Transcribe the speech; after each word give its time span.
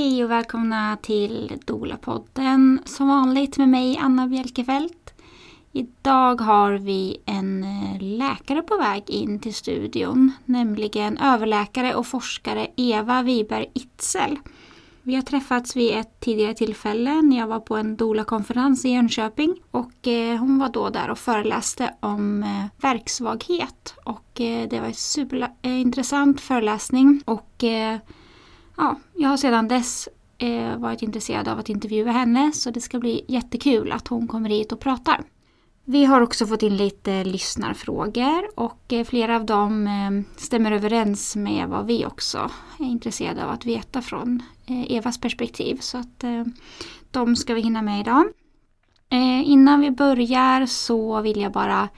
Hej 0.00 0.24
och 0.24 0.30
välkomna 0.30 0.96
till 1.02 1.58
Dola-podden. 1.66 2.78
Som 2.84 3.08
vanligt 3.08 3.58
med 3.58 3.68
mig 3.68 3.98
Anna 4.00 4.26
Bjelkefelt. 4.26 5.14
Idag 5.72 6.40
har 6.40 6.72
vi 6.72 7.22
en 7.26 7.64
eh, 7.64 8.00
läkare 8.00 8.62
på 8.62 8.76
väg 8.76 9.10
in 9.10 9.40
till 9.40 9.54
studion, 9.54 10.32
nämligen 10.44 11.18
överläkare 11.18 11.94
och 11.94 12.06
forskare 12.06 12.66
Eva 12.76 13.22
Wiberg 13.22 13.70
Itzel. 13.74 14.38
Vi 15.02 15.14
har 15.14 15.22
träffats 15.22 15.76
vid 15.76 15.96
ett 15.96 16.20
tidigare 16.20 16.54
tillfälle 16.54 17.22
när 17.22 17.38
jag 17.38 17.46
var 17.46 17.60
på 17.60 17.76
en 17.76 17.96
Dola-konferens 17.96 18.84
i 18.84 18.88
Jönköping 18.88 19.54
och 19.70 20.08
eh, 20.08 20.38
hon 20.38 20.58
var 20.58 20.68
då 20.68 20.90
där 20.90 21.10
och 21.10 21.18
föreläste 21.18 21.94
om 22.00 22.42
eh, 22.42 22.82
verksvaghet 22.82 23.94
och 24.04 24.30
det 24.34 24.80
var 24.80 24.86
en 24.86 24.94
superintressant 24.94 26.40
föreläsning 26.40 27.22
och 27.24 27.64
ja, 28.80 28.96
jag 29.16 29.28
har 29.28 29.36
sedan 29.36 29.68
dess 29.68 30.08
eh, 30.38 30.76
varit 30.76 31.02
intresserad 31.02 31.48
av 31.48 31.58
att 31.58 31.68
intervjua 31.68 32.12
henne 32.12 32.52
så 32.52 32.70
det 32.70 32.80
ska 32.80 32.98
bli 32.98 33.24
jättekul 33.28 33.92
att 33.92 34.08
hon 34.08 34.28
kommer 34.28 34.50
hit 34.50 34.72
och 34.72 34.80
pratar. 34.80 35.20
Vi 35.84 36.04
har 36.04 36.20
också 36.20 36.46
fått 36.46 36.62
in 36.62 36.76
lite 36.76 37.24
lyssnarfrågor 37.24 38.50
och 38.54 38.92
eh, 38.92 39.04
flera 39.04 39.36
av 39.36 39.44
dem 39.44 39.86
eh, 39.86 40.36
stämmer 40.36 40.72
överens 40.72 41.36
med 41.36 41.68
vad 41.68 41.86
vi 41.86 42.06
också 42.06 42.50
är 42.78 42.84
intresserade 42.84 43.44
av 43.44 43.50
att 43.50 43.66
veta 43.66 44.02
från 44.02 44.42
eh, 44.66 44.92
Evas 44.96 45.20
perspektiv. 45.20 45.76
Så 45.80 45.98
att 45.98 46.24
de 47.10 47.36
ska 47.36 47.54
vi 47.54 47.60
hinna 47.60 47.82
med 47.82 48.00
idag. 48.00 48.24
Innan 49.44 49.80
vi 49.80 49.90
börjar 49.90 50.66
så 50.66 51.20
vill 51.20 51.40
jag 51.40 51.52
bara 51.52 51.88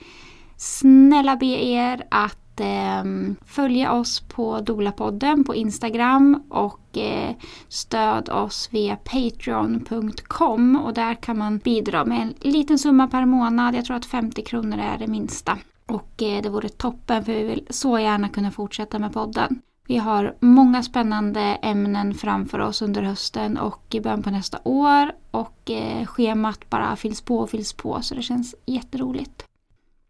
snälla 0.57 1.35
be 1.35 1.45
er 1.45 2.07
att 2.11 2.42
eh, 2.59 3.03
följa 3.45 3.93
oss 3.93 4.19
på 4.19 4.59
Dolapodden 4.59 5.43
på 5.43 5.55
Instagram 5.55 6.43
och 6.49 6.97
eh, 6.97 7.35
stöd 7.67 8.29
oss 8.29 8.69
via 8.71 8.95
Patreon.com 8.95 10.75
och 10.75 10.93
där 10.93 11.15
kan 11.15 11.37
man 11.37 11.57
bidra 11.57 12.05
med 12.05 12.21
en 12.21 12.33
liten 12.51 12.79
summa 12.79 13.07
per 13.07 13.25
månad. 13.25 13.75
Jag 13.75 13.85
tror 13.85 13.97
att 13.97 14.05
50 14.05 14.41
kronor 14.41 14.77
är 14.77 14.97
det 14.97 15.07
minsta. 15.07 15.57
Och 15.85 16.23
eh, 16.23 16.41
det 16.41 16.49
vore 16.49 16.69
toppen 16.69 17.25
för 17.25 17.33
vi 17.33 17.43
vill 17.43 17.67
så 17.69 17.99
gärna 17.99 18.29
kunna 18.29 18.51
fortsätta 18.51 18.99
med 18.99 19.13
podden. 19.13 19.61
Vi 19.87 19.97
har 19.97 20.35
många 20.39 20.83
spännande 20.83 21.39
ämnen 21.41 22.13
framför 22.13 22.59
oss 22.59 22.81
under 22.81 23.01
hösten 23.01 23.57
och 23.57 23.95
i 23.95 24.01
början 24.01 24.23
på 24.23 24.29
nästa 24.29 24.59
år. 24.63 25.11
Och 25.31 25.71
eh, 25.71 26.05
schemat 26.05 26.69
bara 26.69 26.95
fylls 26.95 27.21
på 27.21 27.37
och 27.37 27.49
fylls 27.49 27.73
på 27.73 28.01
så 28.01 28.15
det 28.15 28.21
känns 28.21 28.55
jätteroligt. 28.65 29.45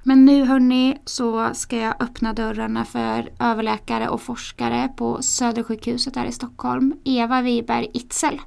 Men 0.05 0.25
nu 0.25 0.43
hörni 0.43 0.97
så 1.05 1.53
ska 1.53 1.77
jag 1.77 2.03
öppna 2.03 2.33
dörrarna 2.33 2.85
för 2.85 3.29
överläkare 3.39 4.09
och 4.09 4.21
forskare 4.21 4.89
på 4.97 5.21
Södersjukhuset 5.21 6.15
här 6.15 6.25
i 6.25 6.31
Stockholm, 6.31 6.93
Eva 7.05 7.41
Wiberg 7.41 7.87
Itzel. 7.93 8.41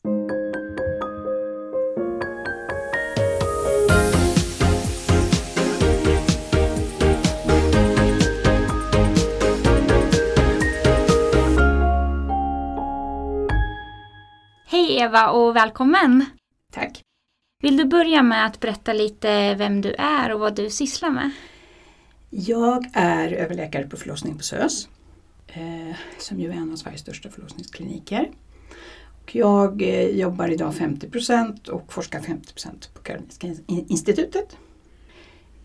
Hej 14.66 14.96
Eva 15.00 15.30
och 15.30 15.56
välkommen! 15.56 16.24
Tack! 16.72 17.05
Vill 17.66 17.76
du 17.76 17.84
börja 17.84 18.22
med 18.22 18.46
att 18.46 18.60
berätta 18.60 18.92
lite 18.92 19.54
vem 19.54 19.80
du 19.80 19.94
är 19.98 20.32
och 20.32 20.40
vad 20.40 20.54
du 20.56 20.70
sysslar 20.70 21.10
med? 21.10 21.30
Jag 22.30 22.90
är 22.92 23.32
överläkare 23.32 23.86
på 23.86 23.96
förlossning 23.96 24.36
på 24.36 24.42
SÖS 24.42 24.88
eh, 25.48 25.96
som 26.18 26.40
ju 26.40 26.50
är 26.50 26.54
en 26.54 26.72
av 26.72 26.76
Sveriges 26.76 27.00
största 27.00 27.30
förlossningskliniker. 27.30 28.30
Och 29.22 29.36
jag 29.36 29.82
eh, 29.82 30.06
jobbar 30.06 30.48
idag 30.48 30.72
50% 30.72 31.68
och 31.68 31.92
forskar 31.92 32.20
50% 32.20 32.94
på 32.94 33.02
Karolinska 33.02 33.46
institutet. 33.66 34.56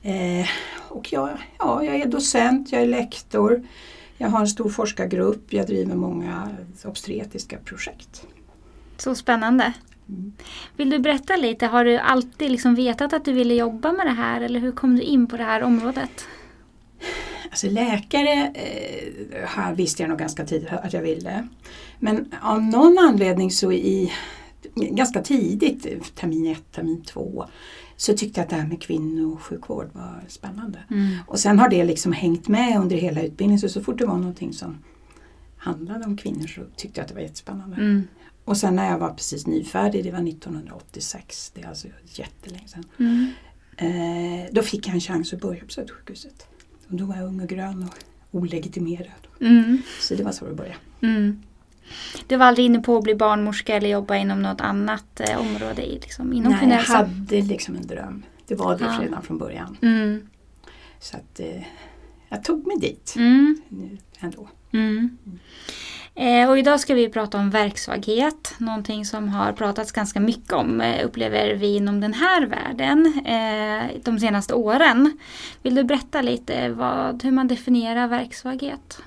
Eh, 0.02 0.48
och 0.90 1.14
jag, 1.14 1.30
ja, 1.60 1.84
jag 1.84 1.96
är 1.96 2.06
docent, 2.06 2.72
jag 2.72 2.82
är 2.82 2.88
lektor, 2.88 3.68
jag 4.18 4.30
har 4.30 4.40
en 4.40 4.48
stor 4.48 4.70
forskargrupp, 4.70 5.54
jag 5.54 5.68
driver 5.68 5.96
många 5.96 6.50
obstetriska 6.86 7.58
projekt. 7.58 8.28
Så 8.98 9.16
spännande! 9.16 9.74
Vill 10.76 10.90
du 10.90 11.00
berätta 11.00 11.36
lite, 11.36 11.66
har 11.66 11.86
du 11.86 11.98
alltid 11.98 12.52
liksom 12.52 12.76
vetat 12.76 13.14
att 13.14 13.26
du 13.26 13.34
ville 13.34 13.54
jobba 13.54 13.92
med 13.92 14.06
det 14.06 14.12
här 14.12 14.42
eller 14.42 14.60
hur 14.60 14.72
kom 14.72 14.96
du 14.96 15.02
in 15.02 15.28
på 15.28 15.38
det 15.38 15.44
här 15.44 15.64
området? 15.64 16.28
Alltså 17.50 17.70
läkare 17.70 18.54
eh, 19.56 19.72
visste 19.76 20.04
jag 20.04 20.10
nog 20.10 20.20
ganska 20.20 20.46
tidigt 20.46 20.70
att 20.72 20.94
jag 20.94 21.02
ville. 21.02 21.48
Men 22.00 22.34
av 22.42 22.62
någon 22.62 22.98
anledning 22.98 23.52
så 23.52 23.72
i 23.72 24.12
ganska 24.76 25.22
tidigt, 25.22 26.16
termin 26.16 26.52
ett, 26.52 26.72
termin 26.72 27.04
två, 27.04 27.46
så 27.98 28.14
tyckte 28.14 28.40
jag 28.40 28.44
att 28.44 28.50
det 28.50 28.56
här 28.56 28.68
med 28.68 28.82
kvinnosjukvård 28.82 29.90
var 29.94 30.24
spännande. 30.28 30.80
Mm. 30.90 31.18
Och 31.28 31.40
sen 31.40 31.60
har 31.60 31.70
det 31.70 31.84
liksom 31.84 32.12
hängt 32.12 32.48
med 32.48 32.80
under 32.80 32.96
hela 32.96 33.22
utbildningen 33.22 33.60
så 33.60 33.70
så 33.70 33.82
fort 33.82 33.98
det 33.98 34.06
var 34.06 34.18
någonting 34.18 34.54
som 34.54 34.78
handlade 35.62 36.06
om 36.06 36.18
kvinnor 36.18 36.48
så 36.48 36.62
tyckte 36.76 37.00
jag 37.00 37.04
att 37.04 37.10
det 37.10 37.16
var 37.16 37.22
jättespännande. 37.22 37.76
Mm. 37.76 38.08
Och 38.46 38.58
sen 38.58 38.76
när 38.76 38.92
jag 38.92 39.00
var 39.00 39.14
precis 39.14 39.48
nyfärdig, 39.48 40.04
det 40.04 40.12
var 40.12 40.28
1986, 40.28 41.52
det 41.56 41.62
är 41.62 41.68
alltså 41.68 41.88
jättelänge 42.06 42.68
sedan. 42.68 42.84
Mm. 43.00 43.32
Eh, 43.78 44.50
då 44.52 44.62
fick 44.62 44.88
jag 44.88 44.94
en 44.94 45.02
chans 45.02 45.34
att 45.34 45.42
börja 45.42 45.64
på 45.66 45.70
Södersjukhuset. 45.70 46.48
Och 46.88 46.96
då 46.96 47.06
var 47.06 47.16
jag 47.16 47.26
ung 47.26 47.42
och 47.42 47.50
grön 47.50 47.84
och 47.84 47.96
olegitimerad. 48.42 49.28
Mm. 49.42 49.82
Så 50.00 50.16
det 50.16 50.24
var 50.24 50.32
så 50.32 50.46
det 50.46 50.54
började. 50.54 50.78
Mm. 51.02 51.42
Du 52.28 52.38
var 52.38 52.46
aldrig 52.46 52.66
inne 52.66 52.80
på 52.80 52.98
att 52.98 53.04
bli 53.04 53.16
barnmorska 53.16 53.76
eller 53.76 53.90
jobba 53.90 54.16
inom 54.16 54.42
något 54.42 54.62
annat 54.62 55.20
eh, 55.20 55.40
område? 55.40 55.82
Liksom, 55.82 56.34
inom 56.34 56.52
Nej, 56.52 56.70
jag 56.70 56.78
hade 56.78 57.42
liksom 57.42 57.76
en 57.76 57.88
dröm. 57.88 58.26
Det 58.48 58.56
var 58.56 58.78
det 58.78 58.84
ja. 58.84 58.98
redan 59.02 59.22
från 59.22 59.38
början. 59.38 59.78
Mm. 59.82 60.28
Så 61.00 61.18
att 61.18 61.40
eh, 61.40 61.64
jag 62.30 62.44
tog 62.44 62.68
mig 62.68 62.78
dit 62.80 63.14
mm. 63.18 63.62
ändå. 64.20 64.50
Mm. 64.74 65.18
Eh, 66.16 66.50
och 66.50 66.60
idag 66.60 66.80
ska 66.80 66.94
vi 66.94 67.10
prata 67.10 67.38
om 67.38 67.50
verksvaghet, 67.50 68.54
någonting 68.58 69.06
som 69.06 69.30
har 69.30 69.54
pratats 69.54 69.92
ganska 69.92 70.20
mycket 70.20 70.54
om 70.54 70.82
eh, 70.82 71.06
upplever 71.06 71.56
vi 71.56 71.76
inom 71.76 72.02
den 72.02 72.14
här 72.14 72.46
världen 72.46 73.14
eh, 73.26 74.02
de 74.04 74.20
senaste 74.20 74.54
åren. 74.54 75.18
Vill 75.62 75.76
du 75.76 75.84
berätta 75.84 76.22
lite 76.22 76.70
vad, 76.70 77.24
hur 77.24 77.32
man 77.32 77.48
definierar 77.48 78.08
verksvaghet? 78.08 79.02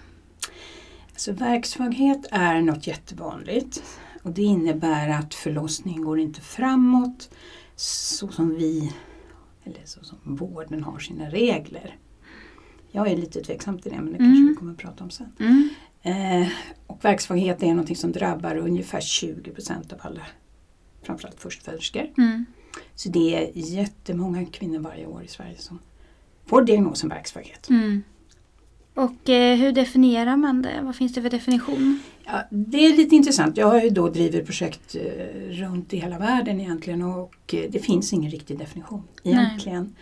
Alltså, 1.13 1.33
verksvaghet 1.33 2.27
är 2.31 2.61
något 2.61 2.87
jättevanligt 2.87 3.83
och 4.23 4.31
det 4.31 4.43
innebär 4.43 5.09
att 5.09 5.35
förlossningen 5.35 6.05
går 6.05 6.19
inte 6.19 6.41
framåt 6.41 7.31
så 7.77 8.29
som 8.29 8.55
vi, 8.57 8.93
eller 9.65 9.81
så 9.85 10.05
som 10.05 10.19
vården 10.23 10.83
har 10.83 10.99
sina 10.99 11.31
regler. 11.31 11.97
Jag 12.95 13.09
är 13.09 13.17
lite 13.17 13.41
tveksam 13.41 13.79
till 13.79 13.93
det 13.93 13.97
men 13.97 14.13
det 14.13 14.19
kanske 14.19 14.37
mm. 14.37 14.49
vi 14.49 14.55
kommer 14.55 14.73
att 14.73 14.79
prata 14.79 15.05
om 15.05 15.11
sen. 15.11 15.33
Mm. 15.41 15.69
Eh, 16.03 16.49
och 16.87 17.05
verksvaghet 17.05 17.63
är 17.63 17.75
något 17.75 17.99
som 17.99 18.13
drabbar 18.13 18.57
ungefär 18.57 19.01
20% 19.01 19.93
av 19.93 19.99
alla, 20.03 20.21
framförallt 21.03 21.41
förstföderskor. 21.41 22.07
Mm. 22.19 22.45
Så 22.95 23.09
det 23.09 23.37
är 23.37 23.51
jättemånga 23.55 24.47
kvinnor 24.47 24.79
varje 24.79 25.07
år 25.07 25.23
i 25.23 25.29
Sverige 25.29 25.59
som 25.59 25.79
får 26.47 26.63
diagnosen 26.63 27.09
verksvaghet. 27.09 27.71
Mm. 27.71 28.03
Och 28.95 29.29
eh, 29.29 29.57
hur 29.57 29.73
definierar 29.73 30.37
man 30.37 30.63
det? 30.63 30.81
Vad 30.83 30.97
finns 30.97 31.15
det 31.15 31.23
för 31.23 31.31
definition? 31.31 32.01
Ja, 32.25 32.43
det 32.51 32.87
är 32.87 32.97
lite 32.97 33.17
intressant. 33.17 33.57
Jag 33.57 33.67
har 33.67 33.81
ju 33.81 33.91
då 33.91 34.09
drivit 34.09 34.47
projekt 34.47 34.97
eh, 34.97 35.51
runt 35.51 35.95
i 35.95 35.97
hela 35.97 36.19
världen 36.19 36.61
egentligen 36.61 37.03
och 37.03 37.55
eh, 37.55 37.71
det 37.71 37.79
finns 37.79 38.13
ingen 38.13 38.31
riktig 38.31 38.59
definition 38.59 39.03
egentligen. 39.23 39.95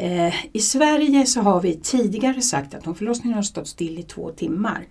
Eh, 0.00 0.34
I 0.52 0.60
Sverige 0.60 1.26
så 1.26 1.40
har 1.40 1.60
vi 1.60 1.74
tidigare 1.74 2.42
sagt 2.42 2.74
att 2.74 2.86
om 2.86 2.94
förlossningen 2.94 3.34
har 3.34 3.42
stått 3.42 3.68
still 3.68 3.98
i 3.98 4.02
två 4.02 4.30
timmar 4.30 4.86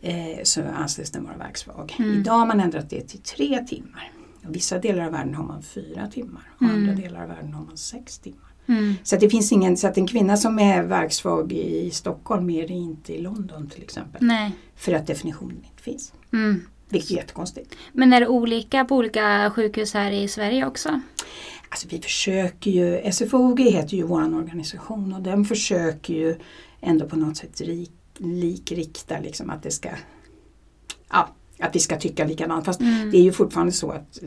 eh, 0.00 0.42
så 0.42 0.62
anses 0.62 1.10
den 1.10 1.24
vara 1.24 1.36
verksvag. 1.36 1.96
Mm. 1.98 2.18
Idag 2.18 2.32
har 2.32 2.46
man 2.46 2.60
ändrat 2.60 2.90
det 2.90 3.00
till 3.00 3.20
tre 3.20 3.58
timmar. 3.58 4.12
I 4.42 4.46
vissa 4.52 4.78
delar 4.78 5.04
av 5.04 5.12
världen 5.12 5.34
har 5.34 5.44
man 5.44 5.62
fyra 5.62 6.06
timmar 6.06 6.42
och 6.56 6.62
mm. 6.62 6.76
andra 6.76 7.02
delar 7.02 7.22
av 7.22 7.28
världen 7.28 7.52
har 7.52 7.64
man 7.64 7.76
sex 7.76 8.18
timmar. 8.18 8.50
Mm. 8.66 8.94
Så 9.02 9.16
det 9.16 9.30
finns 9.30 9.52
ingen, 9.52 9.76
så 9.76 9.86
att 9.86 9.98
en 9.98 10.06
kvinna 10.06 10.36
som 10.36 10.58
är 10.58 10.82
verksvag 10.82 11.52
i 11.52 11.90
Stockholm 11.90 12.50
är 12.50 12.68
det 12.68 12.74
inte 12.74 13.14
i 13.14 13.22
London 13.22 13.68
till 13.68 13.82
exempel. 13.82 14.22
Nej. 14.22 14.52
För 14.76 14.92
att 14.92 15.06
definitionen 15.06 15.56
inte 15.56 15.82
finns. 15.82 16.12
Mm. 16.32 16.62
Vilket 16.88 17.10
är 17.10 17.14
jättekonstigt. 17.14 17.74
Men 17.92 18.12
är 18.12 18.20
det 18.20 18.28
olika 18.28 18.84
på 18.84 18.96
olika 18.96 19.50
sjukhus 19.54 19.94
här 19.94 20.10
i 20.10 20.28
Sverige 20.28 20.66
också? 20.66 21.00
Alltså 21.70 21.88
vi 21.90 22.00
försöker 22.00 22.70
ju, 22.70 23.12
SFOG 23.12 23.60
heter 23.60 23.96
ju 23.96 24.02
vår 24.02 24.34
organisation 24.36 25.12
och 25.12 25.22
den 25.22 25.44
försöker 25.44 26.14
ju 26.14 26.36
ändå 26.80 27.06
på 27.06 27.16
något 27.16 27.36
sätt 27.36 27.60
rik, 27.60 27.92
likrikta 28.18 29.20
liksom 29.20 29.50
att 29.50 29.62
det 29.62 29.70
ska 29.70 29.88
ja, 31.10 31.28
att 31.58 31.74
vi 31.74 31.78
ska 31.78 31.96
tycka 31.96 32.24
likadant. 32.24 32.64
Fast 32.64 32.80
mm. 32.80 33.10
det 33.10 33.18
är 33.18 33.22
ju 33.22 33.32
fortfarande 33.32 33.72
så 33.72 33.90
att 33.90 34.18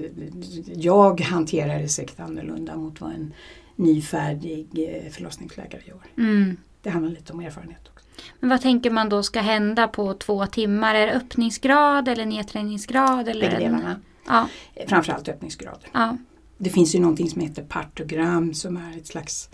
jag 0.75 1.21
hanterar 1.21 1.79
det 1.79 1.87
säkert 1.87 2.19
annorlunda 2.19 2.75
mot 2.75 3.01
vad 3.01 3.11
en 3.11 3.33
nyfärdig 3.75 4.67
eh, 4.73 5.11
förlossningsläkare 5.11 5.81
gör. 5.85 6.01
Mm. 6.17 6.57
Det 6.81 6.89
handlar 6.89 7.11
lite 7.11 7.33
om 7.33 7.39
erfarenhet 7.39 7.89
också. 7.93 8.05
Men 8.39 8.49
vad 8.49 8.61
tänker 8.61 8.91
man 8.91 9.09
då 9.09 9.23
ska 9.23 9.41
hända 9.41 9.87
på 9.87 10.13
två 10.13 10.45
timmar? 10.45 10.95
Är 10.95 11.07
det 11.07 11.13
öppningsgrad 11.13 12.07
eller 12.07 12.25
nedträningsgrad? 12.25 13.27
Eller 13.27 13.49
Bägge 13.49 13.63
delarna. 13.63 14.01
Ja. 14.27 14.47
Eh, 14.75 14.87
Framförallt 14.87 15.29
öppningsgrader. 15.29 15.89
Ja. 15.93 16.17
Det 16.63 16.69
finns 16.69 16.95
ju 16.95 16.99
någonting 16.99 17.29
som 17.29 17.41
heter 17.41 17.63
partogram 17.63 18.53
som 18.53 18.77
är 18.77 18.97
ett 18.97 19.07
slags 19.07 19.49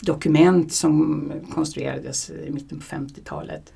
dokument 0.00 0.72
som 0.72 1.32
konstruerades 1.50 2.30
i 2.30 2.50
mitten 2.50 2.78
på 2.78 2.84
50-talet. 2.84 3.72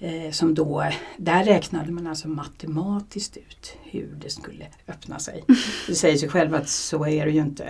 Eh, 0.00 0.30
som 0.30 0.54
då, 0.54 0.84
där 1.16 1.44
räknade 1.44 1.92
man 1.92 2.06
alltså 2.06 2.28
matematiskt 2.28 3.36
ut 3.36 3.76
hur 3.82 4.18
det 4.22 4.30
skulle 4.30 4.66
öppna 4.88 5.18
sig. 5.18 5.44
Det 5.86 5.94
säger 5.94 6.16
sig 6.16 6.28
själv 6.28 6.54
att 6.54 6.68
så 6.68 7.06
är 7.06 7.26
det 7.26 7.32
ju 7.32 7.40
inte. 7.40 7.64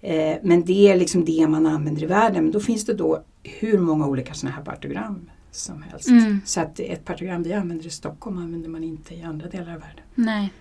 Eh, 0.00 0.36
men 0.42 0.64
det 0.64 0.88
är 0.88 0.96
liksom 0.96 1.24
det 1.24 1.46
man 1.48 1.66
använder 1.66 2.02
i 2.02 2.06
världen. 2.06 2.44
Men 2.44 2.52
då 2.52 2.60
finns 2.60 2.86
det 2.86 2.94
då 2.94 3.24
hur 3.42 3.78
många 3.78 4.06
olika 4.06 4.34
sådana 4.34 4.56
här 4.56 4.64
partogram 4.64 5.30
som 5.50 5.82
helst. 5.82 6.08
Mm. 6.08 6.40
Så 6.44 6.60
att 6.60 6.80
ett 6.80 7.04
partogram 7.04 7.42
vi 7.42 7.52
använder 7.52 7.86
i 7.86 7.90
Stockholm 7.90 8.38
använder 8.38 8.68
man 8.68 8.84
inte 8.84 9.14
i 9.14 9.22
andra 9.22 9.48
delar 9.48 9.74
av 9.74 9.80
världen. 9.80 10.04
Nej. 10.14 10.52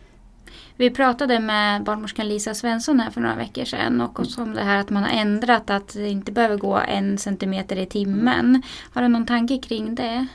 Vi 0.76 0.90
pratade 0.90 1.40
med 1.40 1.84
barnmorskan 1.84 2.28
Lisa 2.28 2.54
Svensson 2.54 3.00
här 3.00 3.12
för 3.12 3.22
några 3.22 3.36
veckor 3.36 3.66
sedan 3.66 4.02
och 4.02 4.20
också 4.20 4.42
om 4.42 4.54
det 4.54 4.64
här 4.64 4.78
att 4.78 4.90
man 4.90 5.04
har 5.04 5.10
ändrat 5.10 5.70
att 5.70 5.94
det 5.94 6.10
inte 6.10 6.32
behöver 6.32 6.58
gå 6.58 6.78
en 6.78 7.18
centimeter 7.18 7.76
i 7.76 7.86
timmen. 7.86 8.62
Har 8.94 9.02
du 9.02 9.08
någon 9.08 9.26
tanke 9.26 9.58
kring 9.58 9.96
det? 9.96 10.28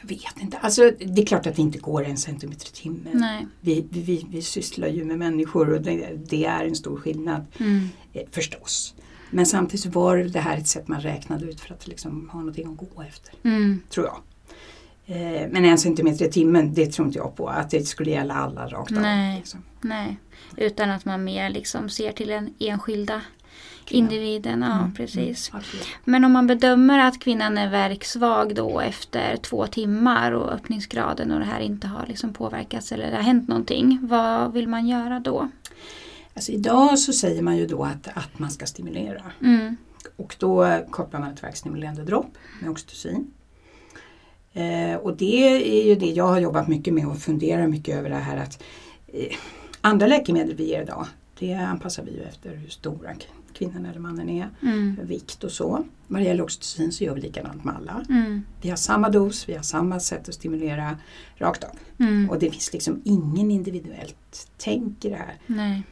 Jag 0.00 0.08
vet 0.08 0.40
inte. 0.40 0.58
Alltså, 0.58 0.90
det 0.98 1.22
är 1.22 1.26
klart 1.26 1.46
att 1.46 1.56
det 1.56 1.62
inte 1.62 1.78
går 1.78 2.04
en 2.04 2.16
centimeter 2.16 2.66
i 2.66 2.70
timmen. 2.70 3.48
Vi, 3.60 3.86
vi, 3.90 4.26
vi, 4.30 4.42
sysslar 4.42 4.88
ju 4.88 5.04
med 5.04 5.18
människor 5.18 5.74
och 5.74 5.80
det, 5.80 6.10
det 6.30 6.44
är 6.44 6.64
en 6.64 6.76
stor 6.76 6.96
skillnad 6.96 7.46
Mm. 7.58 7.88
eh, 8.12 8.22
förstås. 8.30 8.94
Men 9.30 9.46
samtidigt 9.46 9.94
var 9.94 10.16
det 10.16 10.40
här 10.40 10.56
ett 10.56 10.68
sätt 10.68 10.88
man 10.88 11.00
räknade 11.00 11.44
ut 11.44 11.60
för 11.60 11.74
att 11.74 11.86
liksom 11.86 12.28
ha 12.32 12.38
någonting 12.38 12.66
att 12.66 12.76
gå 12.96 13.02
efter. 13.02 13.34
Mm. 13.42 13.80
Tror 13.90 14.06
jag. 14.06 14.16
Eh, 15.06 15.48
men 15.50 15.64
en 15.64 15.78
centimeter 15.78 16.24
i 16.24 16.30
timmen, 16.30 16.74
det 16.74 16.86
tror 16.92 17.06
inte 17.08 17.18
jag 17.18 17.36
på. 17.36 17.48
Att 17.48 17.70
det 17.70 17.86
skulle 17.86 18.10
gälla 18.10 18.34
alla 18.34 18.68
rakt 18.68 18.92
av. 18.92 19.02
Nej. 19.02 19.36
Liksom. 19.38 19.62
Nej. 19.80 20.16
Utan 20.56 20.90
att 20.90 21.04
man 21.04 21.24
mer 21.24 21.50
liksom 21.50 21.88
ser 21.88 22.12
till 22.12 22.28
den 22.28 22.54
enskilda 22.58 23.20
Kvinnan. 23.84 24.12
individen. 24.12 24.62
Ja, 24.62 24.78
Mm, 24.78 24.94
precis. 24.94 25.50
mm. 25.52 25.64
Men 26.04 26.24
om 26.24 26.32
man 26.32 26.46
bedömer 26.46 26.98
att 26.98 27.20
kvinnan 27.20 27.58
är 27.58 27.70
verksvag 27.70 28.54
då 28.54 28.80
efter 28.80 29.36
två 29.36 29.66
timmar 29.66 30.32
och 30.32 30.52
öppningsgraden 30.52 31.32
och 31.32 31.38
det 31.38 31.44
här 31.46 31.60
inte 31.60 31.86
har 31.86 32.06
liksom 32.06 32.32
påverkats 32.32 32.92
eller 32.92 33.10
det 33.10 33.16
har 33.16 33.22
hänt 33.22 33.48
någonting. 33.48 33.98
Vad 34.02 34.52
vill 34.52 34.68
man 34.68 34.88
göra 34.88 35.20
då? 35.20 35.48
Alltså 36.34 36.52
idag 36.52 36.98
så 36.98 37.12
säger 37.12 37.42
man 37.42 37.56
ju 37.56 37.66
då 37.66 37.84
att, 37.84 38.08
att 38.14 38.38
man 38.38 38.50
ska 38.50 38.66
stimulera. 38.66 39.22
Mm. 39.42 39.76
Och 40.16 40.36
då 40.38 40.80
kopplar 40.90 41.20
man 41.20 41.30
ett 41.32 41.42
verkstimulerande 41.42 42.02
dropp 42.02 42.30
med 42.60 42.70
oxytocin. 42.70 43.30
Eh, 44.56 44.96
och 44.96 45.16
det 45.16 45.48
är 45.48 45.84
ju 45.86 45.94
det 45.94 46.10
jag 46.10 46.26
har 46.26 46.40
jobbat 46.40 46.68
mycket 46.68 46.94
med 46.94 47.06
och 47.06 47.18
funderar 47.18 47.66
mycket 47.66 47.96
över 47.96 48.10
det 48.10 48.16
här 48.16 48.36
att 48.36 48.62
eh, 49.06 49.36
andra 49.80 50.06
läkemedel 50.06 50.54
vi 50.54 50.68
ger 50.68 50.82
idag 50.82 51.06
det 51.38 51.54
anpassar 51.54 52.02
vi 52.02 52.10
ju 52.10 52.22
efter 52.22 52.56
hur 52.56 52.68
stora 52.68 53.10
kvinnan 53.52 53.86
eller 53.86 54.00
mannen 54.00 54.28
är, 54.28 54.50
Mm. 54.62 54.96
vikt 55.02 55.44
och 55.44 55.50
så. 55.52 55.84
Vad 56.06 56.20
det 56.20 56.24
gäller 56.24 56.42
oxytocin 56.42 56.92
så 56.92 57.04
gör 57.04 57.14
vi 57.14 57.20
likadant 57.20 57.64
med 57.64 57.74
alla. 57.76 58.04
Mm. 58.08 58.42
Vi 58.62 58.68
har 58.68 58.76
samma 58.76 59.08
dos, 59.08 59.48
vi 59.48 59.54
har 59.54 59.62
samma 59.62 60.00
sätt 60.00 60.28
att 60.28 60.34
stimulera 60.34 60.98
rakt 61.36 61.64
av. 61.64 61.70
Mm. 61.98 62.30
Och 62.30 62.38
det 62.38 62.50
finns 62.50 62.72
liksom 62.72 63.02
ingen 63.04 63.50
individuellt 63.50 64.48
tänk 64.58 65.04
i 65.04 65.08
det 65.08 65.16
här. 65.16 65.34
Nej. 65.46 65.82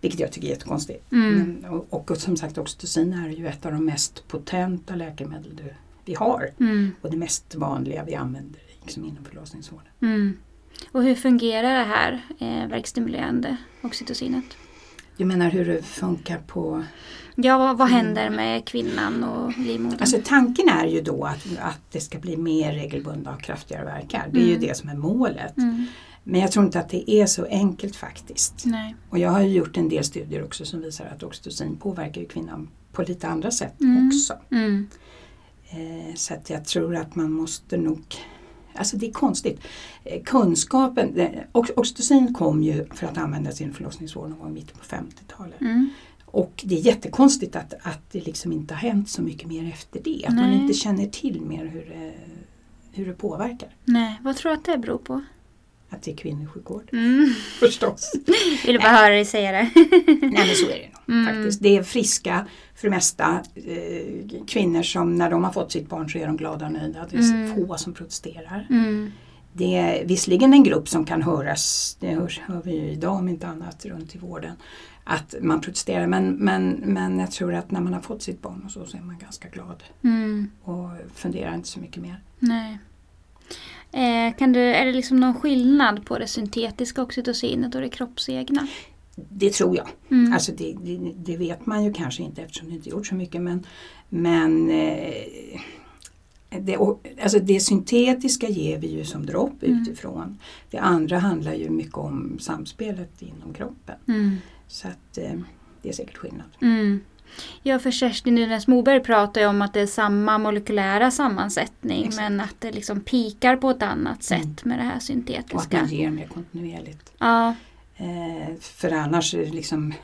Vilket 0.00 0.20
jag 0.20 0.32
tycker 0.32 0.46
är 0.48 0.50
jättekonstigt. 0.50 1.12
Mm. 1.12 1.34
Men, 1.34 1.70
och, 1.70 2.10
och 2.10 2.16
som 2.16 2.36
sagt 2.36 2.58
oxytocin 2.58 3.12
är 3.12 3.28
ju 3.28 3.46
ett 3.46 3.66
av 3.66 3.72
de 3.72 3.84
mest 3.84 4.28
potenta 4.28 4.94
läkemedel 4.94 5.56
du, 5.56 5.74
vi 6.04 6.14
har. 6.14 6.50
Mm. 6.60 6.90
Och 7.00 7.10
det 7.10 7.16
mest 7.16 7.54
vanliga 7.54 8.04
vi 8.04 8.14
använder 8.14 8.60
liksom 8.82 9.04
inom 9.04 9.24
förlossningsvården. 9.24 9.88
Mm. 10.02 10.36
Och 10.92 11.02
hur 11.04 11.14
fungerar 11.14 11.78
det 11.78 11.84
här 11.84 12.20
eh, 12.38 12.68
verkstimulerande 12.68 13.56
oxytocinet? 13.82 14.44
Du 15.16 15.24
menar 15.24 15.50
hur 15.50 15.64
det 15.64 15.82
funkar 15.82 16.38
på... 16.38 16.84
Ja, 17.34 17.58
vad, 17.58 17.78
vad 17.78 17.88
händer 17.88 18.30
med 18.30 18.64
kvinnan 18.64 19.24
och 19.24 19.58
livmodern? 19.58 20.00
Alltså 20.00 20.18
tanken 20.24 20.68
är 20.68 20.86
ju 20.86 21.00
då 21.00 21.24
att, 21.24 21.46
att 21.60 21.80
det 21.92 22.00
ska 22.00 22.18
bli 22.18 22.36
mer 22.36 22.72
regelbundna 22.72 23.34
och 23.34 23.42
kraftigare 23.42 23.84
verkar. 23.84 24.28
Det 24.32 24.38
är 24.40 24.44
ju 24.44 24.54
Mm. 24.54 24.60
det 24.66 24.76
som 24.76 24.88
är 24.88 24.94
målet. 24.94 25.56
mm. 25.56 25.86
Men 26.24 26.40
jag 26.40 26.52
tror 26.52 26.64
inte 26.64 26.80
att 26.80 26.88
det 26.88 27.10
är 27.10 27.26
så 27.26 27.44
enkelt 27.44 27.96
faktiskt. 27.96 28.62
Nej. 28.66 28.94
Och 29.10 29.18
jag 29.18 29.30
har 29.30 29.40
ju 29.40 29.48
gjort 29.48 29.76
en 29.76 29.88
del 29.88 30.04
studier 30.04 30.44
också 30.44 30.64
som 30.64 30.80
visar 30.80 31.06
att 31.06 31.22
oxytocin 31.22 31.76
påverkar 31.76 32.20
ju 32.20 32.28
kvinnan 32.28 32.68
på 32.92 33.02
lite 33.02 33.28
andra 33.28 33.50
sätt 33.50 33.80
Mm. 33.80 34.06
också. 34.08 34.34
Eh, 35.70 36.14
så 36.14 36.34
att 36.34 36.50
jag 36.50 36.64
tror 36.64 36.96
att 36.96 37.14
man 37.16 37.32
måste 37.32 37.76
nog 37.76 38.00
Alltså 38.74 38.96
det 38.96 39.06
är 39.08 39.12
konstigt. 39.12 39.60
Eh, 40.04 40.22
kunskapen, 40.22 41.16
eh, 41.20 41.28
ox- 41.52 41.72
oxytocin 41.76 42.34
kom 42.34 42.62
ju 42.62 42.86
för 42.94 43.06
att 43.06 43.18
användas 43.18 43.60
inom 43.60 43.74
förlossningsvården 43.74 44.30
någon 44.30 44.38
gång 44.40 44.50
i 44.50 44.54
mitten 44.54 44.76
på 44.78 44.84
50-talet. 44.84 45.60
Mm. 45.60 45.90
Och 46.24 46.62
det 46.66 46.74
är 46.74 46.80
jättekonstigt 46.80 47.56
att, 47.56 47.74
att 47.82 48.00
det 48.10 48.26
liksom 48.26 48.52
inte 48.52 48.74
har 48.74 48.78
hänt 48.80 49.08
så 49.08 49.22
mycket 49.22 49.48
mer 49.48 49.68
efter 49.72 50.00
det. 50.04 50.24
Att 50.28 50.34
man 50.34 50.50
Nej. 50.50 50.60
inte 50.62 50.74
känner 50.74 51.06
till 51.06 51.40
mer 51.40 51.64
hur 51.66 51.80
det, 51.86 52.12
hur 52.92 53.06
det 53.06 53.12
påverkar. 53.12 53.68
Nej, 53.84 54.20
vad 54.22 54.36
tror 54.36 54.52
du 54.52 54.58
att 54.58 54.64
det 54.64 54.78
beror 54.78 54.98
på? 54.98 55.22
Att 55.90 56.02
det 56.02 56.12
är 56.12 56.16
kvinnosjukvård. 56.16 56.88
Mm. 56.92 57.30
Förstås. 57.58 58.12
Vill 58.66 58.78
bara 58.78 58.88
höra 58.88 59.08
dig 59.14 59.24
säga 59.24 59.52
det. 59.52 59.70
Nej 60.06 60.46
men 60.46 60.54
så 60.56 60.66
är 60.66 60.78
det 60.78 60.88
nog 61.06 61.16
Mm. 61.18 61.34
faktiskt. 61.34 61.62
Det 61.62 61.76
är 61.76 61.82
friska, 61.82 62.46
för 62.74 62.86
det 62.86 62.90
mesta, 62.90 63.40
eh, 63.54 64.44
kvinnor 64.46 64.82
som 64.82 65.16
när 65.16 65.30
de 65.30 65.44
har 65.44 65.52
fått 65.52 65.72
sitt 65.72 65.88
barn 65.88 66.10
så 66.10 66.18
är 66.18 66.26
de 66.26 66.36
glada 66.36 66.66
och 66.66 66.72
nöjda. 66.72 67.06
Det 67.10 67.16
är 67.16 67.22
Mm. 67.34 67.54
få 67.66 67.76
som 67.76 67.94
protesterar. 67.94 68.66
Mm. 68.70 69.10
Det 69.52 69.76
är 69.76 70.04
visserligen 70.06 70.52
en 70.52 70.62
grupp 70.62 70.88
som 70.88 71.04
kan 71.04 71.22
höras, 71.22 71.96
det 72.00 72.14
hörs, 72.14 72.40
hör 72.40 72.62
vi 72.64 72.72
ju 72.72 72.90
idag 72.90 73.16
om 73.16 73.28
inte 73.28 73.46
annat 73.46 73.84
runt 73.86 74.14
i 74.14 74.18
vården, 74.18 74.52
att 75.04 75.34
man 75.40 75.60
protesterar. 75.60 76.06
Men, 76.06 76.32
men, 76.32 76.70
men 76.70 77.18
jag 77.18 77.30
tror 77.30 77.54
att 77.54 77.70
när 77.70 77.80
man 77.80 77.94
har 77.94 78.00
fått 78.00 78.22
sitt 78.22 78.42
barn 78.42 78.62
och 78.64 78.70
så, 78.70 78.86
så 78.86 78.96
är 78.96 79.00
man 79.00 79.18
ganska 79.18 79.48
glad 79.48 79.82
Mm. 80.04 80.50
och 80.62 80.90
funderar 81.14 81.54
inte 81.54 81.68
så 81.68 81.80
mycket 81.80 82.02
mer. 82.02 82.20
Nej. 82.38 82.78
Eh, 83.92 84.36
kan 84.38 84.52
du, 84.52 84.60
är 84.60 84.86
det 84.86 84.92
liksom 84.92 85.20
någon 85.20 85.34
skillnad 85.40 86.06
på 86.06 86.18
det 86.18 86.26
syntetiska 86.26 87.02
oxytocinet 87.02 87.74
och 87.74 87.80
det 87.80 87.88
kroppsegna? 87.88 88.66
Det 89.16 89.50
tror 89.50 89.76
jag. 89.76 89.88
Mm. 90.10 90.32
Alltså 90.32 90.52
det, 90.52 90.76
det, 90.82 91.12
det 91.16 91.36
vet 91.36 91.66
man 91.66 91.84
ju 91.84 91.92
kanske 91.92 92.22
inte 92.22 92.42
eftersom 92.42 92.68
det 92.68 92.74
inte 92.74 92.88
gjort 92.88 93.06
så 93.06 93.14
mycket 93.14 93.42
men, 93.42 93.66
men 94.08 94.70
eh, 94.70 95.60
det, 96.60 96.76
alltså 97.22 97.38
det 97.38 97.60
syntetiska 97.60 98.48
ger 98.48 98.78
vi 98.78 98.86
ju 98.86 99.04
som 99.04 99.26
dropp 99.26 99.62
Mm. 99.62 99.82
utifrån. 99.82 100.38
Det 100.70 100.78
andra 100.78 101.18
handlar 101.18 101.54
ju 101.54 101.70
mycket 101.70 101.94
om 101.94 102.36
samspelet 102.40 103.22
inom 103.22 103.54
kroppen. 103.54 103.96
Mm. 104.08 104.36
Så 104.68 104.88
att 104.88 105.18
eh, 105.18 105.32
det 105.82 105.88
är 105.88 105.92
säkert 105.92 106.16
skillnad. 106.16 106.46
Mm. 106.62 107.00
Ja, 107.62 107.78
för 107.78 107.90
Kerstin 107.90 108.34
Nynäs 108.34 108.66
Moberg 108.66 109.00
pratar 109.00 109.40
ju 109.40 109.46
om 109.46 109.62
att 109.62 109.74
det 109.74 109.80
är 109.80 109.86
samma 109.86 110.38
molekylära 110.38 111.10
sammansättning 111.10 112.04
Exakt. 112.06 112.16
men 112.16 112.40
att 112.40 112.54
det 112.58 112.72
liksom 112.72 113.00
pikar 113.00 113.56
på 113.56 113.70
ett 113.70 113.82
annat 113.82 114.22
sätt 114.22 114.42
Mm. 114.42 114.54
med 114.64 114.78
det 114.78 114.82
här 114.82 114.90
Och 114.90 114.96
att 114.96 115.02
syntetiska. 115.02 115.76
man 115.80 115.88
ger 115.88 116.10
mer 116.10 116.26
kontinuerligt. 116.26 117.12
Ja, 117.18 117.54
Eh, 118.02 118.54
för 118.60 118.90
annars 118.92 119.30
det 119.32 119.44
liksom 119.50 119.94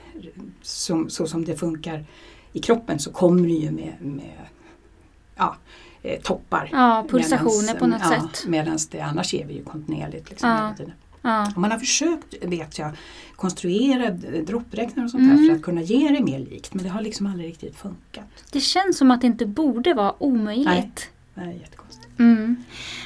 som, 0.63 1.11
så 1.11 1.27
som 1.27 1.45
det 1.45 1.57
funkar 1.57 2.05
i 2.53 2.59
kroppen 2.61 2.99
så 2.99 3.13
kommer 3.13 3.43
det 3.43 3.55
ju 3.55 3.71
med, 3.71 3.95
med 4.01 4.31
ja, 5.37 5.57
eh, 6.03 6.21
toppar. 6.21 6.69
ja, 6.73 7.07
pulsationer 7.11 7.75
Medans- 7.75 7.79
på 7.79 7.87
något 7.87 8.01
ja, 8.03 8.09
sätt. 8.09 8.45
Medan 8.47 8.79
det 8.91 9.01
annars 9.01 9.35
ger 9.35 9.47
vi 9.47 9.55
ju 9.55 9.65
kontinuerligt. 9.65 10.31
Liksom, 10.31 10.49
Ja. 10.51 10.57
hela 10.57 10.75
tiden. 10.75 10.93
Ja. 11.27 11.53
Man 11.57 11.71
har 11.71 11.79
försökt, 11.79 12.35
vet 12.45 12.79
jag, 12.79 12.91
konstruera 13.37 14.11
droppräknare 14.47 15.05
och 15.05 15.11
sånt 15.11 15.23
Mm. 15.23 15.39
här 15.39 15.49
för 15.49 15.55
att 15.57 15.63
kunna 15.63 15.83
ge 15.83 16.09
det 16.09 16.25
mer 16.25 16.39
likt 16.39 16.75
men 16.75 16.85
det 16.85 16.91
har 16.91 17.01
liksom 17.01 17.27
aldrig 17.27 17.49
riktigt 17.49 17.77
funkat. 17.77 18.25
Det 18.53 18.61
känns 18.61 18.99
som 18.99 19.11
att 19.11 19.21
det 19.21 19.27
inte 19.27 19.47
borde 19.47 19.95
vara 19.95 20.23
omöjligt. 20.23 21.11
Det 21.35 21.41
är 21.41 21.47
jättekonstigt. 21.51 22.19
Mm. 22.19 22.57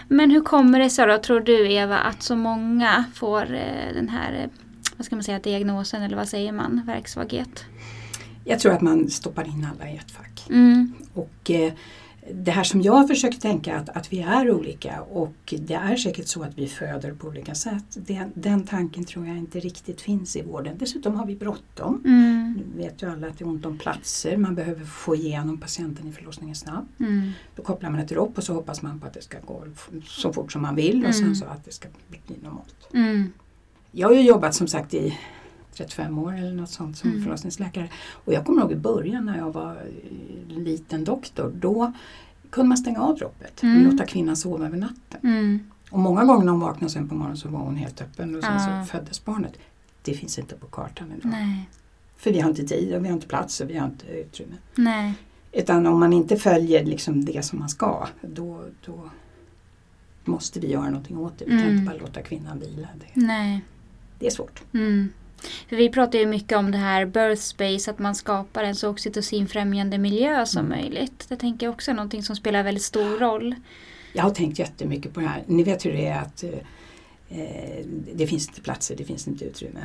Men 0.08 0.30
hur 0.30 0.40
kommer 0.40 0.78
det 0.78 0.90
sig 0.90 1.06
då, 1.06 1.18
tror 1.18 1.40
du 1.40 1.72
Eva, 1.72 1.98
att 1.98 2.22
så 2.22 2.36
många 2.36 3.04
får 3.14 3.42
eh, 3.54 3.94
den 3.94 4.08
här 4.08 4.32
eh, 4.32 4.50
vad 4.96 5.04
ska 5.06 5.16
man 5.16 5.22
säga, 5.24 5.38
diagnosen 5.38 6.02
eller 6.02 6.16
vad 6.16 6.28
säger 6.28 6.52
man, 6.52 6.82
verksvaghet? 6.86 7.64
Jag 8.44 8.60
tror 8.60 8.72
att 8.72 8.80
man 8.80 9.10
stoppar 9.10 9.44
in 9.46 9.66
alla 9.74 9.90
i 9.90 9.96
ett 9.96 10.10
fack. 10.10 10.46
Mm. 10.50 10.92
Och 11.14 11.50
eh, 11.50 11.72
det 12.34 12.50
här 12.50 12.64
som 12.64 12.82
jag 12.82 13.08
försöker 13.08 13.40
tänka 13.40 13.76
att, 13.76 13.88
att 13.88 14.12
vi 14.12 14.20
är 14.20 14.50
olika 14.50 15.00
och 15.00 15.54
det 15.58 15.74
är 15.74 15.96
säkert 15.96 16.28
så 16.28 16.42
att 16.42 16.58
vi 16.58 16.68
föder 16.68 17.12
på 17.12 17.28
olika 17.28 17.54
sätt. 17.54 17.84
Den, 17.94 18.32
den 18.34 18.66
tanken 18.66 19.04
tror 19.04 19.26
jag 19.26 19.36
inte 19.36 19.60
riktigt 19.60 20.00
finns 20.00 20.36
i 20.36 20.42
vården. 20.42 20.76
Dessutom 20.78 21.14
har 21.14 21.26
vi 21.26 21.36
bråttom. 21.36 22.02
Mm. 22.04 22.52
Nu 22.52 22.82
vet 22.82 23.02
ju 23.02 23.12
alla 23.12 23.26
att 23.26 23.38
det 23.38 23.44
är 23.44 23.48
ont 23.48 23.66
om 23.66 23.78
platser. 23.78 24.36
Man 24.36 24.54
behöver 24.54 24.84
få 24.84 25.16
igenom 25.16 25.58
patienten 25.60 26.08
i 26.08 26.12
förlossningen 26.12 26.56
snabbt. 26.56 27.00
Mm. 27.00 27.30
Då 27.56 27.62
kopplar 27.62 27.90
man 27.90 28.00
ett 28.00 28.08
dropp 28.08 28.38
och 28.38 28.44
så 28.44 28.54
hoppas 28.54 28.82
man 28.82 29.00
på 29.00 29.06
att 29.06 29.14
det 29.14 29.22
ska 29.22 29.38
gå 29.46 29.64
så 30.04 30.32
fort 30.32 30.52
som 30.52 30.62
man 30.62 30.74
vill 30.74 31.06
och 31.06 31.14
sen 31.14 31.24
Mm. 31.24 31.34
så 31.34 31.44
att 31.44 31.64
det 31.64 31.72
ska 31.72 31.88
bli 32.08 32.20
normalt. 32.42 32.88
Mm. 32.94 33.32
Jag 33.92 34.08
har 34.08 34.14
ju 34.14 34.22
jobbat 34.22 34.54
som 34.54 34.66
sagt 34.66 34.94
i 34.94 35.18
35 35.74 36.18
år 36.18 36.36
eller 36.38 36.52
något 36.52 36.70
sånt 36.70 36.96
som 36.96 37.10
Mm. 37.10 37.22
förlossningsläkare. 37.22 37.88
Och 38.24 38.32
jag 38.32 38.46
kommer 38.46 38.62
ihåg 38.62 38.72
i 38.72 38.76
början 38.76 39.24
när 39.26 39.38
jag 39.38 39.52
var 39.52 39.76
liten 40.48 41.04
doktor. 41.04 41.52
Då 41.60 41.92
kunde 42.50 42.68
man 42.68 42.78
stänga 42.78 43.00
av 43.00 43.16
droppet 43.16 43.62
Mm. 43.62 43.86
och 43.86 43.92
låta 43.92 44.06
kvinnan 44.06 44.36
sova 44.36 44.66
över 44.66 44.76
natten. 44.76 45.20
Mm. 45.22 45.60
Och 45.90 45.98
många 45.98 46.24
gånger 46.24 46.44
när 46.44 46.52
hon 46.52 46.60
vaknade 46.60 46.92
sen 46.92 47.08
på 47.08 47.14
morgonen 47.14 47.36
så 47.36 47.48
var 47.48 47.58
hon 47.60 47.76
helt 47.76 48.00
öppen 48.02 48.36
och 48.36 48.42
sen 48.44 48.52
Ja. 48.54 48.84
så 48.84 48.90
föddes 48.92 49.24
barnet. 49.24 49.52
Det 50.02 50.14
finns 50.14 50.38
inte 50.38 50.54
på 50.54 50.66
kartan 50.66 51.12
idag. 51.18 51.30
Nej. 51.32 51.68
För 52.16 52.32
vi 52.32 52.40
har 52.40 52.50
inte 52.50 52.62
tid 52.66 52.94
och 52.94 53.04
vi 53.04 53.08
har 53.08 53.14
inte 53.14 53.26
plats 53.26 53.60
och 53.60 53.70
vi 53.70 53.76
har 53.78 53.86
inte 53.86 54.06
utrymme. 54.06 54.54
Nej. 54.74 55.14
Utan 55.52 55.86
om 55.86 56.00
man 56.00 56.12
inte 56.12 56.36
följer 56.36 56.84
liksom 56.84 57.24
det 57.24 57.44
som 57.44 57.58
man 57.58 57.68
ska 57.68 58.06
då, 58.22 58.64
då 58.86 59.10
måste 60.24 60.60
vi 60.60 60.70
göra 60.70 60.84
någonting 60.90 61.18
åt 61.18 61.38
det. 61.38 61.44
Vi 61.44 61.50
kan 61.50 61.60
Mm. 61.60 61.72
inte 61.78 61.86
bara 61.92 61.98
låta 62.00 62.22
kvinnan 62.22 62.58
vila. 62.60 62.88
Det, 63.00 63.20
Nej. 63.20 63.64
det 64.18 64.26
är 64.26 64.30
svårt. 64.30 64.62
Mm. 64.74 65.08
För 65.68 65.76
vi 65.76 65.88
pratar 65.88 66.18
ju 66.18 66.26
mycket 66.26 66.58
om 66.58 66.70
det 66.70 66.78
här 66.78 67.06
birth 67.06 67.42
space, 67.42 67.90
att 67.90 67.98
man 67.98 68.14
skapar 68.14 68.64
en 68.64 68.74
så 68.74 68.88
oxytocinfrämjande 68.90 69.98
miljö 69.98 70.46
som 70.46 70.66
Mm. 70.66 70.78
möjligt. 70.78 71.26
Det 71.28 71.36
tänker 71.36 71.66
jag 71.66 71.72
också 71.74 71.90
är 71.90 71.94
någonting 71.94 72.22
som 72.22 72.36
spelar 72.36 72.62
väldigt 72.62 72.84
stor 72.84 73.18
roll. 73.18 73.54
Jag 74.12 74.22
har 74.22 74.30
tänkt 74.30 74.58
jättemycket 74.58 75.14
på 75.14 75.20
det 75.20 75.26
här. 75.26 75.42
Ni 75.46 75.62
vet 75.62 75.86
hur 75.86 75.92
det 75.92 76.06
är 76.06 76.20
att 76.20 76.44
eh, 77.28 77.84
det 78.14 78.26
finns 78.26 78.48
inte 78.48 78.60
platser, 78.60 78.96
det 78.96 79.04
finns 79.04 79.28
inte 79.28 79.44
utrymme. 79.44 79.80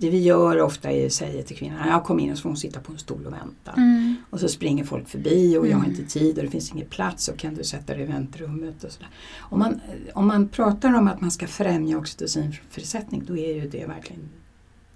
Det 0.00 0.10
vi 0.10 0.18
gör 0.22 0.60
ofta 0.60 0.90
är 0.90 1.06
att 1.06 1.12
säga 1.12 1.42
till 1.42 1.56
kvinnan, 1.56 1.88
jag 1.88 2.04
kom 2.04 2.20
in 2.20 2.30
och 2.30 2.36
så 2.38 2.42
får 2.42 2.48
hon 2.50 2.56
sitta 2.56 2.80
på 2.80 2.92
en 2.92 2.98
stol 2.98 3.26
och 3.26 3.32
vänta. 3.32 3.72
Mm. 3.76 4.16
Och 4.30 4.40
så 4.40 4.48
springer 4.48 4.84
folk 4.84 5.08
förbi 5.08 5.56
och 5.58 5.66
jag 5.66 5.76
har 5.76 5.84
Mm. 5.84 5.90
inte 6.00 6.12
tid 6.12 6.38
och 6.38 6.44
det 6.44 6.50
finns 6.50 6.72
ingen 6.72 6.88
plats 6.88 7.28
och 7.28 7.36
kan 7.38 7.54
du 7.54 7.64
sätta 7.64 7.94
dig 7.94 8.02
i 8.02 8.06
väntrummet 8.06 8.84
och 8.84 8.92
sådär. 8.92 9.08
Om 9.38 9.58
man, 9.58 9.80
om 10.14 10.26
man 10.26 10.48
pratar 10.48 10.94
om 10.94 11.08
att 11.08 11.20
man 11.20 11.30
ska 11.30 11.46
främja 11.46 11.98
oxytocinfrisättning 11.98 13.22
då 13.26 13.36
är 13.36 13.54
ju 13.54 13.68
det 13.68 13.86
verkligen 13.86 14.28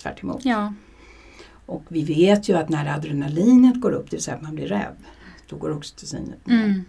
tvärt 0.03 0.23
emot. 0.23 0.45
Ja. 0.45 0.75
Och 1.67 1.85
vi 1.89 2.05
vet 2.05 2.49
ju 2.49 2.57
att 2.57 2.69
när 2.69 2.95
adrenalinet 2.95 3.81
går 3.81 3.93
upp, 3.93 4.11
det 4.11 4.17
vill 4.17 4.23
säga 4.25 4.37
att 4.37 4.43
man 4.43 4.55
blir 4.55 4.67
rädd, 4.67 4.97
då 5.49 5.57
går 5.57 5.71
oxytocinet 5.77 6.47
ner. 6.47 6.65
Mm. 6.65 6.85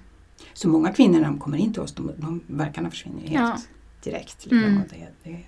Så 0.54 0.68
många 0.70 0.92
kvinnor 0.94 1.20
när 1.20 1.26
de 1.26 1.40
kommer 1.40 1.58
in 1.58 1.74
till 1.74 1.82
oss, 1.82 1.94
de, 1.94 2.12
de 2.18 2.42
verkarna 2.48 2.90
försvinner 2.90 3.22
helt 3.22 3.34
Ja. 3.34 3.58
direkt. 4.04 4.46
Liksom. 4.46 4.58
Mm. 4.64 4.82
Och 4.82 4.88
det, 4.90 5.08
det, 5.32 5.40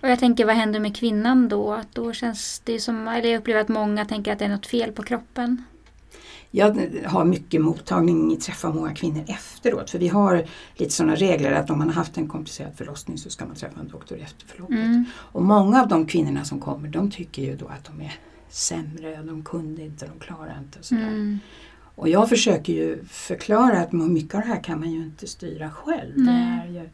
Och 0.00 0.08
jag 0.08 0.18
tänker 0.18 0.44
vad 0.46 0.54
händer 0.56 0.80
med 0.80 0.96
kvinnan 0.96 1.48
då? 1.48 1.72
Att 1.72 1.94
då 1.94 2.12
känns 2.12 2.62
det 2.64 2.80
som, 2.80 3.08
eller 3.08 3.28
jag 3.28 3.38
upplever 3.40 3.60
att 3.60 3.68
många 3.68 4.04
tänker 4.04 4.32
att 4.32 4.38
det 4.38 4.44
är 4.44 4.48
något 4.48 4.66
fel 4.66 4.92
på 4.92 5.02
kroppen. 5.02 5.64
Jag 6.54 6.88
har 7.06 7.24
mycket 7.24 7.60
mottagning, 7.60 8.36
träffar 8.36 8.72
många 8.72 8.94
kvinnor 8.94 9.24
efteråt. 9.26 9.90
För 9.90 9.98
vi 9.98 10.08
har 10.08 10.44
lite 10.76 10.92
sådana 10.92 11.14
regler 11.14 11.52
att 11.52 11.70
om 11.70 11.78
man 11.78 11.88
har 11.88 11.94
haft 11.94 12.18
en 12.18 12.28
komplicerad 12.28 12.72
förlossning 12.76 13.18
så 13.18 13.30
ska 13.30 13.46
man 13.46 13.56
träffa 13.56 13.80
en 13.80 13.88
doktor 13.88 14.18
efter 14.18 14.46
förloppet. 14.46 14.76
Mm. 14.76 15.04
Och 15.14 15.42
många 15.42 15.82
av 15.82 15.88
de 15.88 16.06
kvinnorna 16.06 16.44
som 16.44 16.60
kommer 16.60 16.88
de 16.88 17.10
tycker 17.10 17.42
ju 17.42 17.56
då 17.56 17.66
att 17.66 17.84
de 17.84 18.00
är 18.00 18.14
sämre, 18.48 19.22
de 19.22 19.44
kunde 19.44 19.82
inte, 19.82 20.06
de 20.06 20.18
klarar 20.18 20.58
inte. 20.58 20.78
Och, 20.78 20.84
sådär. 20.84 21.02
Mm. 21.02 21.38
och 21.94 22.08
jag 22.08 22.28
försöker 22.28 22.72
ju 22.72 23.04
förklara 23.04 23.80
att 23.80 23.92
mycket 23.92 24.34
av 24.34 24.40
det 24.40 24.46
här 24.46 24.62
kan 24.62 24.80
man 24.80 24.90
ju 24.90 25.02
inte 25.02 25.26
styra 25.26 25.70
själv. 25.70 26.24
Det 26.24 26.30
är 26.30 26.66
ju, 26.66 26.88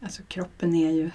alltså 0.00 0.22
kroppen 0.28 0.74
är 0.74 0.90
ju, 0.90 1.10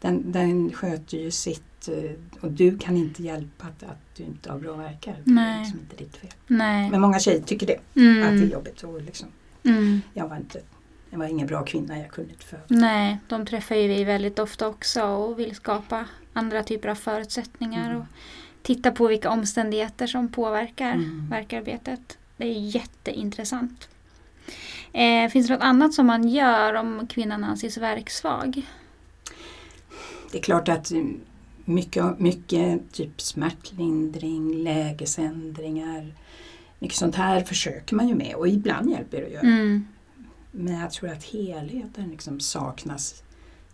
den, 0.00 0.32
den 0.32 0.72
sköter 0.72 1.18
ju 1.18 1.30
sitt 1.30 1.67
eh, 1.88 2.10
och 2.40 2.50
du 2.50 2.78
kan 2.78 2.96
inte 2.96 3.22
hjälpa 3.22 3.66
att, 3.66 3.82
att 3.82 3.98
du 4.16 4.22
inte 4.22 4.52
har 4.52 4.58
bra 4.58 4.76
verkar. 4.76 5.16
Det 5.24 5.40
är 5.40 5.58
liksom 5.60 5.80
inte 5.80 5.96
ditt 5.96 6.16
fel. 6.16 6.30
Nej. 6.46 6.90
Men 6.90 7.00
många 7.00 7.18
tjejer 7.18 7.40
tycker 7.42 7.66
det, 7.66 7.74
att 7.76 7.80
det 7.94 8.00
är 8.00 8.28
Mm. 8.28 8.48
jobbigt. 8.50 8.82
Och 8.82 9.02
liksom, 9.02 9.28
Mm. 9.64 10.00
jag, 10.14 10.28
var 10.28 10.36
inte, 10.36 10.60
jag 11.10 11.18
var 11.18 11.26
ingen 11.26 11.46
bra 11.46 11.64
kvinna, 11.64 11.98
jag 11.98 12.10
kunde 12.10 12.30
inte 12.32 12.44
föda. 12.44 12.62
Nej, 12.68 13.18
de 13.28 13.46
träffar 13.46 13.74
ju 13.76 13.88
vi 13.88 14.04
väldigt 14.04 14.38
ofta 14.38 14.68
också 14.68 15.02
och 15.02 15.38
vill 15.38 15.54
skapa 15.54 16.04
andra 16.32 16.62
typer 16.62 16.88
av 16.88 16.94
förutsättningar 16.94 17.86
Mm. 17.90 18.00
och 18.00 18.06
titta 18.62 18.90
på 18.92 19.06
vilka 19.06 19.30
omständigheter 19.30 20.06
som 20.06 20.28
påverkar 20.28 20.92
Mm. 20.92 21.26
verkarbetet. 21.30 22.18
Det 22.36 22.44
är 22.46 22.60
jätteintressant. 22.74 23.88
Eh, 24.92 25.28
finns 25.30 25.46
det 25.48 25.52
något 25.54 25.62
annat 25.62 25.94
som 25.94 26.06
man 26.06 26.28
gör 26.28 26.74
om 26.74 27.06
kvinnan 27.06 27.44
anses 27.44 27.76
verksvag? 27.78 28.62
Det 30.32 30.38
är 30.38 30.42
klart 30.42 30.68
att 30.68 30.90
mm, 30.90 31.20
mycket, 31.68 32.18
mycket 32.18 32.92
typ 32.92 33.20
smärtlindring, 33.20 34.62
lägesändringar, 34.62 36.14
mycket 36.78 36.98
sånt 36.98 37.14
här 37.14 37.40
försöker 37.44 37.96
man 37.96 38.08
ju 38.08 38.14
med 38.14 38.34
och 38.34 38.48
ibland 38.48 38.90
hjälper 38.90 39.20
det 39.20 39.26
att 39.26 39.32
göra. 39.32 39.42
Mm. 39.42 39.86
Men 40.50 40.80
jag 40.80 40.90
tror 40.90 41.10
att 41.10 41.24
helheten 41.24 42.10
liksom 42.10 42.40
saknas. 42.40 43.22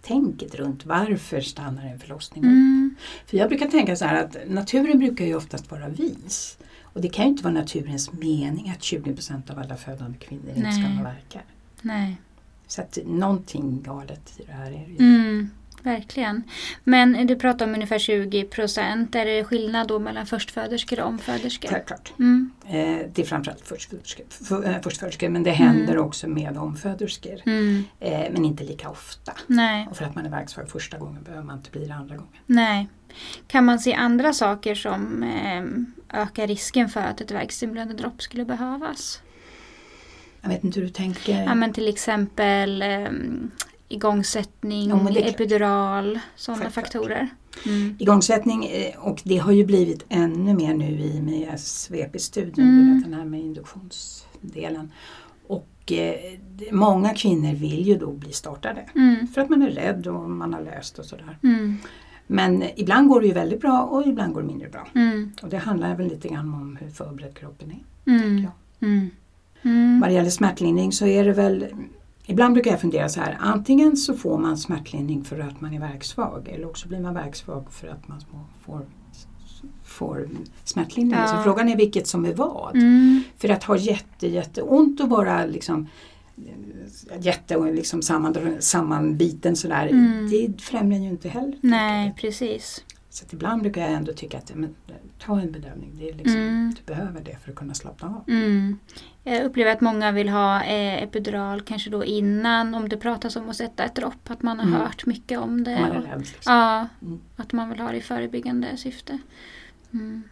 Tänket 0.02 0.54
runt 0.54 0.86
varför 0.86 1.40
stannar 1.40 1.86
en 1.86 2.00
förlossning 2.00 2.44
upp? 2.44 2.50
Mm. 2.50 2.96
För 3.26 3.36
jag 3.36 3.48
brukar 3.48 3.68
tänka 3.68 3.96
så 3.96 4.04
här 4.04 4.24
att 4.24 4.36
naturen 4.48 4.98
brukar 4.98 5.24
ju 5.24 5.34
oftast 5.34 5.70
vara 5.70 5.88
vis. 5.88 6.58
Och 6.82 7.00
det 7.00 7.08
kan 7.08 7.24
ju 7.24 7.30
inte 7.30 7.44
vara 7.44 7.54
naturens 7.54 8.12
mening 8.12 8.70
att 8.70 8.80
20% 8.80 9.50
av 9.50 9.58
alla 9.58 9.76
födande 9.76 10.18
kvinnor 10.18 10.52
inte 10.56 10.72
ska 10.72 10.82
Nej. 10.82 10.96
ha 10.96 11.04
verkar. 11.04 11.42
Nej. 11.82 12.16
Så 12.66 12.80
att 12.80 12.98
någonting 13.06 13.82
galet 13.82 14.40
i 14.40 14.42
det 14.46 14.52
här 14.52 14.66
är 14.66 14.86
det 14.86 14.92
ju. 14.92 14.98
Mm. 14.98 15.50
Verkligen. 15.84 16.42
Men 16.84 17.26
du 17.26 17.36
pratar 17.36 17.66
om 17.66 17.74
ungefär 17.74 17.98
20 17.98 18.44
procent. 18.44 19.14
Är 19.14 19.24
det 19.24 19.44
skillnad 19.44 19.88
då 19.88 19.98
mellan 19.98 20.26
förstföderskor 20.26 21.00
och 21.00 21.06
omföderskor? 21.06 21.68
Självklart. 21.68 22.12
Mm. 22.18 22.50
Eh, 22.66 23.06
det 23.14 23.22
är 23.22 23.24
framförallt 23.24 23.68
förstföderskor, 23.68 24.26
för, 24.30 24.64
äh, 24.64 24.80
förstföderskor 24.80 25.28
men 25.28 25.42
det 25.42 25.50
händer 25.50 25.98
också 25.98 26.28
med 26.28 26.58
omföderskor. 26.58 27.40
Mm. 27.46 27.84
Eh, 28.00 28.32
men 28.32 28.44
inte 28.44 28.64
lika 28.64 28.88
ofta. 28.88 29.32
Nej. 29.46 29.86
Och 29.90 29.96
för 29.96 30.04
att 30.04 30.14
man 30.14 30.26
är 30.26 30.30
verksvag 30.30 30.68
första 30.70 30.98
gången 30.98 31.22
behöver 31.22 31.44
man 31.44 31.56
inte 31.56 31.70
bli 31.70 31.84
det 31.84 31.94
andra 31.94 32.16
gången. 32.16 32.40
Nej. 32.46 32.88
Kan 33.46 33.64
man 33.64 33.78
se 33.78 33.94
andra 33.94 34.32
saker 34.32 34.74
som 34.74 35.22
eh, 35.22 36.20
ökar 36.22 36.46
risken 36.46 36.88
för 36.88 37.00
att 37.00 37.20
ett 37.20 37.30
värkstimulerande 37.30 37.94
dropp 37.94 38.22
skulle 38.22 38.44
behövas? 38.44 39.20
Jag 40.40 40.48
vet 40.48 40.64
inte 40.64 40.80
hur 40.80 40.86
du 40.86 40.92
tänker. 40.92 41.44
Ja, 41.44 41.54
men 41.54 41.72
till 41.72 41.88
exempel 41.88 42.82
eh, 42.82 43.08
igångsättning, 43.88 44.88
Ja, 44.88 45.10
epidural, 45.20 46.18
sådana 46.36 46.70
faktorer. 46.70 47.28
Mm. 47.66 47.96
Igångsättning 47.98 48.64
eh, 48.66 48.98
och 48.98 49.20
det 49.24 49.36
har 49.38 49.52
ju 49.52 49.64
blivit 49.66 50.04
ännu 50.08 50.54
mer 50.54 50.74
nu 50.74 50.90
i 51.00 51.20
med 51.22 51.60
SVP-studien, 51.60 52.68
Mm. 52.68 53.02
den 53.02 53.14
här 53.14 53.24
med 53.24 53.40
induktionsdelen. 53.40 54.92
Och 55.46 55.92
eh, 55.92 56.14
många 56.72 57.14
kvinnor 57.14 57.54
vill 57.54 57.86
ju 57.86 57.94
då 57.98 58.10
bli 58.12 58.32
startade. 58.32 58.84
Mm. 58.94 59.26
För 59.28 59.40
att 59.40 59.48
man 59.50 59.62
är 59.62 59.70
rädd 59.70 60.06
och 60.06 60.30
man 60.30 60.54
har 60.54 60.60
läst 60.62 60.98
och 60.98 61.04
sådär. 61.04 61.38
Mm. 61.42 61.76
Men 62.26 62.62
eh, 62.62 62.70
ibland 62.76 63.08
går 63.08 63.20
det 63.20 63.26
ju 63.26 63.32
väldigt 63.32 63.60
bra 63.60 63.82
och 63.82 64.06
ibland 64.06 64.34
går 64.34 64.40
det 64.40 64.46
mindre 64.46 64.68
bra. 64.68 64.86
Mm. 64.94 65.32
Och 65.42 65.48
det 65.48 65.58
handlar 65.58 65.96
väl 65.96 66.08
lite 66.08 66.28
grann 66.28 66.54
om 66.54 66.76
hur 66.80 66.90
förberedd 66.90 67.34
kroppen 67.38 67.70
är. 67.70 67.74
tänker 68.04 68.26
Mm. 68.26 68.42
jag. 68.42 68.52
Mm. 68.88 69.10
Mm. 69.62 70.00
Vad 70.00 70.10
det 70.10 70.14
gäller 70.14 70.30
smärtlindring 70.30 70.92
så 70.92 71.06
är 71.06 71.24
det 71.24 71.32
väl 71.32 71.66
Ibland 72.26 72.54
brukar 72.54 72.70
jag 72.70 72.80
fundera 72.80 73.08
så 73.08 73.20
här, 73.20 73.36
antingen 73.40 73.96
så 73.96 74.14
får 74.14 74.38
man 74.38 74.58
smärtlindring 74.58 75.24
för 75.24 75.38
att 75.38 75.60
man 75.60 75.74
är 75.74 75.80
verksvag 75.80 76.48
eller 76.48 76.66
också 76.66 76.88
blir 76.88 77.00
man 77.00 77.14
verksvag 77.14 77.72
för 77.72 77.88
att 77.88 78.08
man 78.08 78.20
får, 78.64 78.80
får 79.84 80.28
smärtlindring. 80.64 81.20
Ja. 81.20 81.26
Så 81.26 81.42
frågan 81.42 81.68
är 81.68 81.76
vilket 81.76 82.06
som 82.06 82.24
är 82.24 82.34
vad. 82.34 82.76
Mm. 82.76 83.22
För 83.38 83.48
att 83.48 83.64
ha 83.64 83.76
jätte, 83.76 84.28
jätteont 84.28 85.00
och 85.00 85.08
vara 85.08 85.44
liksom 85.46 85.88
jätte 87.18 87.56
och 87.56 87.74
liksom 87.74 88.02
samman, 88.02 88.56
sammanbiten 88.60 89.56
sådär, 89.56 89.86
Mm. 89.86 90.30
det 90.30 90.62
främjar 90.62 90.98
ju 90.98 91.08
inte 91.08 91.28
heller. 91.28 91.58
Nej, 91.60 92.14
precis. 92.20 92.84
Så 93.14 93.24
ibland 93.32 93.62
brukar 93.62 93.80
jag 93.82 93.90
ändå 93.92 94.12
tycka 94.12 94.38
att 94.38 94.54
men, 94.54 94.74
ta 95.18 95.40
en 95.40 95.52
bedövning, 95.52 95.90
det 95.98 96.08
är 96.10 96.14
liksom, 96.14 96.36
Mm. 96.40 96.74
du 96.76 96.94
behöver 96.94 97.20
det 97.20 97.36
för 97.44 97.50
att 97.50 97.56
kunna 97.56 97.74
slappna 97.74 98.08
av. 98.08 98.24
Mm. 98.28 98.78
Jag 99.24 99.44
upplever 99.44 99.72
att 99.72 99.80
många 99.80 100.12
vill 100.12 100.28
ha 100.28 100.62
eh, 100.64 101.02
epidural 101.02 101.60
kanske 101.60 101.90
då 101.90 102.04
innan 102.04 102.74
om 102.74 102.88
det 102.88 102.96
pratas 102.96 103.36
om 103.36 103.48
att 103.50 103.56
sätta 103.56 103.84
ett 103.84 103.94
dropp. 103.94 104.30
Att 104.30 104.42
man 104.42 104.58
har 104.58 104.66
Mm. 104.66 104.80
hört 104.80 105.06
mycket 105.06 105.38
om 105.38 105.64
det. 105.64 105.80
Man 105.80 105.90
är 105.90 106.00
rädd. 106.00 106.18
Liksom. 106.20 106.52
Ja, 106.52 106.86
Mm. 107.02 107.20
att 107.36 107.52
man 107.52 107.70
vill 107.70 107.80
ha 107.80 107.90
det 107.90 107.96
i 107.96 108.00
förebyggande 108.02 108.76
syfte. 108.76 109.18
Mm. 109.92 110.22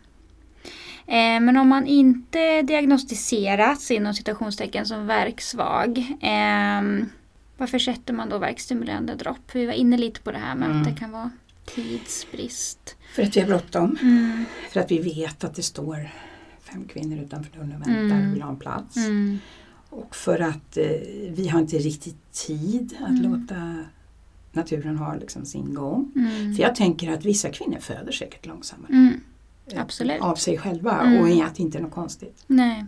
Eh, 1.07 1.41
men 1.41 1.57
om 1.57 1.69
man 1.69 1.87
inte 1.87 2.63
diagnostiserats 2.63 3.91
inom 3.91 4.15
citationstecken 4.15 4.87
som 4.87 5.07
verksvag. 5.07 5.99
Eh, 6.21 7.07
varför 7.57 7.79
sätter 7.79 8.13
man 8.15 8.29
då 8.29 8.39
verkstimulerande 8.39 9.15
dropp? 9.15 9.51
Vi 9.55 9.67
var 9.67 9.73
inne 9.73 9.97
lite 9.99 10.21
på 10.21 10.33
det 10.33 10.39
här 10.39 10.55
med 10.55 10.69
att 10.69 10.75
Mm. 10.75 10.95
det 10.95 11.01
kan 11.01 11.11
vara 11.11 11.31
tidsbrist. 11.65 12.97
För 13.15 13.23
att 13.23 13.37
vi 13.37 13.41
har 13.41 13.47
bråttom. 13.49 13.97
Mm. 14.03 14.45
För 14.71 14.81
att 14.81 14.91
vi 14.91 14.99
vet 14.99 15.45
att 15.45 15.55
det 15.55 15.63
står 15.63 16.11
fem 16.61 16.85
kvinnor 16.89 17.19
utanför 17.19 17.57
dörren 17.59 17.73
och 17.73 17.81
väntar 17.89 18.17
Mm. 18.17 18.29
och 18.29 18.35
vill 18.35 18.43
ha 18.43 18.51
en 18.51 18.57
plats. 18.59 18.97
Mm. 18.97 19.39
Och 19.91 20.17
för 20.17 20.39
att 20.41 20.77
eh, 20.77 20.85
vi 21.31 21.49
har 21.49 21.61
inte 21.61 21.79
riktigt 21.79 22.33
tid 22.33 22.97
att 23.01 23.09
Mm. 23.09 23.23
låta 23.33 23.85
naturen 24.53 24.97
ha 24.97 25.15
liksom 25.15 25.45
sin 25.45 25.75
gång. 25.75 26.13
Mm. 26.17 26.55
För 26.55 26.63
jag 26.63 26.75
tänker 26.75 27.13
att 27.13 27.25
vissa 27.25 27.49
kvinnor 27.49 27.79
föder 27.81 28.13
säkert 28.13 28.47
långsammare. 28.47 28.93
Mm. 28.93 29.21
absolut. 29.77 30.21
Av 30.21 30.35
sig 30.35 30.59
själva 30.59 31.01
Mm. 31.01 31.21
och 31.41 31.45
att 31.47 31.55
det 31.55 31.63
inte 31.63 31.79
är 31.79 31.83
något 31.83 31.93
konstigt. 31.93 32.45
Nej. 32.47 32.85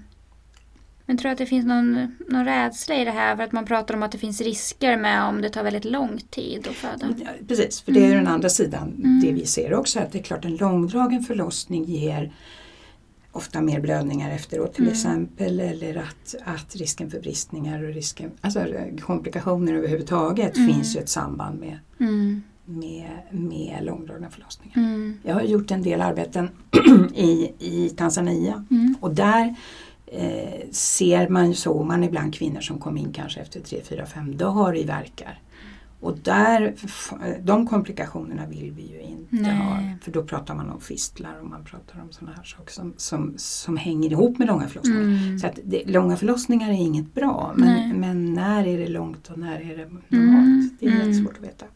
Men 1.06 1.16
tror 1.18 1.28
du 1.28 1.32
att 1.32 1.38
det 1.38 1.46
finns 1.46 1.66
någon, 1.66 2.16
någon 2.28 2.44
rädsla 2.44 2.94
i 2.94 3.04
det 3.04 3.11
här 3.11 3.37
för 3.37 3.42
att 3.42 3.52
man 3.52 3.64
pratar 3.64 3.94
om 3.94 4.02
att 4.02 4.12
det 4.12 4.18
finns 4.18 4.40
risker 4.40 4.96
med 4.96 5.23
om 5.25 5.42
det 5.42 5.49
tar 5.50 5.62
väldigt 5.64 5.84
lång 5.84 6.18
tid 6.30 6.68
att 6.68 6.75
föda? 6.75 7.14
Ja, 7.25 7.28
Precis, 7.49 7.80
för 7.82 7.92
det 7.92 8.00
är 8.00 8.04
Mm. 8.04 8.16
den 8.25 8.26
andra 8.32 8.49
sidan. 8.49 8.94
Mm. 9.04 9.20
Det 9.20 9.32
vi 9.32 9.46
ser 9.46 9.75
också 9.75 10.00
att 10.00 10.12
det 10.12 10.18
är 10.18 10.23
klart 10.23 10.44
en 10.44 10.56
långdragen 10.56 11.23
förlossning 11.23 11.84
ger 11.84 12.32
ofta 13.32 13.61
mer 13.61 13.80
blödningar 13.80 14.30
efteråt 14.30 14.75
till 14.75 14.82
Mm. 14.84 14.92
exempel 14.92 15.61
eller 15.61 15.96
att, 15.96 16.34
att 16.44 16.76
risken 16.76 17.11
för 17.11 17.20
bristningar 17.20 17.82
och 17.82 17.94
risken, 17.94 18.30
alltså 18.40 18.64
komplikationer 19.00 19.75
överhuvudtaget 19.75 20.56
Mm. 20.56 20.73
finns 20.75 20.96
ju 20.96 21.00
ett 21.00 21.08
samband 21.08 21.61
med, 21.61 21.78
Mm. 22.00 22.42
med, 22.64 23.11
med 23.30 23.78
långdragna 23.82 24.30
förlossningar. 24.30 24.76
Mm. 24.76 25.18
Jag 25.23 25.34
har 25.34 25.42
gjort 25.42 25.70
en 25.70 25.82
del 25.82 26.00
arbeten 26.00 26.49
i, 27.14 27.50
i 27.58 27.88
Tanzania 27.96 28.64
Mm. 28.70 28.94
och 29.00 29.14
där 29.14 29.54
eh, 30.14 30.71
ser 30.71 31.28
man 31.28 31.49
ju 31.49 31.54
så, 31.54 31.85
man 31.85 32.04
ibland 32.04 32.35
kvinnor 32.35 32.61
som 32.61 32.78
kom 32.78 32.97
in 32.97 33.12
kanske 33.12 33.40
efter 33.40 33.61
3, 33.61 33.80
4, 33.88 34.06
5 34.06 34.37
dagar 34.37 34.76
i 34.76 34.85
verkar. 34.85 35.40
Och 36.00 36.18
där, 36.18 36.75
de 37.42 37.66
komplikationerna 37.66 38.47
vill 38.47 38.71
vi 38.71 38.83
ju 38.83 39.00
inte 39.00 39.26
Nej. 39.30 39.56
ha. 39.56 39.80
För 40.02 40.12
då 40.12 40.23
pratar 40.23 40.54
man 40.54 40.71
om 40.71 40.80
fistlar 40.80 41.40
och 41.40 41.47
man 41.47 41.64
pratar 41.64 42.00
om 42.02 42.12
sådana 42.12 42.37
här 42.37 42.44
saker 42.44 42.73
som, 42.73 42.94
som, 42.97 43.35
som 43.37 43.76
hänger 43.76 44.11
ihop 44.11 44.38
med 44.38 44.47
långa 44.49 44.68
förlossningar. 44.68 45.00
Mm. 45.00 45.38
Så 45.38 45.47
att 45.47 45.59
det, 45.64 45.85
långa 45.87 46.16
förlossningar 46.16 46.68
är 46.68 46.75
inget 46.75 47.14
bra. 47.14 47.54
Nej. 47.56 47.88
Men, 47.88 48.00
men 48.00 48.35
när 48.35 48.66
är 48.66 48.78
det 48.78 48.88
långt 48.88 49.30
och 49.30 49.38
när 49.38 49.61
är 49.61 49.76
det 49.76 50.16
normalt? 50.16 50.44
Mm, 50.44 50.76
Det 50.80 50.87
är 50.87 50.90
mm. 50.90 51.06
jättesvårt 51.06 51.37
att 51.37 51.44
veta. 51.44 51.66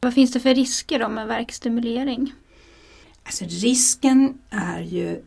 Vad 0.00 0.14
finns 0.14 0.32
det 0.32 0.40
för 0.40 0.54
risker 0.54 0.98
då 0.98 1.08
med 1.08 1.26
verkstimulering? 1.26 2.32
Alltså 3.22 3.44
risken 3.48 4.38
är 4.50 4.80
ju, 4.80 5.22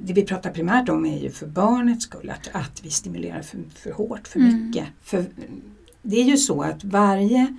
det 0.00 0.12
vi 0.12 0.22
pratar 0.22 0.50
primärt 0.50 0.88
om 0.88 1.06
är 1.06 1.18
ju 1.18 1.30
för 1.30 1.46
barnets 1.46 2.04
skull, 2.04 2.30
att, 2.30 2.50
att 2.52 2.80
vi 2.84 2.90
stimulerar 2.90 3.42
för, 3.42 3.58
för 3.74 3.92
hårt, 3.92 4.28
för 4.28 4.40
Mm. 4.40 4.66
mycket. 4.66 4.86
För 5.02 5.24
det 6.02 6.16
är 6.20 6.24
ju 6.24 6.36
så 6.36 6.62
att 6.62 6.84
varje, 6.84 7.56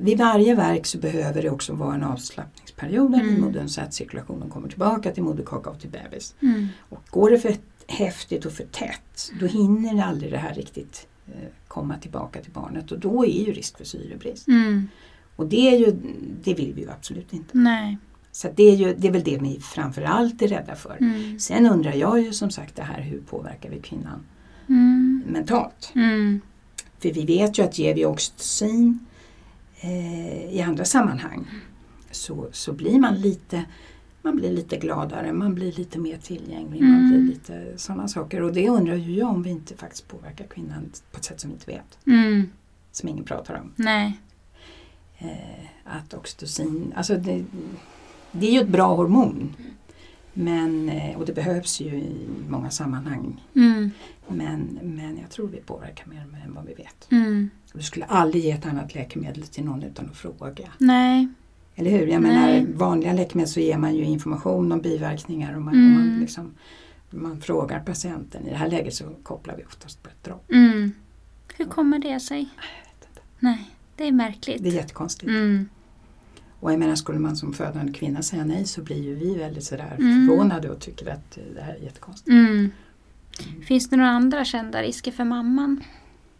vid 0.00 0.18
varje 0.18 0.54
verk 0.54 0.86
så 0.86 0.98
behöver 0.98 1.42
det 1.42 1.50
också 1.50 1.72
vara 1.74 1.94
en 1.94 2.02
avslappningsperiod 2.02 3.14
av 3.14 3.20
Mm. 3.20 3.34
livmodern 3.34 3.68
så 3.68 3.80
att 3.80 3.94
cirkulationen 3.94 4.50
kommer 4.50 4.68
tillbaka 4.68 5.10
till 5.12 5.22
moderkaka 5.22 5.70
och 5.70 5.80
till 5.80 5.90
bebis. 5.90 6.34
Mm. 6.42 6.68
Och 6.88 7.02
går 7.10 7.30
det 7.30 7.38
för 7.38 7.54
häftigt 7.86 8.46
och 8.46 8.52
för 8.52 8.64
tätt 8.64 9.32
då 9.40 9.46
hinner 9.46 10.04
aldrig 10.04 10.32
det 10.32 10.38
här 10.38 10.54
riktigt 10.54 11.06
eh, 11.26 11.48
komma 11.68 11.98
tillbaka 11.98 12.40
till 12.40 12.52
barnet 12.52 12.92
och 12.92 12.98
då 12.98 13.24
är 13.24 13.46
ju 13.46 13.52
risk 13.52 13.76
för 13.78 13.84
syrebrist. 13.84 14.48
Mm. 14.48 14.88
Och 15.36 15.46
det, 15.46 15.74
är 15.74 15.78
ju, 15.78 15.96
det 16.44 16.54
vill 16.54 16.72
vi 16.74 16.82
ju 16.82 16.90
absolut 16.90 17.32
inte. 17.32 17.58
Nej. 17.58 17.98
Så 18.34 18.48
det, 18.54 18.62
är 18.62 18.76
ju, 18.76 18.94
det 18.94 19.08
är 19.08 19.12
väl 19.12 19.24
det 19.24 19.38
vi 19.38 19.60
framförallt 19.60 20.42
är 20.42 20.48
rädda 20.48 20.74
för. 20.74 20.96
Mm. 21.00 21.38
Sen 21.38 21.66
undrar 21.66 21.92
jag 21.92 22.20
ju 22.22 22.32
som 22.32 22.50
sagt 22.50 22.76
det 22.76 22.82
här 22.82 23.00
hur 23.00 23.20
påverkar 23.20 23.70
vi 23.70 23.80
kvinnan 23.80 24.20
Mm. 24.68 25.22
mentalt? 25.26 25.92
Mm. 25.94 26.40
För 26.98 27.12
vi 27.12 27.24
vet 27.26 27.58
ju 27.58 27.62
att 27.62 27.78
ger 27.78 27.94
vi 27.94 28.04
oxytocin 28.06 28.98
eh, 29.80 30.54
i 30.54 30.62
andra 30.62 30.84
sammanhang 30.84 31.46
så, 32.10 32.48
så 32.52 32.72
blir 32.72 32.98
man 32.98 33.20
lite 33.20 33.64
man 34.24 34.36
blir 34.36 34.50
lite 34.52 34.76
gladare, 34.76 35.32
man 35.32 35.54
blir 35.54 35.72
lite 35.72 35.98
mer 35.98 36.16
tillgänglig, 36.18 36.82
man 36.82 36.94
Mm. 36.98 37.08
blir 37.10 37.34
lite 37.34 37.72
sådana 37.78 38.08
saker. 38.08 38.42
Och 38.42 38.52
det 38.52 38.68
undrar 38.68 38.94
ju 38.94 39.14
jag 39.14 39.28
om 39.28 39.42
vi 39.42 39.50
inte 39.50 39.76
faktiskt 39.76 40.08
påverkar 40.08 40.46
kvinnan 40.46 40.90
på 41.12 41.18
ett 41.18 41.24
sätt 41.24 41.40
som 41.40 41.50
vi 41.50 41.54
inte 41.54 41.70
vet, 41.70 41.98
Mm. 42.06 42.50
som 42.92 43.08
ingen 43.08 43.24
pratar 43.24 43.54
om. 43.54 43.72
Nej. 43.76 44.18
Eh, 45.18 45.64
att 45.84 46.14
oxytocin, 46.14 46.92
alltså 46.96 47.16
det, 47.16 47.44
det 48.32 48.46
är 48.48 48.52
ju 48.52 48.60
ett 48.60 48.68
bra 48.68 48.94
hormon. 48.94 49.54
Men, 50.34 50.88
eh, 50.88 51.16
och 51.18 51.26
det 51.26 51.32
behövs 51.32 51.80
ju 51.80 51.86
i 51.94 52.26
många 52.48 52.70
sammanhang. 52.70 53.44
Mm. 53.56 53.90
Men, 54.28 54.78
men 54.82 55.18
jag 55.20 55.30
tror 55.30 55.48
vi 55.48 55.60
påverkar 55.60 56.06
mer 56.06 56.20
än 56.46 56.54
vad 56.54 56.64
vi 56.66 56.74
vet. 56.74 57.10
Mm. 57.10 57.50
Du 57.72 57.82
skulle 57.82 58.04
aldrig 58.04 58.44
ge 58.44 58.50
ett 58.50 58.66
annat 58.66 58.94
läkemedel 58.94 59.42
till 59.46 59.64
någon 59.64 59.82
utan 59.82 60.06
att 60.10 60.16
fråga. 60.16 60.68
Nej. 60.78 61.28
Eller 61.74 61.90
hur? 61.90 62.06
Jag 62.06 62.22
Nej. 62.22 62.32
menar, 62.32 62.66
vanliga 62.74 63.12
läkemedel 63.12 63.48
så 63.48 63.60
ger 63.60 63.78
man 63.78 63.94
ju 63.94 64.04
information 64.04 64.72
om 64.72 64.80
biverkningar 64.80 65.54
och 65.56 65.62
man, 65.62 65.74
Mm. 65.74 65.96
och 65.96 66.06
man, 66.06 66.20
liksom, 66.20 66.54
man 67.10 67.40
frågar 67.40 67.80
patienten. 67.80 68.46
I 68.46 68.50
det 68.50 68.56
här 68.56 68.68
läget 68.70 68.94
så 68.94 69.04
kopplar 69.22 69.56
vi 69.56 69.64
oftast 69.64 70.02
på 70.02 70.08
ett 70.08 70.24
dropp. 70.24 70.50
Mm. 70.52 70.92
Hur 71.56 71.64
kommer 71.64 71.98
det 71.98 72.20
sig? 72.20 72.48
Nej, 73.38 73.70
det 73.96 74.08
är 74.08 74.12
märkligt. 74.12 74.62
Det 74.62 74.68
är 74.68 74.72
jättekonstigt. 74.72 75.30
Mm. 76.62 76.66
Och 76.66 76.72
jag 76.72 76.78
menar, 76.78 76.94
skulle 76.94 77.18
man 77.18 77.36
som 77.36 77.52
födande 77.52 77.92
kvinna 77.92 78.22
säga 78.22 78.44
nej 78.44 78.64
så 78.66 78.82
blir 78.82 79.02
ju 79.02 79.14
vi 79.14 79.34
väldigt 79.34 79.64
sådär 79.64 79.96
Mm. 79.98 80.28
förvånade 80.28 80.70
och 80.70 80.80
tycker 80.80 81.06
att 81.06 81.38
det 81.54 81.62
här 81.62 81.74
är 81.74 81.78
jättekonstigt. 81.84 82.28
Mm. 82.28 82.70
Finns 83.66 83.88
det 83.90 83.96
några 83.96 84.10
andra 84.10 84.44
kända 84.44 84.82
risker 84.82 85.12
för 85.12 85.24
mamman? 85.24 85.84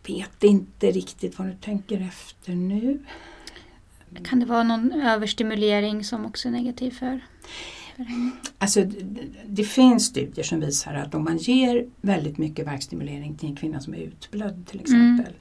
Vet 0.06 0.44
inte 0.44 0.90
riktigt 0.90 1.38
vad 1.38 1.48
du 1.48 1.54
tänker 1.54 2.00
efter 2.00 2.52
nu. 2.54 2.98
Kan 4.24 4.40
det 4.40 4.46
vara 4.46 4.62
någon 4.62 4.92
överstimulering 4.92 6.04
som 6.04 6.26
också 6.26 6.48
är 6.48 6.52
negativ 6.52 6.90
för, 6.90 7.20
för 7.96 8.02
henne? 8.04 8.30
Alltså, 8.58 8.80
d- 8.84 8.96
d- 9.02 9.20
det 9.46 9.64
finns 9.64 10.06
studier 10.06 10.44
som 10.44 10.60
visar 10.60 10.94
att 10.94 11.14
om 11.14 11.24
man 11.24 11.36
ger 11.36 11.86
väldigt 12.00 12.38
mycket 12.38 12.66
verkstimulering 12.66 13.34
till 13.36 13.48
en 13.48 13.56
kvinna 13.56 13.80
som 13.80 13.94
är 13.94 13.98
utblödd 13.98 14.66
till 14.66 14.80
exempel 14.80 15.32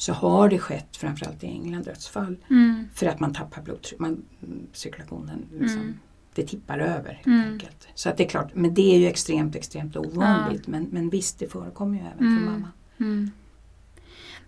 så 0.00 0.12
har 0.12 0.48
det 0.48 0.58
skett, 0.58 0.96
framförallt 0.96 1.44
i 1.44 1.46
England, 1.46 1.84
dödsfall 1.84 2.36
Mm. 2.50 2.88
för 2.94 3.06
att 3.06 3.20
man 3.20 3.32
tappar 3.34 3.62
blodtryck, 3.62 4.00
man, 4.00 4.22
mm, 4.42 4.66
cirkulationen, 4.72 5.46
liksom, 5.60 5.80
Mm. 5.80 5.94
det 6.34 6.42
tippar 6.46 6.78
över 6.78 7.12
helt 7.12 7.26
Mm. 7.26 7.52
enkelt. 7.52 7.88
Så 7.94 8.08
att 8.08 8.16
det 8.16 8.24
är 8.24 8.28
klart, 8.28 8.50
men 8.54 8.74
det 8.74 8.94
är 8.94 8.98
ju 8.98 9.06
extremt, 9.06 9.56
extremt 9.56 9.96
ovanligt. 9.96 10.66
Men, 10.66 10.82
men 10.90 11.10
visst, 11.10 11.38
det 11.38 11.48
förekommer 11.52 11.94
ju 11.98 12.00
även 12.00 12.18
för 12.18 12.24
Mm. 12.42 12.44
mamma. 12.44 12.68
Mm. 13.00 13.30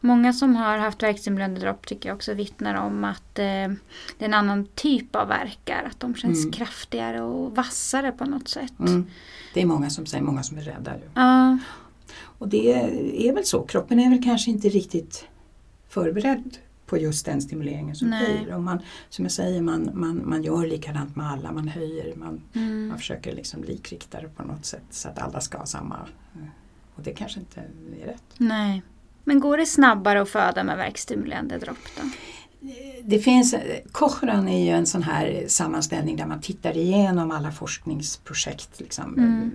Många 0.00 0.32
som 0.32 0.56
har 0.56 0.78
haft 0.78 1.02
värkstimulerande 1.02 1.60
dropp 1.60 1.86
tycker 1.86 2.08
jag 2.08 2.16
också 2.16 2.34
vittnar 2.34 2.74
om 2.74 3.04
att 3.04 3.38
eh, 3.38 3.44
det 4.18 4.18
är 4.18 4.24
en 4.24 4.34
annan 4.34 4.66
typ 4.74 5.16
av 5.16 5.28
verkar. 5.28 5.82
Att 5.90 6.00
de 6.00 6.14
känns 6.14 6.38
Mm. 6.38 6.52
kraftigare 6.52 7.20
och 7.22 7.56
vassare 7.56 8.12
på 8.12 8.24
något 8.24 8.48
sätt. 8.48 8.72
Mm. 8.78 9.06
Det 9.54 9.62
är 9.62 9.66
många 9.66 9.90
som 9.90 10.06
säger, 10.06 10.24
många 10.24 10.42
som 10.42 10.58
är 10.58 10.62
rädda. 10.62 10.94
Ju. 10.96 11.02
Ja, 11.14 11.58
Och 12.38 12.48
det 12.48 12.72
är 13.28 13.32
väl 13.34 13.44
så, 13.44 13.62
kroppen 13.62 13.98
är 14.00 14.10
väl 14.10 14.22
kanske 14.24 14.50
inte 14.50 14.68
riktigt 14.68 15.24
förberedd 15.92 16.58
på 16.86 16.98
just 16.98 17.26
den 17.26 17.42
stimuleringen 17.42 17.96
som 17.96 18.10
Nej. 18.10 18.42
blir. 18.44 18.54
Och 18.54 18.62
man, 18.62 18.78
som 19.08 19.24
jag 19.24 19.32
säger, 19.32 19.62
man, 19.62 19.90
man, 19.94 20.22
man 20.28 20.42
gör 20.42 20.66
likadant 20.66 21.16
med 21.16 21.30
alla, 21.30 21.52
man 21.52 21.68
höjer, 21.68 22.16
man, 22.16 22.42
mm. 22.54 22.88
man 22.88 22.98
försöker 22.98 23.32
liksom 23.32 23.64
likrikta 23.64 24.20
det 24.20 24.28
på 24.28 24.42
något 24.42 24.64
sätt 24.64 24.82
så 24.90 25.08
att 25.08 25.18
alla 25.18 25.40
ska 25.40 25.58
ha 25.58 25.66
samma. 25.66 25.94
eh, 26.34 26.40
Och 26.94 27.02
det 27.02 27.12
kanske 27.12 27.40
inte 27.40 27.60
är 27.60 28.06
rätt. 28.06 28.24
Nej. 28.38 28.82
Men 29.24 29.40
går 29.40 29.56
det 29.56 29.66
snabbare 29.66 30.22
att 30.22 30.28
föda 30.28 30.64
med 30.64 30.76
värkstimulerande 30.76 31.58
dropp 31.58 31.78
då? 31.96 32.02
Det 33.04 33.18
finns, 33.18 33.54
Kochran 33.92 34.48
är 34.48 34.64
ju 34.64 34.70
en 34.70 34.86
sån 34.86 35.02
här 35.02 35.44
sammanställning 35.48 36.16
där 36.16 36.26
man 36.26 36.40
tittar 36.40 36.76
igenom 36.76 37.30
alla 37.30 37.52
forskningsprojekt 37.52 38.80
liksom, 38.80 39.14
Mm. 39.18 39.50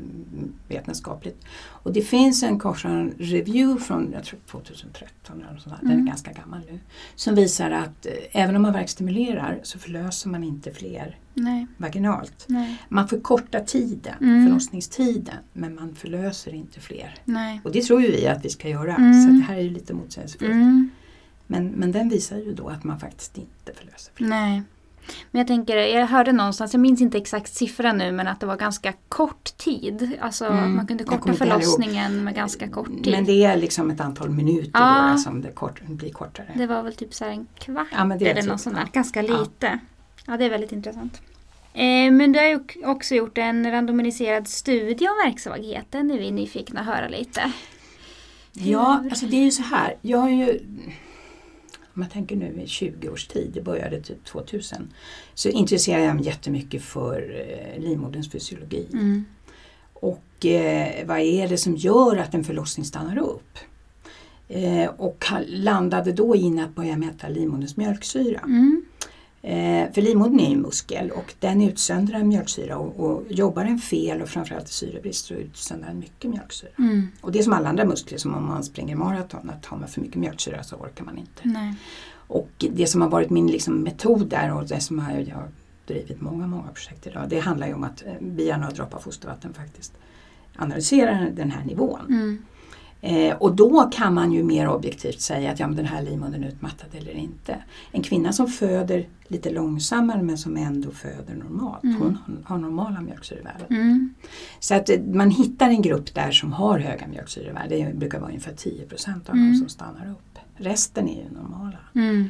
vetenskapligt. 0.68 1.46
Och 1.66 1.94
det 1.94 2.02
finns 2.02 2.44
en 2.44 2.60
Kochran 2.60 3.14
Review 3.18 3.84
från 3.86 4.12
jag 4.14 4.24
tror 4.24 4.40
2013, 4.52 5.44
eller 5.50 5.60
sånt 5.60 5.76
där, 5.76 5.82
den 5.82 5.92
Mm. 5.92 6.04
är 6.06 6.08
ganska 6.10 6.32
gammal 6.32 6.60
nu, 6.72 6.80
som 7.16 7.36
visar 7.36 7.72
att 7.72 8.06
eh, 8.06 8.12
även 8.44 8.56
om 8.56 8.62
man 8.62 8.74
verkstimulerar 8.74 9.60
så 9.64 9.80
förlöser 9.80 10.30
man 10.30 10.44
inte 10.44 10.72
fler 10.72 11.18
Nej. 11.34 11.68
vaginalt. 11.78 12.46
Nej. 12.48 12.78
Man 12.90 13.08
förkortar 13.08 13.60
tiden, 13.60 14.16
Mm. 14.22 14.46
förlossningstiden, 14.48 15.36
men 15.54 15.76
man 15.76 15.96
förlöser 15.96 16.54
inte 16.54 16.80
fler. 16.80 17.16
Nej. 17.26 17.62
Och 17.64 17.72
det 17.72 17.82
tror 17.82 18.02
ju 18.02 18.12
vi 18.12 18.28
att 18.28 18.46
vi 18.46 18.50
ska 18.50 18.70
göra, 18.70 18.96
Mm. 18.96 19.24
så 19.26 19.30
det 19.32 19.44
här 19.54 19.56
är 19.56 19.62
ju 19.62 19.70
lite 19.70 19.94
motsägelsefullt. 19.94 20.52
Men, 21.48 21.68
men 21.68 21.92
den 21.92 22.10
visar 22.10 22.38
ju 22.38 22.54
då 22.54 22.70
att 22.70 22.84
man 22.84 23.00
faktiskt 23.00 23.38
inte 23.38 23.74
förlöser 23.74 24.12
fler. 24.16 24.28
Nej. 24.28 24.62
Men 25.32 25.40
jag 25.40 25.48
tänker, 25.48 25.78
jag 25.78 26.08
hörde 26.08 26.32
någonstans, 26.32 26.74
jag 26.74 26.80
minns 26.82 27.02
inte 27.02 27.18
exakt 27.18 27.54
siffran 27.54 27.98
nu, 27.98 28.12
men 28.12 28.28
att 28.28 28.40
det 28.40 28.46
var 28.46 28.58
ganska 28.58 28.94
kort 29.08 29.58
tid. 29.58 30.12
Alltså 30.22 30.46
Mm. 30.46 30.64
att 30.64 30.70
man 30.70 30.88
kunde 30.88 31.04
korta 31.04 31.34
förlossningen 31.34 32.24
med 32.24 32.36
ganska 32.36 32.68
kort 32.68 32.88
tid. 33.04 33.12
Men 33.14 33.26
det 33.26 33.44
är 33.44 33.58
liksom 33.58 33.92
ett 33.92 34.00
antal 34.02 34.30
minuter 34.30 34.72
Ja. 34.74 35.10
då 35.12 35.18
som 35.18 35.42
det 35.42 35.52
kort, 35.52 35.82
blir 35.88 36.12
kortare. 36.14 36.48
Det 36.56 36.68
var 36.68 36.84
väl 36.84 36.94
typ 36.96 37.14
så 37.14 37.24
här 37.26 37.32
en 37.32 37.48
kvart 37.60 37.88
Ja, 37.92 38.06
men 38.06 38.18
det 38.20 38.26
är 38.26 38.32
eller 38.32 38.42
typ- 38.42 38.52
något 38.52 38.62
sånt 38.62 38.76
där. 38.76 38.84
ja. 38.84 38.90
Ganska 38.94 39.22
lite. 39.22 39.80
Ja. 40.26 40.38
det 40.38 40.46
är 40.46 40.50
väldigt 40.50 40.72
intressant. 40.72 41.22
Eh, 41.74 42.12
men 42.12 42.32
du 42.32 42.40
har 42.40 42.46
ju 42.46 42.60
också 42.86 43.16
gjort 43.16 43.38
en 43.38 43.72
randomiserad 43.72 44.48
studie 44.48 45.08
om 45.08 45.16
verksvagheten. 45.26 46.12
är 46.12 46.18
vi 46.20 46.32
nyfikna 46.32 46.80
att 46.80 46.86
höra 46.86 47.08
lite. 47.08 47.52
Ja, 48.54 49.04
alltså 49.12 49.26
det 49.26 49.36
är 49.36 49.44
ju 49.44 49.52
så 49.52 49.64
här. 49.64 49.96
Jag 50.02 50.18
har 50.18 50.30
ju, 50.30 50.60
om 51.98 52.04
jag 52.04 52.12
tänker 52.12 52.36
nu 52.36 52.62
i 52.62 52.68
20 52.68 53.10
års 53.10 53.28
tid, 53.28 53.52
det 53.54 53.62
började 53.62 54.02
typ 54.02 54.26
2000, 54.26 54.94
så 55.34 55.50
intresserar 55.50 56.00
jag 56.00 56.16
mig 56.16 56.26
jättemycket 56.26 56.82
för 56.82 57.46
eh, 57.50 57.82
livmoderns 57.82 58.32
fysiologi. 58.32 58.88
Mm. 58.94 59.26
Och 59.94 60.46
eh, 60.46 61.08
vad 61.08 61.20
är 61.20 61.48
det 61.48 61.58
som 61.58 61.76
gör 61.76 62.18
att 62.18 62.34
en 62.34 62.44
förlossning 62.44 62.86
stannar 62.86 63.18
upp? 63.18 63.58
Eh, 64.48 64.90
och 64.98 65.26
landade 65.48 66.12
då 66.12 66.36
in 66.36 66.60
att 66.60 66.76
börja 66.76 66.98
mäta 66.98 67.30
livmoderns 67.30 67.78
mjölksyra. 67.78 68.40
Mm. 68.40 68.86
Eh, 69.48 69.92
för 69.94 70.02
livmodern 70.02 70.40
är 70.40 70.52
en 70.52 70.62
muskel 70.62 71.12
och 71.12 71.34
den 71.40 71.62
utsöndrar 71.62 72.24
mjölksyra 72.24 72.78
och, 72.78 73.00
och 73.00 73.24
jobbar 73.30 73.64
den 73.64 73.80
fel 73.80 74.22
och 74.22 74.30
framförallt 74.30 74.70
i 74.70 74.74
syrebrist 74.74 75.26
så 75.26 75.34
utsöndrar 75.34 75.88
den 75.88 76.00
mycket 76.00 76.32
mjölksyra. 76.32 76.70
Mm. 76.80 77.08
Och 77.22 77.32
det 77.32 77.40
är 77.40 77.44
som 77.44 77.54
alla 77.54 77.70
andra 77.70 77.86
muskler, 77.86 78.18
som 78.18 78.36
om 78.36 78.46
man 78.46 78.64
springer 78.64 78.96
maraton, 78.96 79.50
att 79.50 79.66
har 79.66 79.78
man 79.78 79.88
för 79.88 80.02
mycket 80.02 80.16
mjölksyra 80.16 80.64
så 80.64 80.76
orkar 80.76 81.06
man 81.06 81.18
inte. 81.18 81.42
Nej. 81.44 81.76
Och 82.28 82.50
det 82.58 82.88
som 82.88 83.02
har 83.02 83.10
varit 83.10 83.30
min 83.30 83.48
liksom, 83.48 83.74
metod 83.74 84.28
där 84.28 84.54
och 84.54 84.68
det 84.68 84.80
som 84.80 85.00
har, 85.00 85.12
jag 85.12 85.36
har 85.36 85.48
drivit 85.86 86.22
många, 86.22 86.48
många 86.48 86.68
projekt 86.74 87.08
idag, 87.08 87.30
det 87.30 87.40
handlar 87.40 87.68
ju 87.68 87.74
om 87.74 87.84
att 87.84 88.06
eh, 88.06 88.14
via 88.20 88.58
några 88.58 88.72
droppar 88.72 89.00
fostervatten 89.00 89.54
faktiskt 89.54 89.94
analyserar 90.56 91.30
den 91.30 91.52
här 91.52 91.66
nivån. 91.66 92.06
Mm. 92.10 92.44
Eh, 93.02 93.36
och 93.38 93.56
då 93.56 93.90
kan 93.94 94.14
man 94.14 94.32
ju 94.32 94.44
mer 94.44 94.68
objektivt 94.70 95.22
säga 95.22 95.52
att 95.52 95.60
ja, 95.60 95.68
men 95.68 95.76
den 95.76 95.86
här 95.86 96.02
livmodern 96.02 96.44
är 96.44 96.48
utmattad 96.48 96.88
eller 96.98 97.12
inte. 97.12 97.64
En 97.92 98.02
kvinna 98.04 98.34
som 98.34 98.48
föder 98.48 99.08
lite 99.28 99.50
långsammare 99.50 100.24
men 100.24 100.38
som 100.38 100.58
ändå 100.58 100.92
föder 100.92 101.36
normalt, 101.36 101.84
Mm. 101.84 101.98
hon 102.02 102.18
har 102.46 102.58
normala 102.58 103.02
mjölksyrevärden. 103.02 103.68
Mm. 103.70 104.14
Så 104.60 104.76
att 104.76 104.90
eh, 104.90 105.00
man 105.14 105.32
hittar 105.32 105.70
en 105.70 105.82
grupp 105.82 106.14
där 106.16 106.32
som 106.32 106.54
har 106.54 106.80
höga 106.80 107.08
mjölksyrevärden, 107.08 107.90
det 107.92 107.94
brukar 107.98 108.20
vara 108.20 108.30
ungefär 108.30 108.54
10% 108.54 109.30
av 109.30 109.36
Mm. 109.36 109.52
de 109.52 109.58
som 109.58 109.70
stannar 109.70 110.12
upp. 110.12 110.40
Resten 110.56 111.10
är 111.10 111.24
ju 111.24 111.30
normala. 111.30 111.78
Mm. 111.96 112.30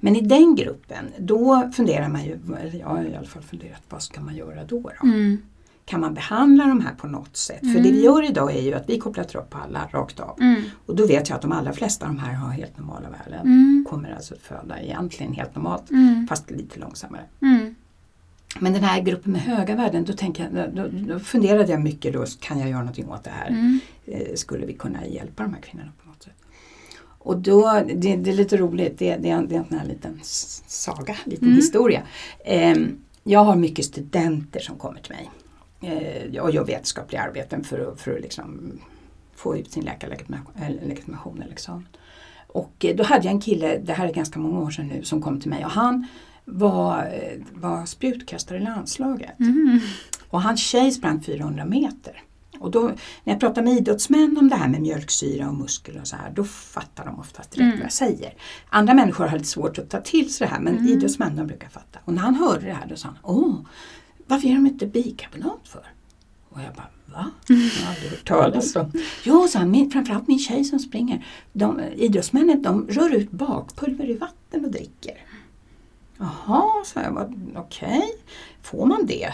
Men 0.00 0.16
i 0.16 0.20
den 0.20 0.54
gruppen, 0.54 1.04
då 1.18 1.70
funderar 1.74 2.08
man 2.08 2.24
ju, 2.24 2.38
eller 2.60 2.78
jag 2.78 2.86
har 2.86 3.04
i 3.04 3.16
alla 3.16 3.26
fall 3.26 3.42
funderat, 3.42 3.82
vad 3.88 4.02
ska 4.02 4.20
man 4.20 4.36
göra 4.36 4.64
då? 4.64 4.80
då? 5.00 5.06
Mm. 5.08 5.38
Kan 5.86 6.00
man 6.00 6.14
behandla 6.14 6.66
de 6.66 6.80
här 6.80 6.94
på 6.94 7.06
något 7.06 7.36
sätt? 7.36 7.60
För 7.60 7.66
Mm. 7.66 7.82
det 7.82 7.90
vi 7.92 8.02
gör 8.04 8.24
idag 8.30 8.56
är 8.56 8.60
ju 8.62 8.74
att 8.74 8.88
vi 8.88 8.98
kopplar 8.98 9.24
på 9.24 9.58
alla 9.58 9.88
rakt 9.92 10.20
av. 10.20 10.36
Mm. 10.40 10.62
Och 10.86 10.96
då 10.96 11.06
vet 11.06 11.28
jag 11.28 11.36
att 11.36 11.42
de 11.42 11.52
allra 11.52 11.72
flesta 11.72 12.06
av 12.06 12.14
de 12.14 12.18
här 12.20 12.32
har 12.34 12.50
helt 12.50 12.78
normala 12.78 13.08
värden. 13.10 13.40
Mm. 13.40 13.86
Kommer 13.90 14.14
alltså 14.14 14.34
att 14.34 14.40
föda 14.40 14.80
egentligen 14.80 15.32
helt 15.32 15.54
normalt 15.54 15.90
Mm. 15.90 16.26
fast 16.28 16.50
lite 16.50 16.78
långsammare. 16.80 17.22
Mm. 17.42 17.74
Men 18.60 18.72
den 18.72 18.82
här 18.84 19.00
gruppen 19.02 19.32
med 19.32 19.40
höga 19.40 19.76
värden, 19.76 20.04
då, 20.04 20.12
tänker 20.12 20.50
jag, 20.54 20.74
då, 20.74 20.88
då 21.14 21.18
funderade 21.18 21.72
jag 21.72 21.82
mycket 21.82 22.12
då, 22.12 22.24
kan 22.40 22.58
jag 22.58 22.68
göra 22.68 22.80
någonting 22.80 23.08
åt 23.10 23.24
det 23.24 23.30
här? 23.30 23.48
Mm. 23.48 23.78
Eh, 24.06 24.34
skulle 24.34 24.66
vi 24.66 24.72
kunna 24.72 25.06
hjälpa 25.06 25.42
de 25.42 25.54
här 25.54 25.60
kvinnorna 25.60 25.92
på 26.02 26.08
något 26.08 26.22
sätt? 26.22 26.32
Och 27.18 27.38
då, 27.38 27.82
det, 27.94 28.16
det 28.16 28.30
är 28.30 28.34
lite 28.34 28.56
roligt, 28.56 28.98
det, 28.98 29.16
det, 29.16 29.30
är, 29.30 29.34
en- 29.34 29.48
det 29.48 29.54
är 29.56 29.64
en 29.70 29.78
här 29.78 29.86
liten 29.86 30.20
saga, 30.66 31.16
liten 31.24 31.44
Mm. 31.44 31.56
historia. 31.56 32.02
Ehm, 32.44 32.98
jag 33.24 33.44
har 33.44 33.56
mycket 33.56 33.84
studenter 33.84 34.60
som 34.60 34.76
kommer 34.76 35.00
till 35.00 35.12
mig 35.12 35.30
eh, 35.86 36.42
och 36.42 36.50
gör 36.50 36.64
vetenskapliga 36.64 37.22
arbeten 37.22 37.64
för 37.64 37.92
att, 37.92 38.00
för 38.00 38.14
att 38.16 38.20
liksom 38.22 38.78
få 39.34 39.56
ut 39.56 39.72
sin 39.72 39.84
läkarlegitimation 39.84 41.42
eller 41.42 41.52
examen. 41.52 41.86
Och 42.46 42.84
eh, 42.84 42.96
då 42.96 43.04
hade 43.04 43.24
jag 43.24 43.32
en 43.32 43.40
kille, 43.40 43.78
det 43.78 43.92
här 43.92 44.08
är 44.08 44.12
ganska 44.12 44.38
många 44.38 44.60
år 44.60 44.70
sedan 44.70 44.86
nu, 44.88 45.02
som 45.02 45.22
kom 45.22 45.40
till 45.40 45.50
mig 45.50 45.64
och 45.64 45.70
han 45.70 46.06
var, 46.44 46.98
eh, 46.98 47.42
var 47.54 47.86
spjutkastare 47.86 48.58
i 48.58 48.60
landslaget. 48.60 49.40
Mm. 49.40 49.80
Och 50.28 50.42
hans 50.42 50.60
tjej 50.60 50.90
sprang 50.90 51.22
400 51.22 51.64
meter. 51.64 52.22
Och 52.58 52.70
då, 52.70 52.80
när 53.24 53.32
jag 53.32 53.40
pratar 53.40 53.62
med 53.62 53.72
idrottsmän 53.72 54.36
om 54.40 54.48
det 54.48 54.56
här 54.56 54.68
med 54.68 54.80
mjölksyra 54.80 55.48
och 55.48 55.54
muskler 55.54 56.00
och 56.00 56.06
så 56.06 56.16
här, 56.16 56.30
då 56.30 56.44
fattar 56.44 57.04
de 57.04 57.20
oftast 57.20 57.50
direkt 57.50 57.66
Mm. 57.66 57.78
vad 57.78 57.84
jag 57.84 57.92
säger. 57.92 58.34
Andra 58.68 58.94
människor 58.94 59.26
har 59.26 59.38
lite 59.38 59.48
svårt 59.50 59.78
att 59.78 59.90
ta 59.90 60.00
till 60.00 60.34
sig 60.34 60.46
det 60.46 60.52
här, 60.52 60.60
men 60.60 60.78
Mm. 60.78 60.88
idrottsmän 60.88 61.36
de 61.36 61.46
brukar 61.46 61.68
fatta. 61.68 61.98
Och 62.04 62.12
när 62.12 62.22
han 62.22 62.34
hörde 62.34 62.66
det 62.66 62.72
här 62.72 62.86
då 62.88 62.96
sa 62.96 63.08
han, 63.08 63.18
åh, 63.22 63.54
varför 64.26 64.48
ger 64.48 64.54
de 64.54 64.66
inte 64.66 64.86
bikarbonat 64.86 65.68
för? 65.68 65.86
Och 66.48 66.60
jag 66.60 66.74
bara, 66.74 66.88
va? 67.06 67.30
Jag 67.48 67.56
har 67.56 67.90
aldrig 67.94 68.10
hört 68.10 68.24
talas 68.28 68.76
om. 68.76 68.92
Jo, 69.24 69.46
han, 69.54 69.70
min, 69.70 69.90
framförallt 69.90 70.28
min 70.28 70.38
tjej 70.38 70.64
som 70.64 70.78
springer. 70.78 71.26
De, 71.52 71.80
idrottsmännen 71.80 72.62
de 72.62 72.88
rör 72.88 73.14
ut 73.14 73.30
bakpulver 73.30 74.10
i 74.10 74.14
vatten 74.14 74.64
och 74.64 74.70
dricker. 74.70 75.14
Jaha, 76.18 76.84
sa 76.84 77.02
jag, 77.02 77.12
"vad- 77.12 77.50
okej, 77.56 78.02
får 78.62 78.86
man 78.86 79.06
det? 79.06 79.32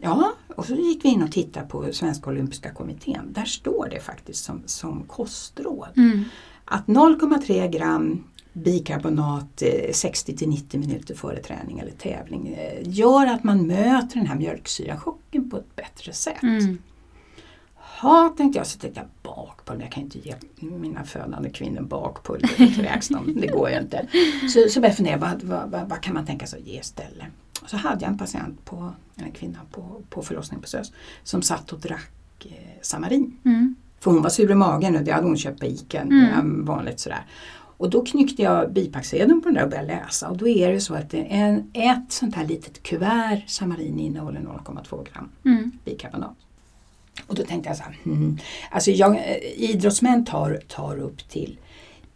Ja, 0.00 0.32
och 0.56 0.66
så 0.66 0.74
gick 0.74 1.04
vi 1.04 1.08
in 1.08 1.22
och 1.22 1.32
tittade 1.32 1.66
på 1.66 1.92
Svenska 1.92 2.30
Olympiska 2.30 2.74
Kommittén. 2.74 3.32
Där 3.32 3.44
står 3.44 3.88
det 3.90 4.00
faktiskt 4.00 4.44
som, 4.44 4.62
som 4.66 5.02
kostråd 5.04 5.88
Mm. 5.96 6.24
att 6.64 6.86
0,3 6.86 7.68
gram 7.68 8.24
bikarbonat 8.64 9.62
eh, 9.62 9.92
60 9.92 10.36
till 10.36 10.48
90 10.48 10.80
minuter 10.80 11.14
före 11.14 11.42
träning 11.42 11.78
eller 11.78 11.92
tävling 11.92 12.48
eh, 12.48 12.78
gör 12.82 13.26
att 13.26 13.44
man 13.44 13.66
möter 13.66 14.16
den 14.16 14.26
här 14.26 14.36
mjölksyrachocken 14.36 15.50
på 15.50 15.56
ett 15.56 15.76
bättre 15.76 16.12
sätt. 16.12 16.42
Mm. 16.42 16.78
Ja, 18.02 18.34
tänkte 18.36 18.58
jag, 18.58 18.66
så 18.66 18.78
tänkte 18.78 19.00
jag 19.00 19.08
bakpulver, 19.34 19.82
jag 19.82 19.92
kan 19.92 20.02
inte 20.02 20.18
ge 20.18 20.34
mina 20.60 21.04
födande 21.04 21.50
kvinnor 21.50 21.82
bakpulver, 21.82 22.50
det 22.58 22.66
kräks 22.74 23.08
de, 23.08 23.40
det 23.40 23.46
går 23.46 23.70
ju 23.70 23.78
inte. 23.78 24.06
Så, 24.48 24.68
så 24.68 24.80
började 24.80 24.86
jag 24.88 24.96
fundera, 24.96 25.16
vad, 25.16 25.42
vad, 25.42 25.70
vad, 25.70 25.88
vad 25.88 26.00
kan 26.00 26.14
man 26.14 26.26
tänka 26.26 26.46
sig 26.46 26.60
att 26.60 26.66
ge 26.66 26.78
istället? 26.80 27.26
Och 27.62 27.70
så 27.70 27.76
hade 27.76 28.00
jag 28.04 28.10
en 28.12 28.18
patient, 28.18 28.64
på, 28.64 28.92
en 29.14 29.32
kvinna 29.32 29.58
på, 29.70 30.02
på 30.10 30.22
förlossningen 30.22 30.62
på 30.62 30.68
SÖS, 30.68 30.92
som 31.22 31.42
satt 31.42 31.72
och 31.72 31.80
drack 31.80 32.10
eh, 32.46 32.52
Samarin. 32.82 33.36
Mm. 33.44 33.74
För 34.00 34.10
hon 34.10 34.22
var 34.22 34.30
sur 34.30 34.50
i 34.50 34.54
magen 34.54 34.96
och 34.96 35.02
det 35.02 35.10
hade 35.10 35.26
hon 35.26 35.36
köpt 35.36 35.60
på 35.60 35.66
Ica, 35.66 36.00
Mm. 36.02 36.24
eh, 36.24 36.66
vanligt 36.66 37.00
sådär. 37.00 37.26
Och 37.78 37.90
då 37.90 38.04
knyckte 38.04 38.42
jag 38.42 38.72
bipacksedeln 38.72 39.40
på 39.42 39.48
den 39.48 39.54
där 39.54 39.62
och 39.64 39.70
började 39.70 39.86
läsa 39.88 40.28
och 40.28 40.36
då 40.36 40.48
är 40.48 40.72
det 40.72 40.80
så 40.80 40.94
att 40.94 41.14
en, 41.14 41.70
ett 41.72 42.12
sånt 42.12 42.34
här 42.34 42.46
litet 42.46 42.82
kuvert 42.82 43.42
Samarin 43.46 43.98
innehåller 43.98 44.40
0,2 44.40 45.06
gram 45.12 45.28
Mm. 45.44 45.72
bikarbonat. 45.84 46.36
Och 47.26 47.34
då 47.34 47.42
tänkte 47.44 47.68
jag 47.70 47.76
så 47.76 47.82
här, 47.82 47.96
hmm, 48.04 48.38
alltså 48.70 48.90
jag, 48.90 49.16
eh, 49.16 49.36
idrottsmän 49.70 50.24
tar, 50.24 50.60
tar 50.68 50.98
upp 50.98 51.28
till, 51.28 51.58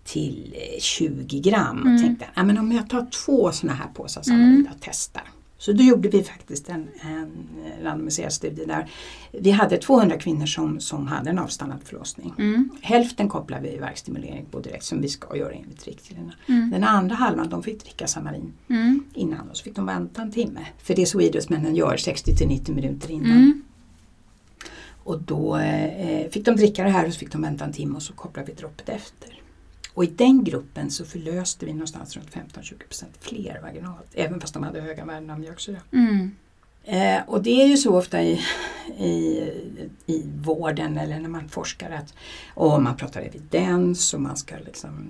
till 0.05 0.55
eh, 0.57 0.81
20 0.81 1.41
gram. 1.41 1.81
Mm. 1.83 1.95
Och 1.95 2.01
tänkte, 2.03 2.27
ja, 2.35 2.43
men 2.45 2.59
om 2.59 2.73
jag 2.73 2.91
tar 2.91 3.07
två 3.25 3.53
sådana 3.53 3.79
här 3.79 3.89
påsar 3.95 4.23
Samarin 4.23 4.45
Mm. 4.55 4.67
och 4.73 4.79
testar. 4.81 5.23
Så 5.63 5.73
då 5.73 5.83
gjorde 5.85 6.09
vi 6.09 6.23
faktiskt 6.23 6.69
en, 6.69 6.89
en 7.01 7.49
randomiserad 7.83 8.33
studie 8.33 8.65
där 8.65 8.91
vi 9.31 9.51
hade 9.51 9.77
200 9.77 10.19
kvinnor 10.19 10.47
som, 10.47 10.81
som 10.81 11.07
hade 11.07 11.31
en 11.31 11.39
avstannad 11.39 11.79
förlossning. 11.85 12.35
Mm. 12.39 12.71
Hälften 12.81 13.29
kopplade 13.29 13.63
vi 13.63 13.75
i 13.75 13.79
verkstimulering 13.79 14.47
på 14.51 14.61
direkt 14.61 14.85
som 14.85 15.01
vi 15.01 15.09
ska 15.09 15.37
göra 15.37 15.53
enligt 15.53 15.87
riktlinjerna. 15.87 16.33
Mm. 16.49 16.71
Den 16.71 16.85
andra 16.85 17.15
halvan 17.15 17.49
de 17.49 17.63
fick 17.63 17.85
dricka 17.85 18.07
Samarin 18.07 18.53
Mm. 18.69 19.05
innan 19.15 19.51
och 19.51 19.57
så 19.57 19.65
fick 19.65 19.77
de 19.77 19.87
vänta 19.87 20.23
en 20.23 20.33
timme. 20.33 20.67
För 20.79 20.95
det 20.95 21.03
är 21.03 21.07
så 21.07 21.21
idrottsmännen 21.21 21.75
gör 21.75 21.97
60 21.97 22.37
till 22.37 22.49
90 22.49 22.75
minuter 22.75 23.11
innan. 23.11 23.31
Mm. 23.31 23.63
Och 25.05 25.23
då 25.23 25.57
eh, 25.57 26.31
fick 26.31 26.45
de 26.45 26.57
dricka 26.57 26.85
det 26.85 26.91
här 26.91 27.07
och 27.07 27.13
så 27.13 27.19
fick 27.19 27.33
de 27.33 27.43
vänta 27.43 27.65
en 27.65 27.73
timme 27.73 27.97
och 27.97 28.03
så 28.03 28.13
kopplade 28.13 28.47
vi 28.47 28.53
droppet 28.53 28.89
efter. 28.89 29.42
Och 29.95 30.05
i 30.05 30.07
den 30.07 30.45
gruppen 30.45 30.91
så 30.91 31.05
förlöste 31.05 31.67
vi 31.67 31.73
någonstans 31.73 32.17
runt 32.17 32.31
15-20% 32.31 33.05
fler 33.21 33.61
vaginalt. 33.63 34.07
Även 34.15 34.41
fast 34.41 34.55
de 34.55 34.63
hade 34.63 34.81
höga 34.81 35.05
värden 35.05 35.31
av 35.31 35.41
mjölksyra. 35.41 35.81
Mm. 35.93 36.31
Eh, 36.85 37.21
och 37.27 37.43
det 37.43 37.63
är 37.63 37.67
ju 37.67 37.77
så 37.77 37.99
ofta 37.99 38.23
i, 38.23 38.41
i, 38.99 39.13
i 40.07 40.23
vården 40.43 40.99
eller 40.99 41.21
när 41.21 41.29
man 41.29 41.49
forskar 41.49 41.91
att 41.91 42.15
och 42.55 42.83
man 42.83 42.97
pratar 42.97 43.21
evidens 43.21 44.15
och 44.15 44.21
man 44.21 44.37
ska 44.37 44.55
liksom 44.65 45.09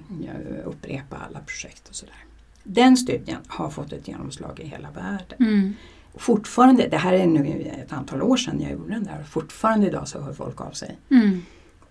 upprepa 0.64 1.16
alla 1.16 1.40
projekt 1.40 1.88
och 1.88 1.94
sådär. 1.94 2.24
Den 2.64 2.96
studien 2.96 3.38
har 3.46 3.70
fått 3.70 3.92
ett 3.92 4.08
genomslag 4.08 4.60
i 4.60 4.66
hela 4.66 4.90
världen. 4.90 5.38
Mm. 5.38 5.74
Fortfarande, 6.14 6.88
det 6.88 6.96
här 6.96 7.12
är 7.12 7.26
nu 7.26 7.72
ett 7.82 7.92
antal 7.92 8.22
år 8.22 8.36
sedan 8.36 8.60
jag 8.60 8.72
gjorde 8.72 8.94
den 8.94 9.04
där, 9.04 9.20
och 9.20 9.28
fortfarande 9.28 9.86
idag 9.86 10.08
så 10.08 10.20
hör 10.20 10.32
folk 10.32 10.60
av 10.60 10.70
sig 10.70 10.98
Mm. 11.10 11.42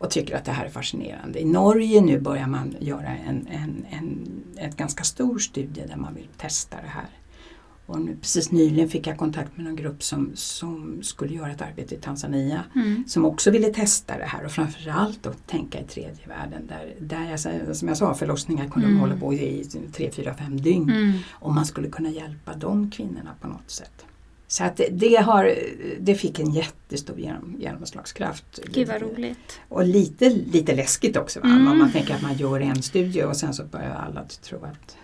Och 0.01 0.09
tycker 0.09 0.35
att 0.35 0.45
det 0.45 0.51
här 0.51 0.65
är 0.65 0.69
fascinerande. 0.69 1.39
I 1.41 1.45
Norge 1.45 2.01
nu 2.01 2.19
börjar 2.19 2.47
man 2.47 2.75
göra 2.79 3.07
en, 3.07 3.47
en, 3.47 3.85
en, 3.89 4.27
en 4.57 4.75
ganska 4.75 5.03
stor 5.03 5.39
studie 5.39 5.83
där 5.87 5.95
man 5.95 6.13
vill 6.13 6.27
testa 6.37 6.77
det 6.81 6.87
här. 6.87 7.09
Och 7.85 8.01
nu, 8.01 8.15
precis 8.21 8.51
nyligen 8.51 8.89
fick 8.89 9.07
jag 9.07 9.17
kontakt 9.17 9.57
med 9.57 9.65
någon 9.65 9.75
grupp 9.75 10.03
som, 10.03 10.31
som 10.33 11.03
skulle 11.03 11.35
göra 11.35 11.51
ett 11.51 11.61
arbete 11.61 11.95
i 11.95 11.97
Tanzania 11.97 12.63
Mm. 12.75 13.03
som 13.07 13.25
också 13.25 13.51
ville 13.51 13.67
testa 13.73 14.17
det 14.17 14.25
här 14.25 14.45
och 14.45 14.51
framförallt 14.51 15.23
då 15.23 15.31
tänka 15.47 15.79
i 15.79 15.83
tredje 15.83 16.27
världen 16.27 16.67
där, 16.67 16.95
där 16.99 17.29
jag, 17.29 17.75
som 17.77 17.87
jag 17.87 17.97
sa 17.97 18.13
förlossningar 18.13 18.69
kunde 18.69 18.87
Mm. 18.87 18.99
hålla 18.99 19.17
på 19.17 19.33
i 19.33 19.65
tre, 19.93 20.11
fyra, 20.11 20.33
fem 20.33 20.61
dygn. 20.61 20.89
Mm. 20.89 21.13
Om 21.31 21.55
man 21.55 21.65
skulle 21.65 21.89
kunna 21.89 22.09
hjälpa 22.09 22.53
de 22.55 22.91
kvinnorna 22.91 23.35
på 23.41 23.47
något 23.47 23.71
sätt. 23.71 24.05
Så 24.51 24.63
att 24.63 24.81
det, 24.91 25.15
har, 25.15 25.55
det 25.99 26.15
fick 26.15 26.39
en 26.39 26.51
jättestor 26.51 27.19
genom, 27.19 27.55
genomslagskraft. 27.59 28.59
Gud 28.73 28.87
vad 28.87 29.01
roligt. 29.01 29.59
Och 29.69 29.85
lite, 29.85 30.29
lite 30.29 30.75
läskigt 30.75 31.17
också. 31.17 31.39
Va? 31.39 31.47
Mm. 31.47 31.67
Om 31.67 31.77
man 31.77 31.91
tänker 31.91 32.15
att 32.15 32.21
man 32.21 32.37
gör 32.37 32.59
en 32.59 32.81
studie 32.81 33.23
och 33.23 33.37
sen 33.37 33.53
så 33.53 33.63
börjar 33.63 33.95
alla 33.95 34.23
tro 34.23 34.57
att 34.63 34.97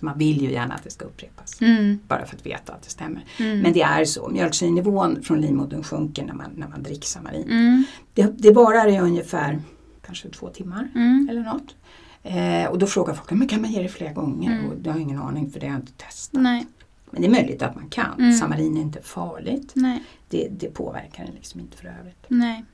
man 0.00 0.18
vill 0.18 0.42
ju 0.42 0.52
gärna 0.52 0.74
att 0.74 0.84
det 0.84 0.90
ska 0.90 1.04
upprepas. 1.04 1.60
Mm. 1.60 1.98
Bara 2.08 2.26
för 2.26 2.36
att 2.36 2.46
veta 2.46 2.72
att 2.72 2.82
det 2.82 2.90
stämmer. 2.90 3.24
Mm. 3.38 3.60
Men 3.60 3.72
det 3.72 3.82
är 3.82 4.04
så. 4.04 4.28
Mjölksyrnivån 4.28 5.22
från 5.22 5.40
livmodern 5.40 5.82
sjunker 5.82 6.24
när 6.24 6.34
man, 6.34 6.50
när 6.56 6.68
man 6.68 6.82
dricker 6.82 7.06
samarin. 7.06 7.50
Mm. 7.50 7.84
Det, 8.14 8.34
det 8.38 8.50
varar 8.50 8.88
i 8.88 8.98
ungefär 8.98 9.62
kanske 10.06 10.28
två 10.28 10.48
timmar 10.48 10.88
Mm. 10.94 11.28
eller 11.30 11.42
något. 11.42 11.74
Eh, 12.22 12.70
och 12.70 12.78
då 12.78 12.86
frågar 12.86 13.14
folk, 13.14 13.30
men 13.30 13.48
kan 13.48 13.60
man 13.60 13.72
ge 13.72 13.82
det 13.82 13.88
flera 13.88 14.12
gånger? 14.12 14.52
Mm. 14.52 14.70
Och 14.70 14.74
jag 14.84 14.92
har 14.92 15.00
ingen 15.00 15.18
aning 15.18 15.50
för 15.50 15.60
det 15.60 15.66
har 15.66 15.72
jag 15.72 15.82
inte 15.82 15.92
testat. 15.92 16.42
Nej. 16.42 16.66
Men 17.14 17.22
det 17.22 17.28
är 17.28 17.42
möjligt 17.42 17.62
att 17.62 17.74
man 17.74 17.88
kan. 17.88 18.18
Mm. 18.18 18.32
Samarin 18.32 18.76
är 18.76 18.80
inte 18.80 19.02
farligt. 19.02 19.72
Nej. 19.74 20.02
Det, 20.28 20.48
det 20.50 20.66
påverkar 20.74 21.24
den 21.24 21.34
liksom 21.34 21.60
inte 21.60 21.76
för 21.76 21.94
övrigt. 22.00 22.24
Nej. 22.28 22.64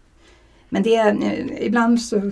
Men 0.68 0.82
det, 0.82 0.96
är- 0.96 1.22
eh, 1.22 1.66
ibland 1.66 2.02
så 2.02 2.30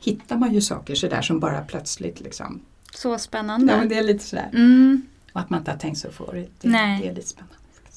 hittar 0.00 0.36
man 0.36 0.54
ju 0.54 0.60
saker 0.60 0.94
sådär 0.94 1.22
som 1.22 1.40
bara 1.40 1.60
plötsligt 1.60 2.20
liksom. 2.20 2.60
Så 2.94 3.18
spännande. 3.18 3.72
Ja, 3.72 3.78
men 3.78 3.88
det 3.88 3.98
är 3.98 4.02
lite 4.02 4.24
sådär. 4.24 4.48
Mm. 4.52 5.02
Och 5.32 5.40
att 5.40 5.50
man 5.50 5.58
inte 5.58 5.70
har 5.70 5.78
tänkt 5.78 5.98
så 5.98 6.10
förut. 6.10 6.52
Det, 6.60 6.68
Nej. 6.68 7.00
det 7.02 7.08
är 7.08 7.14
lite 7.14 7.28
spännande. 7.28 7.54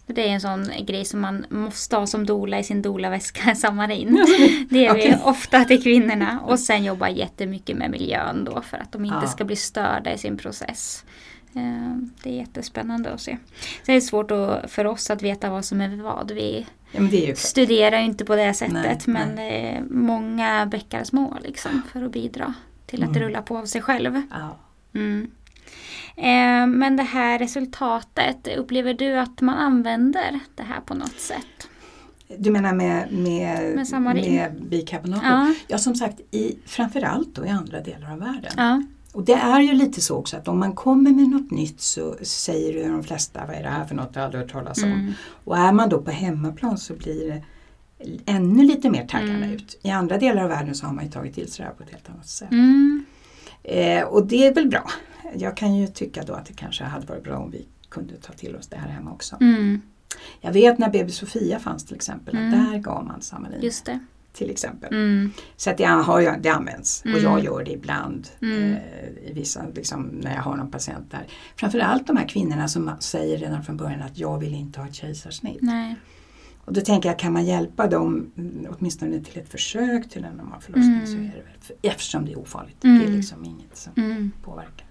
Det 0.08 0.22
är 0.22 0.34
en 0.34 0.42
sån 0.42 0.70
grej 0.86 1.06
som 1.06 1.20
man 1.22 1.46
måste 1.50 1.96
ha 1.96 2.08
som 2.08 2.26
dola 2.26 2.60
i 2.60 2.64
sin 2.64 2.82
dolaväska, 2.82 3.56
samarin. 3.66 4.26
Det 4.70 4.80
vi 4.80 4.90
Okej. 4.90 5.18
ofta 5.24 5.66
till 5.66 5.84
kvinnorna. 5.84 6.40
Och 6.46 6.60
sen 6.60 6.84
jobba 6.84 7.10
jättemycket 7.10 7.78
med 7.78 7.92
miljön 7.92 8.46
då 8.46 8.62
för 8.62 8.78
att 8.78 8.92
de 8.92 9.06
inte 9.06 9.18
Ja. 9.22 9.28
ska 9.28 9.44
bli 9.46 9.56
störda 9.56 10.14
i 10.14 10.18
sin 10.18 10.38
process. 10.38 11.04
Eh, 11.56 11.98
Det 12.24 12.30
är 12.30 12.34
jättespännande 12.34 13.14
att 13.14 13.22
se. 13.22 13.38
Sen 13.86 13.96
är 13.96 14.00
det 14.00 14.02
svårt 14.02 14.32
för 14.68 14.86
oss 14.86 15.10
att 15.10 15.22
veta 15.22 15.50
vad 15.50 15.66
som 15.66 15.82
är 15.82 15.90
vad. 16.04 16.32
Vi 16.32 16.66
Ja, 16.92 17.02
det 17.02 17.38
studerar 17.38 18.00
ju 18.00 18.06
inte 18.06 18.26
på 18.26 18.36
det 18.36 18.54
sättet 18.54 18.74
Nej, 18.74 19.00
men 19.06 19.36
det 19.36 19.42
är 19.70 19.84
många 19.90 20.66
bäckar 20.66 21.04
små 21.04 21.38
liksom, 21.44 21.82
för 21.92 22.04
att 22.06 22.12
bidra 22.12 22.54
till 22.86 23.04
att 23.04 23.14
det 23.14 23.20
Mm. 23.20 23.30
rullar 23.30 23.42
på 23.42 23.58
av 23.58 23.66
sig 23.66 23.82
själv. 23.82 24.22
Ja. 24.32 24.58
Mm. 24.96 25.32
Eh, 26.16 26.68
Men 26.78 26.96
det 26.98 27.04
här 27.04 27.40
resultatet, 27.40 28.48
upplever 28.58 28.94
du 28.94 29.14
att 29.20 29.42
man 29.42 29.58
använder 29.58 30.40
det 30.56 30.64
här 30.64 30.80
på 30.82 30.94
något 30.94 31.20
sätt? 31.20 31.68
Du 32.38 32.52
menar 32.52 32.74
med, 32.74 33.12
med, 33.12 33.76
Med 33.76 34.16
med 34.16 34.52
bikarbonater? 34.70 35.28
Ja. 35.30 35.54
Ja, 35.68 35.78
som 35.78 35.96
sagt, 35.96 36.20
i, 36.32 36.58
framförallt 36.66 37.36
då 37.36 37.46
i 37.46 37.50
andra 37.50 37.80
delar 37.82 38.12
av 38.12 38.20
världen. 38.20 38.52
Ja. 38.58 38.84
Och 39.14 39.24
det 39.26 39.34
är 39.34 39.60
ju 39.60 39.74
lite 39.74 40.02
så 40.02 40.16
också 40.18 40.38
att 40.38 40.48
om 40.48 40.60
man 40.60 40.74
kommer 40.74 41.12
med 41.12 41.28
något 41.30 41.52
nytt 41.52 41.82
så 41.82 42.16
säger 42.22 42.74
ju 42.74 42.92
de 42.92 43.04
flesta 43.04 43.46
vad 43.48 43.56
är 43.56 43.64
det 43.64 43.70
här 43.70 43.86
för 43.86 43.96
något, 43.96 44.10
jag 44.14 44.22
har 44.22 44.26
aldrig 44.26 44.42
hört 44.44 44.52
talas 44.52 44.84
om. 44.84 44.92
Mm. 44.92 45.14
Och 45.44 45.58
är 45.58 45.72
man 45.72 45.90
då 45.90 46.02
på 46.02 46.12
hemmaplan 46.12 46.78
så 46.78 46.94
blir 46.94 47.28
det 47.28 47.44
ännu 48.26 48.64
lite 48.64 48.90
mer 48.90 49.08
taggande 49.08 49.34
Mm. 49.46 49.52
ut. 49.52 49.80
I 49.84 49.90
andra 49.90 50.18
delar 50.18 50.44
av 50.44 50.50
världen 50.50 50.76
så 50.76 50.86
har 50.86 50.94
man 50.94 51.06
ju 51.06 51.12
tagit 51.12 51.36
till 51.36 51.52
sig 51.52 51.64
det 51.64 51.70
här 51.70 51.76
på 51.78 51.84
ett 51.84 51.90
helt 51.90 52.10
annat 52.10 52.28
sätt. 52.28 52.52
Mm. 52.52 53.06
Eh, 53.64 54.04
och 54.04 54.28
det 54.28 54.48
är 54.48 54.54
väl 54.54 54.68
bra. 54.68 54.90
Jag 55.36 55.58
kan 55.58 55.76
ju 55.76 55.88
tycka 55.88 56.24
då 56.24 56.34
att 56.34 56.46
det 56.46 56.54
kanske 56.54 56.84
hade 56.84 57.06
varit 57.06 57.24
bra 57.24 57.38
om 57.38 57.52
vi 57.52 57.66
kunde 57.90 58.14
ta 58.18 58.34
till 58.34 58.56
oss 58.56 58.68
det 58.68 58.76
här 58.78 58.90
hemma 58.90 59.12
också. 59.12 59.38
Mm. 59.42 59.82
Jag 60.42 60.54
vet 60.54 60.78
när 60.80 60.90
BB 60.90 61.12
Sofia 61.12 61.60
fanns 61.60 61.86
till 61.86 61.96
exempel, 61.96 62.38
Mm. 62.38 62.54
att 62.66 62.72
där 62.72 62.78
gav 62.80 63.06
man 63.06 63.22
samarin 63.22 63.62
Just 63.62 63.86
det. 63.86 64.00
Till 64.34 64.50
exempel. 64.50 64.94
Mm. 64.94 65.32
Så 65.56 65.70
att 65.70 65.78
det, 65.78 65.84
har 65.84 66.38
det 66.42 66.50
används 66.50 67.02
och 67.02 67.08
Mm. 67.08 67.24
jag 67.24 67.44
gör 67.44 67.64
det 67.64 67.72
ibland 67.72 68.28
Mm. 68.42 68.72
eh, 68.74 69.30
i 69.30 69.34
vissa, 69.34 69.66
liksom, 69.76 70.02
när 70.04 70.36
jag 70.36 70.42
har 70.42 70.56
någon 70.56 70.72
patient 70.72 71.12
där. 71.12 71.28
Framförallt 71.56 72.08
de 72.08 72.18
här 72.18 72.28
kvinnorna 72.28 72.68
som 72.68 72.92
säger 73.00 73.38
redan 73.38 73.64
från 73.64 73.78
början 73.78 74.02
att 74.02 74.18
jag 74.18 74.40
vill 74.40 74.54
inte 74.54 74.80
ha 74.80 74.88
ett 74.88 74.96
kejsarsnitt. 74.96 75.62
Nej. 75.62 75.96
Och 76.66 76.74
då 76.74 76.82
tänker 76.82 77.10
jag, 77.10 77.20
kan 77.20 77.34
man 77.34 77.46
hjälpa 77.46 77.88
dem 77.88 78.32
mm, 78.38 78.68
åtminstone 78.70 79.20
till 79.24 79.42
ett 79.42 79.50
försök 79.50 80.10
till 80.10 80.24
en 80.24 80.34
normal 80.36 80.62
förlossning 80.62 80.94
Mm. 80.96 81.08
så 81.08 81.14
är 81.14 81.18
det 81.20 81.44
väl, 81.44 81.78
eftersom 81.92 82.26
det 82.26 82.32
är 82.32 82.40
ofarligt. 82.40 82.82
Det 82.82 82.88
Mm. 82.88 83.02
är 83.02 83.08
liksom 83.08 83.46
inget 83.46 83.78
som 83.78 83.94
Mm. 83.98 84.32
påverkar. 84.44 84.83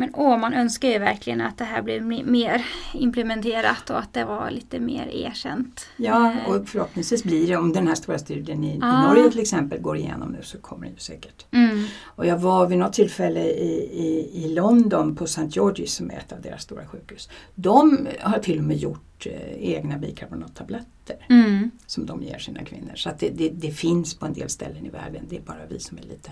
Men 0.00 0.10
åh, 0.14 0.38
man 0.38 0.54
önskar 0.54 0.88
ju 0.88 0.98
verkligen 0.98 1.40
att 1.40 1.58
det 1.58 1.64
här 1.64 1.82
blir 1.82 2.00
me- 2.00 2.26
mer 2.26 2.66
implementerat 2.94 3.90
och 3.90 3.98
att 3.98 4.12
det 4.12 4.24
var 4.24 4.50
lite 4.50 4.80
mer 4.80 5.06
erkänt. 5.06 5.86
Ja, 5.96 6.32
Eh, 6.32 6.50
och 6.54 6.68
förhoppningsvis 6.68 7.24
blir 7.24 7.46
det, 7.48 7.56
om 7.56 7.72
den 7.72 7.86
här 7.88 7.94
stora 7.94 8.18
studien 8.18 8.64
i, 8.64 8.78
Ja. 8.80 9.04
i 9.04 9.06
Norge 9.08 9.30
till 9.30 9.40
exempel 9.40 9.80
går 9.80 9.96
igenom 9.96 10.28
nu 10.32 10.38
så 10.42 10.58
kommer 10.58 10.86
det 10.86 10.92
ju 10.92 10.98
säkert. 10.98 11.46
Mm. 11.50 11.84
Och 12.04 12.26
jag 12.26 12.38
var 12.38 12.66
vid 12.66 12.78
något 12.78 12.92
tillfälle 12.92 13.40
i, 13.44 13.72
i, 13.92 14.44
i 14.44 14.54
London 14.54 15.16
på 15.16 15.24
St. 15.24 15.42
George's 15.42 15.86
som 15.86 16.10
är 16.10 16.14
ett 16.18 16.32
av 16.32 16.40
deras 16.40 16.62
stora 16.62 16.86
sjukhus. 16.86 17.28
De 17.54 18.08
har 18.20 18.38
till 18.38 18.58
och 18.58 18.64
med 18.64 18.76
gjort 18.76 19.26
eh, 19.26 19.32
egna 19.76 19.98
bikarbonattabletter 19.98 21.16
Mm. 21.28 21.70
som 21.86 22.06
de 22.06 22.22
ger 22.22 22.38
sina 22.38 22.64
kvinnor. 22.64 22.92
Så 22.94 23.08
att 23.08 23.18
det, 23.18 23.28
det, 23.30 23.48
det 23.48 23.70
finns 23.70 24.14
på 24.18 24.26
en 24.26 24.32
del 24.32 24.48
ställen 24.48 24.86
i 24.86 24.88
världen. 24.88 25.22
Det 25.28 25.36
är 25.36 25.40
bara 25.40 25.66
vi 25.70 25.78
som 25.80 25.98
är 25.98 26.02
lite, 26.02 26.30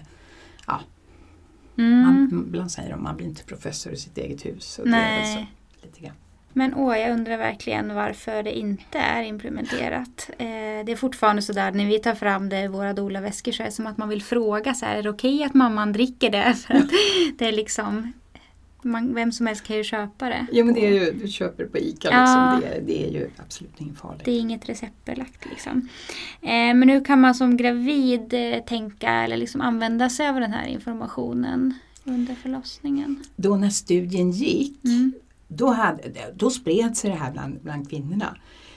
ja, 0.67 0.81
Mm. 1.79 2.03
man, 2.03 2.45
ibland 2.47 2.71
säger 2.71 2.91
de 2.91 3.03
man 3.03 3.17
blir 3.17 3.27
inte 3.27 3.45
professor 3.45 3.93
i 3.93 3.97
sitt 3.97 4.19
eget 4.19 4.47
hus. 4.47 4.79
Och 4.79 4.89
det 4.89 4.97
är 4.97 5.25
så, 5.25 5.35
Nej. 5.35 5.53
lite 5.83 6.01
grann. 6.01 6.15
Men 6.53 6.75
åh, 6.75 6.99
jag 6.99 7.11
undrar 7.11 7.37
verkligen 7.37 7.95
varför 7.95 8.43
det 8.43 8.59
inte 8.59 8.99
är 8.99 9.23
implementerat. 9.23 10.31
Eh, 10.39 10.47
det 10.87 10.93
är 10.93 10.97
fortfarande 10.97 11.43
sådär 11.43 11.73
när 11.73 11.87
vi 11.87 11.99
tar 11.99 12.15
fram 12.15 12.49
det 12.49 12.61
i 12.61 12.69
våra 12.69 12.93
doula-väskor 12.93 13.53
så 13.53 13.63
är 13.63 13.67
det 13.67 13.73
som 13.73 13.87
att 13.87 13.99
man 13.99 14.09
vill 14.09 14.23
fråga 14.23 14.75
så 14.75 14.87
här, 14.87 14.97
är 14.97 15.03
det 15.03 15.11
okej 15.11 15.45
att 15.45 15.55
mamman 15.55 15.93
dricker 15.93 16.31
det? 16.31 16.55
För 16.67 16.75
att 16.75 16.91
det 17.39 17.49
är 17.49 17.53
liksom, 17.53 18.13
man, 18.85 19.15
vem 19.15 19.33
som 19.33 19.47
helst 19.47 19.65
kan 19.65 19.77
ju 19.77 19.85
köpa 19.85 20.29
det. 20.29 20.47
Jo 20.53 20.65
men 20.65 20.75
det 20.75 20.87
är 20.87 20.91
ju, 20.93 21.13
du 21.13 21.29
köper 21.29 21.65
på 21.67 21.79
ICA 21.79 22.09
Ja. 22.13 22.21
liksom. 22.21 22.61
Det, 22.71 22.77
är- 22.77 22.81
det 22.87 23.07
är 23.09 23.11
ju 23.13 23.31
absolut 23.37 23.75
inget 23.81 23.99
farligt. 23.99 24.25
Det 24.25 24.31
är 24.31 24.39
inget 24.41 24.69
receptbelagt 24.69 25.47
liksom. 25.51 25.89
Eh, 26.43 26.49
men 26.75 26.89
hur 26.89 27.05
kan 27.05 27.21
man 27.21 27.35
som 27.35 27.57
gravid 27.57 28.35
eh, 28.35 28.61
tänka 28.65 29.11
eller 29.11 29.37
liksom 29.37 29.61
använda 29.61 30.11
sig 30.11 30.29
av 30.29 30.41
den 30.41 30.53
här 30.53 30.67
informationen 30.67 31.75
under 32.05 32.35
förlossningen? 32.35 33.25
Då 33.37 33.57
när 33.57 33.71
studien 33.71 34.31
gick 34.31 34.85
Mm. 34.85 35.13
då, 35.49 35.67
hade, 35.71 36.03
då 36.37 36.51
spred 36.51 36.97
sig 36.97 37.11
det 37.11 37.17
här 37.17 37.33
bland, 37.33 37.59
bland 37.63 37.91
kvinnorna. 37.91 38.37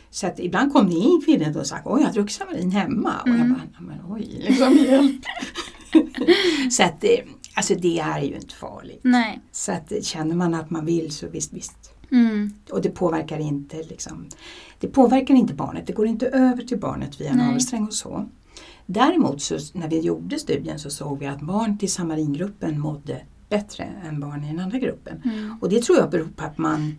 Så 0.09 0.27
att 0.27 0.39
ibland 0.39 0.73
kom 0.73 0.89
det 0.89 0.95
in 0.95 1.21
kvinnor 1.25 1.57
och 1.57 1.67
sa 1.67 1.75
oj 1.85 1.99
jag 2.01 2.07
har 2.07 2.13
druckit 2.13 2.35
samarin 2.35 2.71
hemma. 2.71 3.13
Och 3.23 3.29
jag 3.29 3.35
Mm. 3.35 3.49
bara, 3.53 3.61
"Nej, 3.79 3.97
men 3.97 4.11
oj, 4.11 4.45
liksom 4.47 4.73
hjälp. 4.77 5.21
så 6.71 6.83
att 6.83 7.01
det, 7.01 7.21
alltså 7.61 7.75
det 7.75 7.99
är 7.99 8.21
ju 8.21 8.35
inte 8.35 8.55
farligt. 8.55 8.99
Nej. 9.03 9.39
Så 9.51 9.71
att 9.71 10.05
känner 10.05 10.35
man 10.35 10.53
att 10.53 10.69
man 10.69 10.85
vill 10.85 11.11
så 11.11 11.27
visst, 11.27 11.53
visst. 11.53 11.93
Mm. 12.11 12.53
Och 12.71 12.81
det 12.81 12.89
påverkar 12.89 13.39
inte 13.39 13.83
liksom, 13.83 14.25
det 14.79 14.87
påverkar 14.87 15.33
inte 15.33 15.53
barnet, 15.53 15.87
det 15.87 15.93
går 15.93 16.07
inte 16.07 16.27
över 16.27 16.63
till 16.63 16.79
barnet 16.79 17.21
via 17.21 17.33
navelsträng 17.33 17.87
och 17.87 17.93
så. 17.93 18.29
Däremot 18.85 19.41
så 19.41 19.57
när 19.73 19.89
vi 19.89 19.99
gjorde 19.99 20.39
studien 20.39 20.79
så 20.79 20.89
såg 20.89 21.19
vi 21.19 21.25
att 21.25 21.41
barn 21.41 21.77
till 21.77 21.91
samaringruppen 21.91 22.79
mådde 22.79 23.21
bättre 23.49 23.83
än 23.83 24.19
barn 24.19 24.43
i 24.43 24.47
den 24.47 24.59
andra 24.59 24.79
gruppen. 24.79 25.21
Mm. 25.23 25.57
Och 25.61 25.69
det 25.69 25.83
tror 25.83 25.97
jag 25.97 26.09
beror 26.09 26.27
på 26.35 26.43
att 26.43 26.57
man 26.57 26.95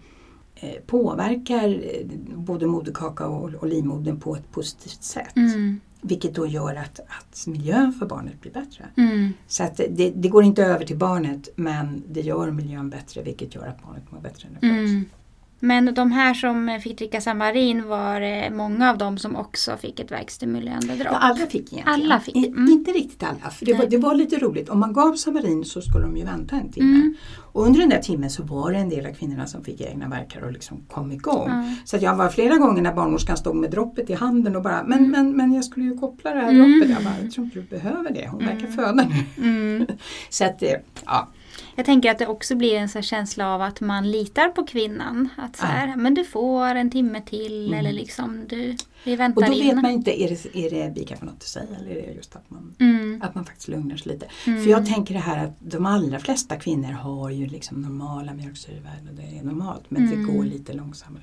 eh, 0.55 0.81
påverkar 0.87 1.69
eh, 1.69 2.07
både 2.37 2.67
moderkaka 2.67 3.27
och, 3.27 3.55
och 3.55 3.67
livmodern 3.67 4.21
på 4.21 4.37
ett 4.37 4.51
positivt 4.53 5.03
sätt. 5.03 5.37
Mm. 5.37 5.81
Vilket 6.05 6.35
då 6.35 6.47
gör 6.47 6.75
att, 6.75 7.01
att 7.01 7.47
miljön 7.47 7.93
för 7.93 8.07
barnet 8.07 8.41
blir 8.41 8.53
bättre. 8.53 8.85
Mm. 8.97 9.33
Så 9.47 9.63
att 9.65 9.77
det, 9.77 10.11
det 10.11 10.29
går 10.29 10.45
inte 10.45 10.65
över 10.65 10.85
till 10.85 10.97
barnet 10.97 11.49
men 11.57 12.03
det 12.09 12.21
gör 12.21 12.51
miljön 12.51 12.91
bättre 12.91 13.23
vilket 13.23 13.55
gör 13.55 13.67
att 13.67 13.83
barnet 13.83 14.13
mår 14.13 14.21
bättre 14.21 14.49
när 14.49 14.61
det 14.61 14.87
föds. 14.87 15.22
Mm. 15.63 15.85
Men 15.85 15.95
de 15.95 16.13
här 16.13 16.35
som 16.35 16.81
fick 16.83 16.99
dricka 16.99 17.21
samarin 17.21 17.89
var 17.89 18.21
det 18.21 18.51
många 18.55 18.91
av 18.91 18.99
dem 18.99 19.19
som 19.19 19.37
också 19.37 19.77
fick 19.77 20.01
ett 20.01 20.11
värkstimulerande 20.11 20.95
dropp? 20.95 21.07
Ja, 21.13 21.19
alla 21.19 21.47
fick 21.47 21.73
egentligen. 21.73 21.89
Alla 21.89 22.21
fick, 22.21 22.37
mm. 22.37 22.69
Inte 22.69 22.91
riktigt 22.91 23.23
alla, 23.23 23.51
för 23.51 23.67
det 23.67 23.75
var, 23.75 23.87
det 23.87 23.99
var 23.99 24.15
lite 24.15 24.39
roligt. 24.39 24.69
Om 24.69 24.81
man 24.81 24.93
gav 24.93 25.15
samarin 25.15 25.65
så 25.65 25.81
skulle 25.83 26.05
de 26.05 26.17
ju 26.17 26.25
vänta 26.25 26.57
en 26.57 26.73
timme. 26.73 26.97
Mm. 26.97 27.15
Och 27.53 27.67
under 27.67 27.81
den 27.81 27.89
där 27.89 27.99
timmen 27.99 28.31
så 28.31 28.43
var 28.43 28.73
det 28.73 28.79
en 28.79 28.89
del 28.89 29.07
av 29.07 29.13
kvinnorna 29.13 29.47
som 29.47 29.65
fick 29.65 29.81
egna 29.81 30.09
verkar 30.09 30.41
och 30.43 30.53
liksom 30.53 30.81
kom 30.91 31.13
igång. 31.13 31.49
Ja. 31.49 31.65
Så 31.85 31.97
att 31.97 32.03
jag 32.03 32.17
var 32.17 32.29
flera 32.29 32.57
gånger 32.57 32.83
när 32.83 32.93
barnmorskan 32.95 33.37
stod 33.37 33.57
med 33.57 33.71
droppet 33.71 34.11
i 34.11 34.15
handen 34.15 34.57
och 34.57 34.63
bara 34.63 34.83
men, 34.83 34.99
Mm. 34.99 35.11
men, 35.11 35.37
men 35.37 35.53
jag 35.53 35.65
skulle 35.65 35.87
ju 35.87 35.99
koppla 35.99 36.35
det 36.35 36.41
här 36.41 36.49
Mm. 36.53 36.71
droppet. 36.81 36.91
Jag 36.97 37.05
bara, 37.05 37.23
jag 37.23 37.33
tror 37.33 37.45
inte 37.45 37.59
du 37.61 37.63
behöver 37.67 38.11
det, 38.15 38.29
hon 38.29 38.45
verkar 38.47 38.67
föda 38.67 39.09
nu. 39.37 39.45
Mm. 39.49 39.87
Så 40.31 40.45
att 40.45 40.59
det, 40.59 40.83
ja. 41.07 41.29
Jag 41.77 41.87
tänker 41.87 42.11
att 42.11 42.19
det 42.19 42.27
också 42.27 42.55
blir 42.57 42.75
en 42.77 42.89
här 42.89 43.03
känsla 43.03 43.55
av 43.55 43.63
att 43.63 43.81
man 43.81 44.11
litar 44.11 44.49
på 44.49 44.65
kvinnan. 44.67 45.29
Att 45.37 45.57
så 45.57 45.67
här, 45.67 45.97
men 45.97 46.15
du 46.15 46.25
får 46.25 46.75
en 46.75 46.91
timme 46.91 47.21
till 47.27 47.67
Mm. 47.67 47.79
eller 47.79 47.93
liksom 47.93 48.45
du, 48.49 48.77
vi 49.05 49.15
Och 49.15 49.21
väntar 49.21 49.47
då 49.47 49.53
in. 49.53 49.67
vet 49.67 49.83
man 49.83 49.91
inte, 49.91 50.23
är 50.23 50.29
det, 50.29 50.59
är 50.67 50.71
det 50.87 50.95
bikarbonat 50.95 51.45
i 51.45 51.47
sig 51.47 51.67
eller 51.81 51.91
är 51.91 52.07
det 52.07 52.13
just 52.13 52.37
att 52.37 52.51
man, 52.51 52.75
Mm. 52.81 53.23
att 53.25 53.35
man 53.35 53.45
faktiskt 53.45 53.69
lugnar 53.69 53.97
sig 53.97 54.13
lite. 54.13 54.27
Mm. 54.47 54.63
För 54.63 54.71
jag 54.71 54.87
tänker 54.87 55.15
det 55.15 55.21
här 55.21 55.45
att 55.45 55.53
de 55.59 55.87
allra 55.87 56.19
flesta 56.19 56.57
kvinnor 56.57 56.93
har 56.93 57.31
ju 57.31 57.47
liksom 57.47 57.81
normala 57.83 58.35
mjölksyrevärden 58.35 59.09
och 59.09 59.15
det 59.15 59.39
är 59.39 59.43
normalt 59.45 59.85
men 59.91 60.07
Mm. 60.07 60.27
det 60.27 60.33
går 60.33 60.45
lite 60.45 60.73
långsammare. 60.73 61.23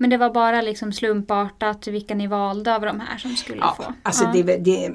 Mm. 0.00 0.10
Men 0.10 0.10
det 0.10 0.16
var 0.16 0.30
bara 0.34 0.62
liksom 0.62 0.92
slumpartat 0.92 1.86
vilka 1.86 2.14
ni 2.14 2.26
valde 2.26 2.74
av 2.74 2.80
de 2.82 3.00
här 3.00 3.18
som 3.18 3.36
skulle 3.36 3.58
Ja, 3.58 3.74
få? 3.76 3.92
alltså 4.02 4.24
Ja. 4.24 4.42
det, 4.42 4.56
det, 4.56 4.92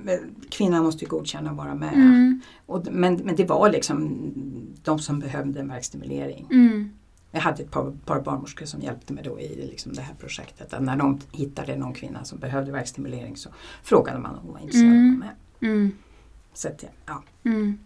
kvinnan 0.49 0.83
måste 0.83 1.05
ju 1.05 1.09
godkänna 1.09 1.49
att 1.51 1.57
vara 1.57 1.75
med. 1.75 1.93
Mm. 1.93 2.41
Och, 2.65 2.87
men, 2.91 3.15
men 3.15 3.35
det 3.35 3.45
var 3.45 3.69
liksom 3.69 4.19
de 4.83 4.99
som 4.99 5.19
behövde 5.19 5.63
verkstimulering. 5.63 6.47
Mm. 6.51 6.89
Jag 7.31 7.41
hade 7.41 7.63
ett 7.63 7.71
par, 7.71 7.91
par 8.05 8.21
barnmorskor 8.21 8.65
som 8.65 8.81
hjälpte 8.81 9.13
mig 9.13 9.23
då 9.23 9.39
i 9.39 9.67
liksom 9.71 9.93
det 9.93 10.01
här 10.01 10.13
projektet. 10.19 10.73
Att 10.73 10.81
när 10.83 10.95
de 10.95 11.19
hittade 11.31 11.75
någon 11.75 11.93
kvinna 11.93 12.23
som 12.23 12.39
behövde 12.39 12.71
verkstimulering 12.71 13.37
så 13.37 13.49
frågade 13.83 14.19
man 14.19 14.35
om 14.35 14.41
hon 14.43 14.53
var 14.53 14.59
intresserad 14.59 14.91
av 14.91 14.97
med. 14.97 15.29
Mm. 15.61 15.91
Så 16.53 16.67
att, 16.67 16.83
ja. 17.05 17.23
Mm. 17.45 17.77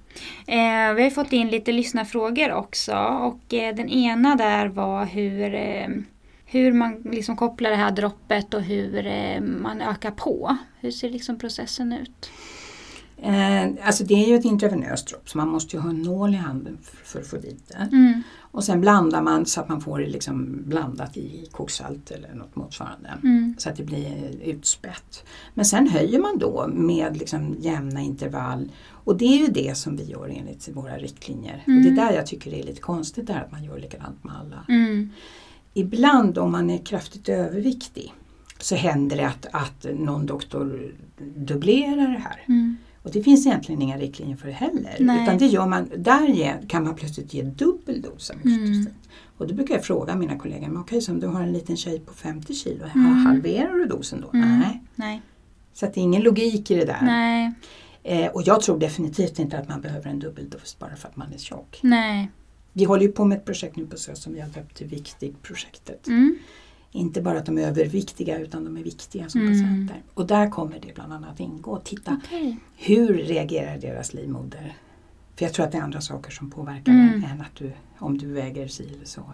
Eh, 0.47 0.93
vi 0.95 1.03
har 1.03 1.09
fått 1.09 1.33
in 1.33 1.47
lite 1.47 1.71
lyssnarfrågor 1.71 2.51
också 2.53 2.95
och 2.95 3.53
eh, 3.53 3.75
den 3.75 3.89
ena 3.89 4.35
där 4.35 4.67
var 4.67 5.05
hur, 5.05 5.55
eh, 5.55 5.87
hur 6.51 6.73
man 6.73 7.01
liksom 7.05 7.37
kopplar 7.37 7.69
det 7.69 7.75
här 7.75 7.91
droppet 7.91 8.53
och 8.53 8.61
hur 8.61 9.07
eh, 9.07 9.41
man 9.41 9.81
ökar 9.81 10.11
på. 10.11 10.57
Hur 10.79 10.91
ser 10.91 11.09
liksom 11.09 11.39
processen 11.39 11.93
ut? 11.93 12.31
Eh, 13.21 13.63
alltså 13.83 14.03
det 14.03 14.13
är 14.13 14.27
ju 14.27 14.35
ett 14.35 14.45
intravenöst 14.45 15.07
dropp 15.07 15.29
så 15.29 15.37
man 15.37 15.47
måste 15.47 15.75
ju 15.75 15.81
ha 15.81 15.89
en 15.89 16.01
nål 16.01 16.33
i 16.33 16.37
handen 16.37 16.77
för, 16.83 17.05
för 17.05 17.19
att 17.19 17.27
få 17.27 17.37
dit 17.37 17.67
det. 17.67 17.89
Mm. 17.91 18.23
Och 18.51 18.63
sen 18.63 18.81
blandar 18.81 19.21
man 19.21 19.45
så 19.45 19.61
att 19.61 19.69
man 19.69 19.81
får 19.81 19.99
det 19.99 20.07
liksom 20.07 20.63
blandat 20.65 21.17
i 21.17 21.47
koksalt 21.51 22.11
eller 22.11 22.33
något 22.33 22.55
motsvarande. 22.55 23.09
Mm. 23.23 23.55
Så 23.57 23.69
att 23.69 23.75
det 23.75 23.83
blir 23.83 24.41
utspätt. 24.43 25.23
Men 25.53 25.65
sen 25.65 25.87
höjer 25.87 26.19
man 26.19 26.37
då 26.37 26.67
med 26.67 27.17
liksom 27.17 27.55
jämna 27.59 28.01
intervall. 28.01 28.71
Och 28.91 29.17
det 29.17 29.25
är 29.25 29.37
ju 29.37 29.47
det 29.47 29.77
som 29.77 29.95
vi 29.95 30.03
gör 30.03 30.33
enligt 30.37 30.69
våra 30.73 30.97
riktlinjer. 30.97 31.63
Mm. 31.67 31.77
Och 31.77 31.83
det 31.83 32.01
är 32.01 32.05
där 32.05 32.15
jag 32.15 32.25
tycker 32.25 32.51
det 32.51 32.59
är 32.59 32.63
lite 32.63 32.81
konstigt 32.81 33.27
där 33.27 33.41
att 33.41 33.51
man 33.51 33.63
gör 33.63 33.79
likadant 33.79 34.23
med 34.23 34.33
alla. 34.35 34.65
Ibland 35.73 36.37
om 36.37 36.51
man 36.51 36.69
är 36.69 36.77
kraftigt 36.77 37.29
överviktig 37.29 38.13
så 38.59 38.75
händer 38.75 39.17
det 39.17 39.27
att, 39.27 39.45
att 39.51 39.85
någon 39.99 40.25
doktor 40.25 40.95
dubblerar 41.35 42.11
det 42.11 42.19
här. 42.19 42.43
Mm. 42.47 42.77
Och 43.03 43.11
det 43.11 43.23
finns 43.23 43.45
egentligen 43.47 43.81
inga 43.81 43.97
riktlinjer 43.97 44.37
för 44.37 44.47
det 44.47 44.53
heller. 44.53 44.95
Nej. 44.99 45.23
Utan 45.23 45.37
det 45.37 45.45
gör 45.45 45.67
man, 45.67 45.89
där 45.97 46.61
kan 46.67 46.83
man 46.83 46.95
plötsligt 46.95 47.33
ge 47.33 47.41
dubbel 47.43 48.01
dos 48.01 48.29
av 48.29 48.35
Mm. 48.45 48.87
Och 49.37 49.47
då 49.47 49.53
brukar 49.53 49.75
jag 49.75 49.83
fråga 49.85 50.15
mina 50.15 50.37
kollegor, 50.37 50.67
men 50.67 50.77
okej 50.81 51.01
så 51.01 51.11
om 51.11 51.19
du 51.19 51.27
har 51.27 51.41
en 51.41 51.53
liten 51.53 51.77
tjej 51.77 51.99
på 51.99 52.13
50 52.13 52.53
kilo, 52.53 52.83
Mm. 52.95 53.25
halverar 53.25 53.73
du 53.73 53.85
dosen 53.85 54.21
då? 54.21 54.29
Mm. 54.37 54.59
Nej. 54.59 54.83
Nej. 54.95 55.21
Så 55.73 55.85
det 55.85 55.97
är 55.97 56.01
ingen 56.01 56.21
logik 56.21 56.71
i 56.71 56.75
det 56.75 56.85
där. 56.85 56.99
Nej. 57.01 57.53
Eh, 58.03 58.27
och 58.31 58.41
jag 58.45 58.61
tror 58.61 58.79
definitivt 58.79 59.39
inte 59.39 59.57
att 59.59 59.69
man 59.69 59.81
behöver 59.81 60.09
en 60.09 60.19
dubbeldos 60.19 60.79
bara 60.79 60.95
för 60.95 61.07
att 61.07 61.15
man 61.15 61.33
är 61.33 61.37
tjock. 61.37 61.79
Nej. 61.83 62.29
Vi 62.79 62.85
håller 62.85 63.03
ju 63.03 63.11
på 63.11 63.25
med 63.25 63.37
ett 63.37 63.45
projekt 63.45 63.75
nu 63.75 63.85
på 63.87 63.97
SÖS 63.97 64.21
som 64.23 64.33
vi 64.33 64.39
har 64.39 64.49
döpt 64.49 64.75
till 64.75 64.87
Viktig-projektet. 64.87 66.07
Mm. 66.07 66.37
Inte 66.91 67.21
bara 67.21 67.37
att 67.39 67.45
de 67.45 67.57
är 67.57 67.61
överviktiga 67.67 68.39
utan 68.39 68.63
de 68.65 68.77
är 68.77 68.83
viktiga 68.83 69.29
som 69.29 69.41
Mm. 69.41 69.53
patienter. 69.53 70.01
Och 70.13 70.27
där 70.27 70.49
kommer 70.49 70.79
det 70.79 70.95
bland 70.95 71.13
annat 71.13 71.39
ingå. 71.39 71.79
Titta, 71.83 72.21
Okej. 72.25 72.57
hur 72.77 73.13
reagerar 73.13 73.77
deras 73.77 74.13
livmoder? 74.13 74.77
För 75.35 75.45
jag 75.45 75.53
tror 75.53 75.65
att 75.65 75.71
det 75.71 75.77
är 75.77 75.81
andra 75.81 76.01
saker 76.01 76.31
som 76.31 76.51
påverkar 76.51 76.91
Mm. 76.91 77.23
än- 77.23 77.41
att 77.41 77.55
du, 77.55 77.71
om 77.97 78.17
du 78.17 78.27
väger 78.33 78.67
si 78.67 78.93
eller 78.95 79.05
så. 79.05 79.33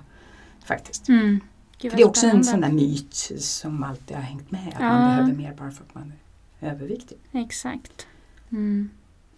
Faktiskt. 0.65 1.09
Mm. 1.09 1.39
Gud, 1.81 1.91
För 1.91 1.97
det 1.97 2.03
är 2.03 2.07
också 2.07 2.25
en 2.25 2.31
sån 2.31 2.43
spännande. 2.43 2.67
där 2.67 2.73
myt 2.83 3.13
som 3.41 3.83
alltid 3.83 4.15
har 4.17 4.23
hängt 4.23 4.51
med. 4.51 4.67
Att 4.67 4.73
Ja. 4.79 4.89
man 4.89 5.09
behöver 5.17 5.33
mer 5.37 5.53
bara 5.57 5.71
för 5.71 5.83
att 5.83 5.95
man 5.95 6.13
är 6.59 6.71
överviktig. 6.71 7.17
Exakt. 7.31 8.07
Mm. 8.51 8.89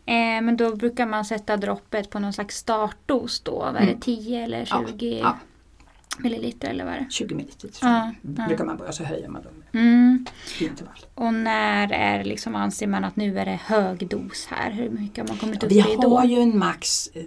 Eh, 0.07 0.41
men 0.41 0.57
då 0.57 0.75
brukar 0.75 1.05
man 1.05 1.25
sätta 1.25 1.57
droppet 1.57 2.09
på 2.09 2.19
någon 2.19 2.33
slags 2.33 2.57
startdos 2.57 3.41
då. 3.41 3.51
Vad 3.51 3.67
är 3.75 3.79
det, 3.81 3.87
Mm. 3.87 3.99
10 3.99 4.43
eller 4.43 4.67
Ja, 4.69 4.83
20 4.87 5.19
ja. 5.19 5.37
milliliter 6.19 6.69
eller 6.69 6.85
vad 6.85 6.93
är 6.93 6.99
det? 6.99 7.07
20 7.09 7.35
milliliter 7.35 7.69
Ja, 7.81 8.11
brukar 8.21 8.55
ja. 8.59 8.65
man 8.65 8.77
börja 8.77 8.91
så 8.91 9.03
höjer 9.03 9.29
man 9.29 9.41
dem 9.43 9.51
Mm. 9.73 10.25
intervall. 10.61 10.99
Och 11.15 11.33
när 11.33 11.91
är 11.91 12.23
liksom, 12.23 12.55
anser 12.55 12.87
man 12.87 13.03
att 13.03 13.15
nu 13.15 13.39
är 13.39 13.45
det 13.45 13.59
hög 13.63 14.07
dos 14.09 14.45
här? 14.49 14.71
Hur 14.71 14.89
mycket 14.89 15.17
har 15.17 15.27
man 15.27 15.37
kommit 15.37 15.63
upp 15.63 15.71
Vi 15.71 15.79
i 15.79 15.97
då? 16.01 16.17
har 16.17 16.25
ju 16.25 16.39
en 16.39 16.57
max, 16.59 17.07
eh, 17.13 17.23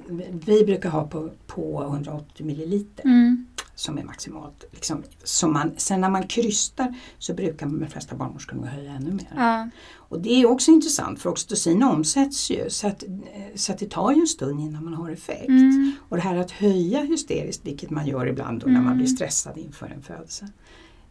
vi 0.47 0.65
brukar 0.65 0.91
ha 0.91 1.07
på, 1.07 1.31
på 1.47 1.83
180 1.83 2.47
milliliter 2.47 3.05
Mm. 3.05 3.47
Som 3.81 3.99
är 3.99 4.05
maximalt. 4.05 4.65
Liksom, 4.73 5.03
som 5.25 5.53
man, 5.53 5.73
sen 5.77 6.01
när 6.01 6.11
man 6.11 6.27
krystar 6.27 6.95
så 7.19 7.35
brukar 7.35 7.67
de 7.67 7.87
flesta 7.87 8.17
barnmorskor 8.17 8.57
nog 8.57 8.67
höja 8.67 8.93
ännu 8.93 9.11
mer. 9.13 9.33
Ja. 9.37 9.69
Och 9.97 10.21
det 10.21 10.31
är 10.43 10.47
också 10.47 10.71
intressant 10.71 11.21
för 11.21 11.31
oxytocin 11.31 11.83
omsätts 11.83 12.51
ju 12.51 12.71
så 12.71 12.87
att, 12.87 13.03
eh, 13.03 13.09
så 13.55 13.73
att 13.73 13.79
det 13.79 13.91
tar 13.91 14.13
ju 14.13 14.21
en 14.21 14.27
stund 14.27 14.61
innan 14.61 14.85
man 14.85 14.95
har 14.95 15.11
effekt. 15.11 15.49
Mm. 15.49 15.93
Och 16.09 16.17
det 16.17 16.23
här 16.23 16.37
att 16.37 16.51
höja 16.51 17.01
hysteriskt, 17.03 17.67
vilket 17.67 17.91
man 17.91 18.07
gör 18.07 18.27
ibland 18.27 18.61
då 18.61 18.67
när 18.67 18.75
man 18.75 18.87
Mm. 18.87 18.97
blir 18.99 19.07
stressad 19.07 19.59
inför 19.59 19.87
en 19.87 20.03
födelse. 20.03 20.49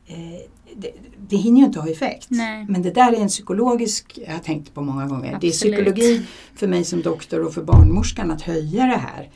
Eh, 0.06 0.16
det, 0.76 0.92
det 1.30 1.38
hinner 1.38 1.60
ju 1.60 1.66
inte 1.66 1.80
ha 1.80 1.90
effekt. 1.90 2.28
Nej. 2.30 2.66
Men 2.70 2.82
det 2.82 2.92
där 2.92 3.14
är 3.14 3.18
en 3.22 3.28
psykologisk, 3.28 4.20
jag 4.26 4.34
har 4.34 4.40
tänkt 4.40 4.74
på 4.74 4.82
många 4.82 5.08
gånger, 5.08 5.38
det 5.42 5.48
är 5.48 5.50
Absolut. 5.50 5.76
psykologi 5.76 6.26
för 6.56 6.68
mig 6.68 6.84
som 6.84 7.02
doktor 7.02 7.46
och 7.46 7.54
för 7.54 7.64
barnmorskan 7.64 8.32
att 8.32 8.42
höja 8.42 8.86
det 8.86 8.98
här. 8.98 9.30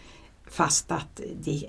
Fast 0.50 0.92
att 0.92 1.22
det 1.44 1.66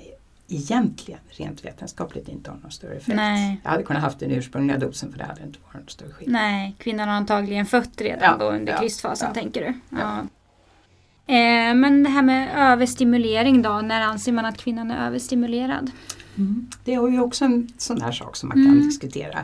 egentligen 0.55 1.21
rent 1.31 1.65
vetenskapligt 1.65 2.29
inte 2.29 2.51
har 2.51 2.59
någon 2.59 2.71
större 2.71 2.95
effekt. 2.95 3.17
Nej. 3.17 3.61
Jag 3.65 3.71
hade 3.71 3.83
kunnat 3.83 4.03
haft 4.03 4.19
den 4.21 4.31
ursprungliga 4.31 4.79
dosen 4.79 5.13
för 5.13 5.19
det 5.19 5.25
hade 5.25 5.43
inte 5.43 5.59
varit 5.65 5.75
någon 5.75 5.89
större 5.89 6.11
skillnad. 6.13 6.43
Nej, 6.43 6.75
kvinnan 6.79 7.09
har 7.09 7.17
antagligen 7.17 7.67
fött 7.67 8.01
redan 8.01 8.23
Ja, 8.23 8.37
då 8.39 8.51
under 8.57 8.73
ja, 8.73 8.79
krystfasen 8.81 9.29
ja, 9.29 9.35
tänker 9.41 9.61
du? 9.61 9.97
ja. 9.99 10.19
Eh, 11.27 11.75
men 11.75 12.03
det 12.03 12.11
här 12.11 12.23
med 12.23 12.49
överstimulering 12.73 13.63
då, 13.63 13.81
när 13.81 14.01
anser 14.01 14.33
man 14.33 14.45
att 14.45 14.57
kvinnan 14.57 14.91
är 14.91 15.07
överstimulerad? 15.07 15.91
Mm. 16.37 16.71
Det 16.85 16.95
är 16.95 17.09
ju 17.09 17.21
också 17.21 17.45
en 17.45 17.69
sån 17.79 18.01
här 18.01 18.13
sak 18.13 18.37
som 18.37 18.49
man 18.49 18.57
kan 18.65 18.73
Mm. 18.73 18.87
diskutera. 18.87 19.39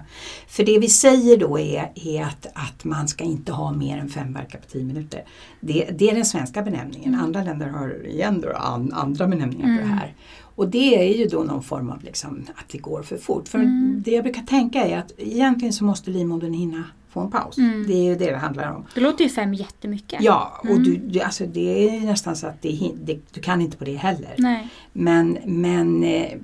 För 0.49 0.65
det 0.65 0.79
vi 0.79 0.89
säger 0.89 1.37
då 1.37 1.59
är, 1.59 1.93
är 1.95 2.23
att, 2.23 2.47
att 2.55 2.85
man 2.85 3.09
ska 3.09 3.25
inte 3.25 3.53
ha 3.53 3.73
mer 3.73 3.99
än 3.99 4.09
fem 4.09 4.33
verkar 4.33 4.59
på 4.59 4.67
tio 4.67 4.85
minuter. 4.85 5.25
Det, 5.61 5.91
det 5.99 6.11
är 6.11 6.15
den 6.15 6.25
svenska 6.25 6.63
benämningen. 6.63 7.15
Mm. 7.15 7.25
Andra 7.27 7.43
länder 7.45 7.69
har 7.69 8.07
igen 8.07 8.41
då 8.41 8.53
an, 8.53 8.93
andra 8.93 9.27
benämningar 9.27 9.65
på 9.67 9.83
Mm. 9.83 9.89
det 9.89 9.95
här. 9.95 10.15
Och 10.61 10.69
det 10.69 10.99
är 11.11 11.19
ju 11.19 11.27
då 11.27 11.43
någon 11.43 11.63
form 11.63 11.91
av 11.91 12.05
liksom, 12.05 12.47
att 12.55 12.69
det 12.69 12.79
går 12.79 13.03
för 13.03 13.17
fort. 13.19 13.49
För 13.49 13.59
Mm. 13.59 14.03
det 14.05 14.11
jag 14.11 14.25
brukar 14.25 14.43
tänka 14.43 14.85
är 14.85 14.99
att 14.99 15.13
egentligen 15.19 15.73
så 15.73 15.85
måste 15.85 16.11
livmodern 16.11 16.53
hinna 16.53 16.85
få 17.11 17.21
en 17.21 17.31
paus. 17.31 17.59
Mm. 17.59 17.85
Det 17.87 17.93
är 17.93 18.03
ju 18.05 18.15
det 18.15 18.31
det 18.31 18.37
handlar 18.37 18.73
om. 18.73 18.85
Det 18.95 19.01
låter 19.01 19.25
ju 19.25 19.31
fem 19.31 19.55
jättemycket. 19.55 20.23
Ja, 20.23 20.59
och 20.61 20.67
Mm. 20.71 20.83
du, 20.83 20.97
du, 20.97 21.21
alltså 21.21 21.47
det 21.47 21.89
är 21.89 22.01
nästan 22.01 22.37
så 22.37 22.47
att 22.47 22.63
det, 22.63 22.93
det, 23.05 23.19
du 23.33 23.41
kan 23.41 23.61
inte 23.61 23.77
på 23.77 23.85
det 23.85 23.95
heller. 23.97 24.35
Nej. 24.39 24.69
Men, 24.93 25.39
men 25.47 26.05
eh, 26.05 26.39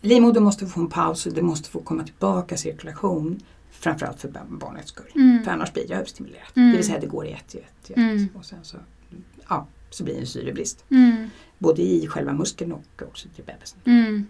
livmodern 0.00 0.42
måste 0.44 0.66
få 0.66 0.80
en 0.80 0.88
paus 0.88 1.26
och 1.26 1.32
det 1.32 1.42
måste 1.42 1.68
få 1.70 1.80
komma 1.80 2.04
tillbaka 2.04 2.56
cirkulation. 2.56 3.40
Framförallt 3.70 4.20
för 4.20 4.28
barn- 4.28 4.58
barnets 4.58 4.88
skull. 4.88 5.06
Mm. 5.14 5.44
För 5.44 5.50
annars 5.50 5.72
blir 5.72 5.88
det 5.88 5.94
överstimulerat. 5.94 6.56
Mm. 6.56 6.70
Det 6.70 6.76
vill 6.76 6.86
säga 6.86 7.00
det 7.00 7.06
går 7.06 7.26
i 7.26 7.32
ett, 7.32 7.54
i 7.54 7.58
ett, 7.58 7.90
i 7.90 7.92
ett. 7.92 7.96
Mm. 7.98 8.28
Och 8.34 8.44
sen 8.44 8.58
så, 8.62 8.76
ja, 9.48 9.66
så 9.94 10.04
blir 10.04 10.14
det 10.14 10.20
en 10.20 10.26
syrebrist. 10.26 10.84
Mm. 10.90 11.30
Både 11.58 11.82
i 11.82 12.06
själva 12.06 12.32
muskeln 12.32 12.72
och 12.72 13.02
också 13.02 13.28
till 13.34 13.44
bebisen. 13.44 13.78
Mm. 13.84 14.26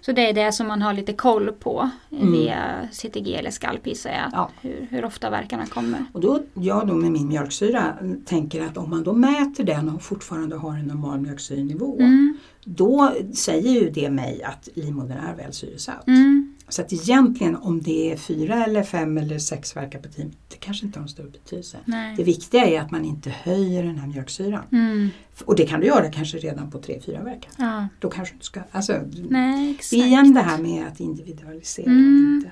Så 0.00 0.12
det 0.12 0.28
är 0.28 0.32
det 0.32 0.52
som 0.52 0.66
man 0.66 0.82
har 0.82 0.94
lite 0.94 1.12
koll 1.12 1.52
på 1.52 1.90
Mm. 2.10 2.32
via 2.32 2.88
CTG 2.92 3.34
eller 3.34 3.50
skalp 3.50 3.86
gissar 3.86 4.10
jag. 4.10 4.30
Ja. 4.32 4.50
Hur, 4.60 4.86
hur 4.90 5.04
ofta 5.04 5.30
verkarna 5.30 5.66
kommer. 5.66 6.04
Och 6.12 6.20
då, 6.20 6.42
jag 6.54 6.86
då 6.86 6.94
med 6.94 7.12
min 7.12 7.28
mjölksyra 7.28 7.94
tänker 8.24 8.62
att 8.62 8.76
om 8.76 8.90
man 8.90 9.04
då 9.04 9.12
mäter 9.12 9.64
den 9.64 9.88
och 9.88 10.02
fortfarande 10.02 10.56
har 10.56 10.76
en 10.76 10.84
normal 10.84 11.20
mjölksyrenivå. 11.20 11.98
Mm. 11.98 12.36
Då 12.64 13.14
säger 13.34 13.70
ju 13.70 13.90
det 13.90 14.10
mig 14.10 14.42
att 14.42 14.68
livmodern 14.74 15.18
är 15.18 15.34
väl 15.36 15.52
syresatt. 15.52 16.06
Mm. 16.06 16.56
Så 16.68 16.82
att 16.82 16.92
egentligen 16.92 17.56
om 17.56 17.82
det 17.82 18.12
är 18.12 18.16
fyra 18.16 18.64
eller 18.64 18.82
fem 18.82 19.18
eller 19.18 19.38
sex 19.38 19.76
verkar 19.76 19.98
på 19.98 20.08
det 20.16 20.22
kanske 20.64 20.86
inte 20.86 20.98
har 20.98 21.02
någon 21.02 21.08
större 21.08 21.28
betydelse. 21.28 21.78
Nej. 21.84 22.14
Det 22.16 22.24
viktiga 22.24 22.64
är 22.66 22.80
att 22.80 22.90
man 22.90 23.04
inte 23.04 23.30
höjer 23.30 23.82
den 23.84 23.98
här 23.98 24.06
mjölksyran. 24.08 24.64
Mm. 24.72 25.08
Och 25.44 25.56
det 25.56 25.66
kan 25.66 25.80
du 25.80 25.86
göra 25.86 26.10
kanske 26.10 26.38
redan 26.38 26.70
på 26.70 26.78
tre, 26.78 27.00
fyra 27.06 27.22
verkar. 27.22 27.50
Ja. 27.58 27.88
Då 28.00 28.10
kanske 28.10 28.34
du 28.38 28.42
ska, 28.44 28.60
alltså, 28.70 29.00
Nej, 29.28 29.78
igen 29.92 30.34
det 30.34 30.40
här 30.40 30.58
med 30.58 30.86
att 30.86 31.00
individualisera. 31.00 31.86
Mm. 31.86 32.34
Inte. 32.36 32.50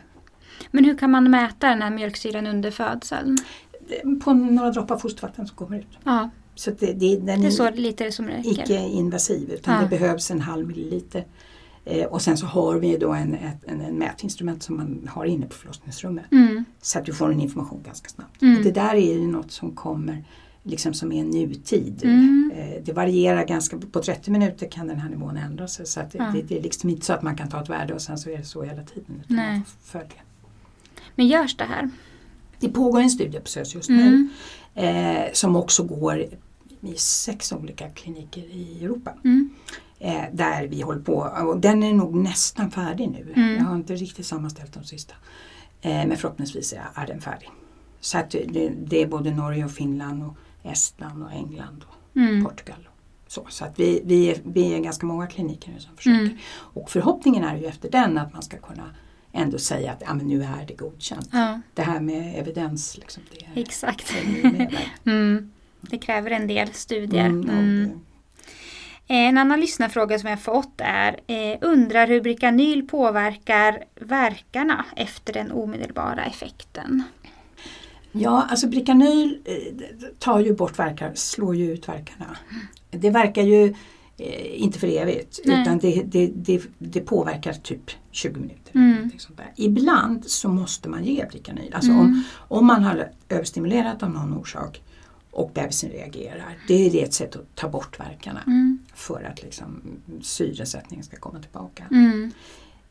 Men 0.70 0.84
hur 0.84 0.98
kan 0.98 1.10
man 1.10 1.30
mäta 1.30 1.68
den 1.68 1.82
här 1.82 1.90
mjölksyran 1.90 2.46
under 2.46 2.70
födseln? 2.70 3.36
På 4.24 4.32
några 4.32 4.70
droppar 4.70 4.96
fostervatten 4.98 5.46
som 5.46 5.56
kommer 5.56 5.78
ut. 5.78 5.86
Ja, 6.04 6.30
Så 6.54 6.70
det, 6.70 6.86
det, 6.92 7.16
den 7.16 7.26
det 7.26 7.32
är 7.32 7.46
är 7.46 7.50
så 7.50 7.70
lite 7.70 8.12
som 8.12 8.26
räcker. 8.28 8.50
icke 8.62 8.78
invasiv 8.78 9.50
utan 9.50 9.74
Ja. 9.74 9.80
det 9.82 9.88
behövs 9.98 10.30
en 10.30 10.40
halv 10.40 10.66
milliliter. 10.66 11.24
Eh, 11.84 12.04
och 12.06 12.22
sen 12.22 12.36
så 12.36 12.46
har 12.46 12.78
vi 12.78 12.96
då 12.96 13.12
en, 13.12 13.34
ett, 13.34 13.64
en, 13.66 13.80
en 13.80 13.98
mätinstrument 13.98 14.62
som 14.62 14.76
man 14.76 15.08
har 15.12 15.24
inne 15.24 15.46
på 15.46 15.54
förlossningsrummet. 15.54 16.32
Mm. 16.32 16.64
Så 16.82 16.98
att 16.98 17.04
du 17.04 17.12
får 17.14 17.32
en 17.32 17.40
information 17.40 17.82
ganska 17.84 18.08
snabbt. 18.08 18.42
Mm. 18.42 18.58
Och 18.58 18.64
det 18.64 18.70
där 18.70 18.94
är 18.94 19.14
ju 19.14 19.26
något 19.26 19.52
som 19.52 19.70
kommer 19.72 20.24
liksom 20.62 20.94
som 20.94 21.12
är 21.12 21.24
nutid. 21.24 22.00
Mm. 22.04 22.52
Eh, 22.56 22.82
det 22.84 22.92
varierar 22.92 23.44
ganska, 23.44 23.78
på 23.92 24.02
30 24.02 24.30
minuter 24.30 24.68
kan 24.70 24.86
den 24.86 25.00
här 25.00 25.08
nivån 25.10 25.36
ändra 25.36 25.68
sig. 25.68 25.86
Så 25.86 26.00
att 26.00 26.10
det, 26.12 26.18
Ja. 26.18 26.30
det, 26.34 26.42
det 26.42 26.58
är 26.58 26.62
liksom 26.62 26.90
inte 26.90 27.06
så 27.06 27.12
att 27.12 27.22
man 27.22 27.36
kan 27.36 27.48
ta 27.48 27.62
ett 27.62 27.68
värde 27.68 27.94
och 27.94 28.02
sen 28.02 28.18
så 28.18 28.30
är 28.30 28.38
det 28.38 28.44
så 28.44 28.62
hela 28.62 28.82
tiden. 28.82 29.20
Utan 29.24 29.36
Nej. 29.36 29.52
man 29.52 29.64
får 29.64 29.98
följa. 29.98 30.22
Men 31.14 31.26
görs 31.26 31.56
det 31.56 31.64
här? 31.64 31.90
Det 32.60 32.68
pågår 32.68 33.00
en 33.00 33.10
studie 33.10 33.40
på 33.40 33.48
SÖS 33.48 33.74
just 33.74 33.88
nu 33.88 34.28
Mm. 34.74 35.16
eh, 35.26 35.32
som 35.32 35.56
också 35.56 35.82
går 35.82 36.24
i 36.82 36.94
sex 36.96 37.52
olika 37.52 37.90
kliniker 37.90 38.40
i 38.40 38.84
Europa. 38.84 39.14
Mm. 39.24 39.50
Eh, 39.98 40.24
där 40.32 40.66
vi 40.66 40.82
håller 40.82 41.00
på 41.02 41.14
och 41.44 41.60
den 41.60 41.82
är 41.82 41.92
nog 41.92 42.14
nästan 42.14 42.70
färdig 42.70 43.10
nu. 43.10 43.32
Mm. 43.36 43.56
Jag 43.56 43.64
har 43.64 43.74
inte 43.74 43.94
riktigt 43.94 44.26
sammanställt 44.26 44.72
de 44.72 44.84
sista. 44.84 45.14
Eh, 45.80 45.90
men 45.90 46.16
förhoppningsvis 46.16 46.74
är, 46.94 47.06
den 47.06 47.20
färdig. 47.20 47.50
Så 48.00 48.18
att 48.18 48.30
det, 48.30 48.72
det 48.86 49.02
är 49.02 49.06
både 49.06 49.30
Norge 49.30 49.64
och 49.64 49.70
Finland 49.70 50.22
och 50.22 50.36
Estland 50.62 51.22
och 51.22 51.32
England 51.32 51.84
och 51.88 51.96
Mm. 52.16 52.44
Portugal. 52.44 52.88
Och 53.26 53.32
så 53.32 53.46
så 53.48 53.64
att 53.64 53.80
vi, 53.80 54.02
vi, 54.04 54.30
är, 54.30 54.38
vi 54.44 54.74
är 54.74 54.78
ganska 54.78 55.06
många 55.06 55.26
kliniker 55.26 55.72
nu 55.72 55.80
som 55.80 55.96
försöker. 55.96 56.20
Mm. 56.20 56.36
Och 56.52 56.90
förhoppningen 56.90 57.44
är 57.44 57.56
ju 57.56 57.66
efter 57.66 57.90
den 57.90 58.18
att 58.18 58.32
man 58.32 58.42
ska 58.42 58.56
kunna 58.56 58.94
ändå 59.32 59.58
säga 59.58 59.92
att 59.92 60.02
ja, 60.06 60.14
men 60.14 60.26
nu 60.26 60.42
är 60.42 60.66
det 60.66 60.74
godkänt. 60.74 61.28
Ja, 61.32 61.60
Det 61.74 61.82
här 61.82 62.00
med 62.00 62.38
evidens, 62.38 62.98
liksom, 62.98 63.22
det 63.30 63.44
är, 63.44 63.62
exakt. 63.62 64.12
det 64.12 64.48
är 65.10 65.48
Det 65.82 65.98
kräver 65.98 66.30
en 66.30 66.46
del 66.46 66.68
studier. 66.72 67.26
Mm, 67.26 67.48
Mm. 67.50 67.88
det- 67.88 67.98
En 69.14 69.38
annan 69.38 69.60
lyssnarfråga 69.60 70.18
som 70.18 70.30
jag 70.30 70.40
fått 70.40 70.72
är 70.78 71.20
eh, 71.26 71.58
undrar 71.60 72.06
hur 72.06 72.20
Bricanyl 72.20 72.82
påverkar 72.88 73.84
verkarna 74.00 74.84
efter 74.96 75.32
den 75.32 75.52
omedelbara 75.52 76.24
effekten. 76.24 77.02
Ja, 78.12 78.46
alltså 78.50 78.68
Bricanyl 78.68 79.38
eh, 79.44 79.54
tar 80.18 80.40
ju 80.40 80.54
bort 80.54 80.78
verkar, 80.78 81.12
slår 81.14 81.56
ju 81.56 81.72
ut 81.72 81.88
verkarna. 81.88 82.36
Det 82.90 83.10
verkar 83.10 83.42
ju 83.42 83.64
eh, 84.18 84.62
inte 84.62 84.78
för 84.78 84.86
evigt 84.86 85.40
Nej. 85.44 85.62
utan 85.62 85.78
det, 85.78 86.02
det, 86.06 86.26
det, 86.34 86.62
det 86.78 87.00
påverkar 87.00 87.52
typ 87.52 87.90
20 88.10 88.40
minuter. 88.40 88.74
Mm. 88.74 89.10
där. 89.36 89.52
Ibland 89.56 90.24
så 90.24 90.48
måste 90.48 90.88
man 90.88 91.04
ge 91.04 91.26
Bricanyl. 91.30 91.74
Alltså 91.74 91.90
Mm. 91.90 92.00
om, 92.04 92.22
om 92.48 92.66
man 92.66 92.82
har 92.84 93.10
överstimulerat 93.28 94.02
av 94.02 94.10
någon 94.10 94.36
orsak 94.36 94.80
och 95.32 95.50
bebisen 95.54 95.90
reagerar. 95.90 96.58
Det 96.68 96.74
är 97.00 97.04
ett 97.04 97.14
sätt 97.14 97.36
att 97.36 97.54
ta 97.54 97.68
bort 97.68 98.00
verkarna 98.00 98.40
Mm. 98.46 98.78
för 98.94 99.22
att 99.24 99.42
liksom 99.42 99.82
syresättningen 100.22 101.04
ska 101.04 101.16
komma 101.16 101.40
tillbaka. 101.40 101.84
Mm. 101.90 102.32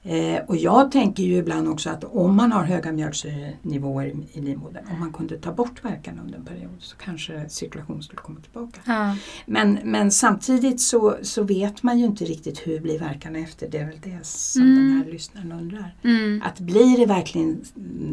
Eh, 0.04 0.44
och 0.48 0.58
jag 0.58 0.92
tänker 0.92 1.24
ju 1.24 1.36
ibland 1.36 1.68
också 1.68 1.90
att 1.90 2.04
om 2.04 2.36
man 2.36 2.52
har 2.52 2.64
höga 2.64 2.92
mjölksyrenivåer 2.92 4.14
i, 4.34 4.42
livmodern, 4.42 4.84
om 4.94 5.00
man 5.00 5.14
kunde 5.14 5.38
ta 5.38 5.52
bort 5.54 5.84
verkan 5.86 6.20
under 6.20 6.36
en 6.38 6.46
period 6.46 6.72
så 6.80 6.96
kanske 6.98 7.50
cirkulationen 7.50 8.04
skulle 8.04 8.22
komma 8.22 8.40
tillbaka. 8.40 8.80
Ja. 8.86 9.16
Men, 9.46 9.80
men 9.84 10.12
samtidigt 10.12 10.82
så, 10.82 11.18
så 11.22 11.44
vet 11.44 11.84
man 11.84 12.00
ju 12.00 12.06
inte 12.06 12.26
riktigt 12.26 12.68
hur 12.68 12.80
blir 12.80 13.00
verkan 13.00 13.36
efter. 13.36 13.70
Det 13.70 13.78
är 13.78 13.86
väl 13.86 14.00
det 14.04 14.26
som 14.26 14.62
Mm. 14.62 14.76
den 14.76 14.98
här 15.06 15.12
lyssnaren 15.12 15.52
undrar. 15.52 15.96
Mm. 16.04 16.42
Att 16.46 16.60
blir 16.60 16.98
det 16.98 17.06
verkligen 17.06 17.62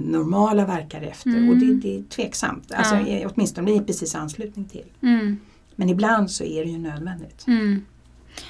normala 0.07 0.67
verkar 0.67 1.03
efter? 1.03 1.31
Mm. 1.31 1.49
Och 1.49 1.57
det, 1.57 1.75
det 1.75 1.99
är 1.99 2.03
tveksamt. 2.03 2.73
Alltså, 2.73 2.95
Ja. 2.95 3.07
eh, 3.07 3.31
Åtminstone 3.35 3.75
i 3.75 3.81
precis 3.81 4.15
anslutning 4.15 4.65
till. 4.65 4.85
Mm. 5.03 5.37
Men 5.77 5.89
ibland 5.89 6.31
så 6.31 6.45
är 6.45 6.65
det 6.65 6.71
ju 6.71 6.79
nödvändigt. 6.79 7.47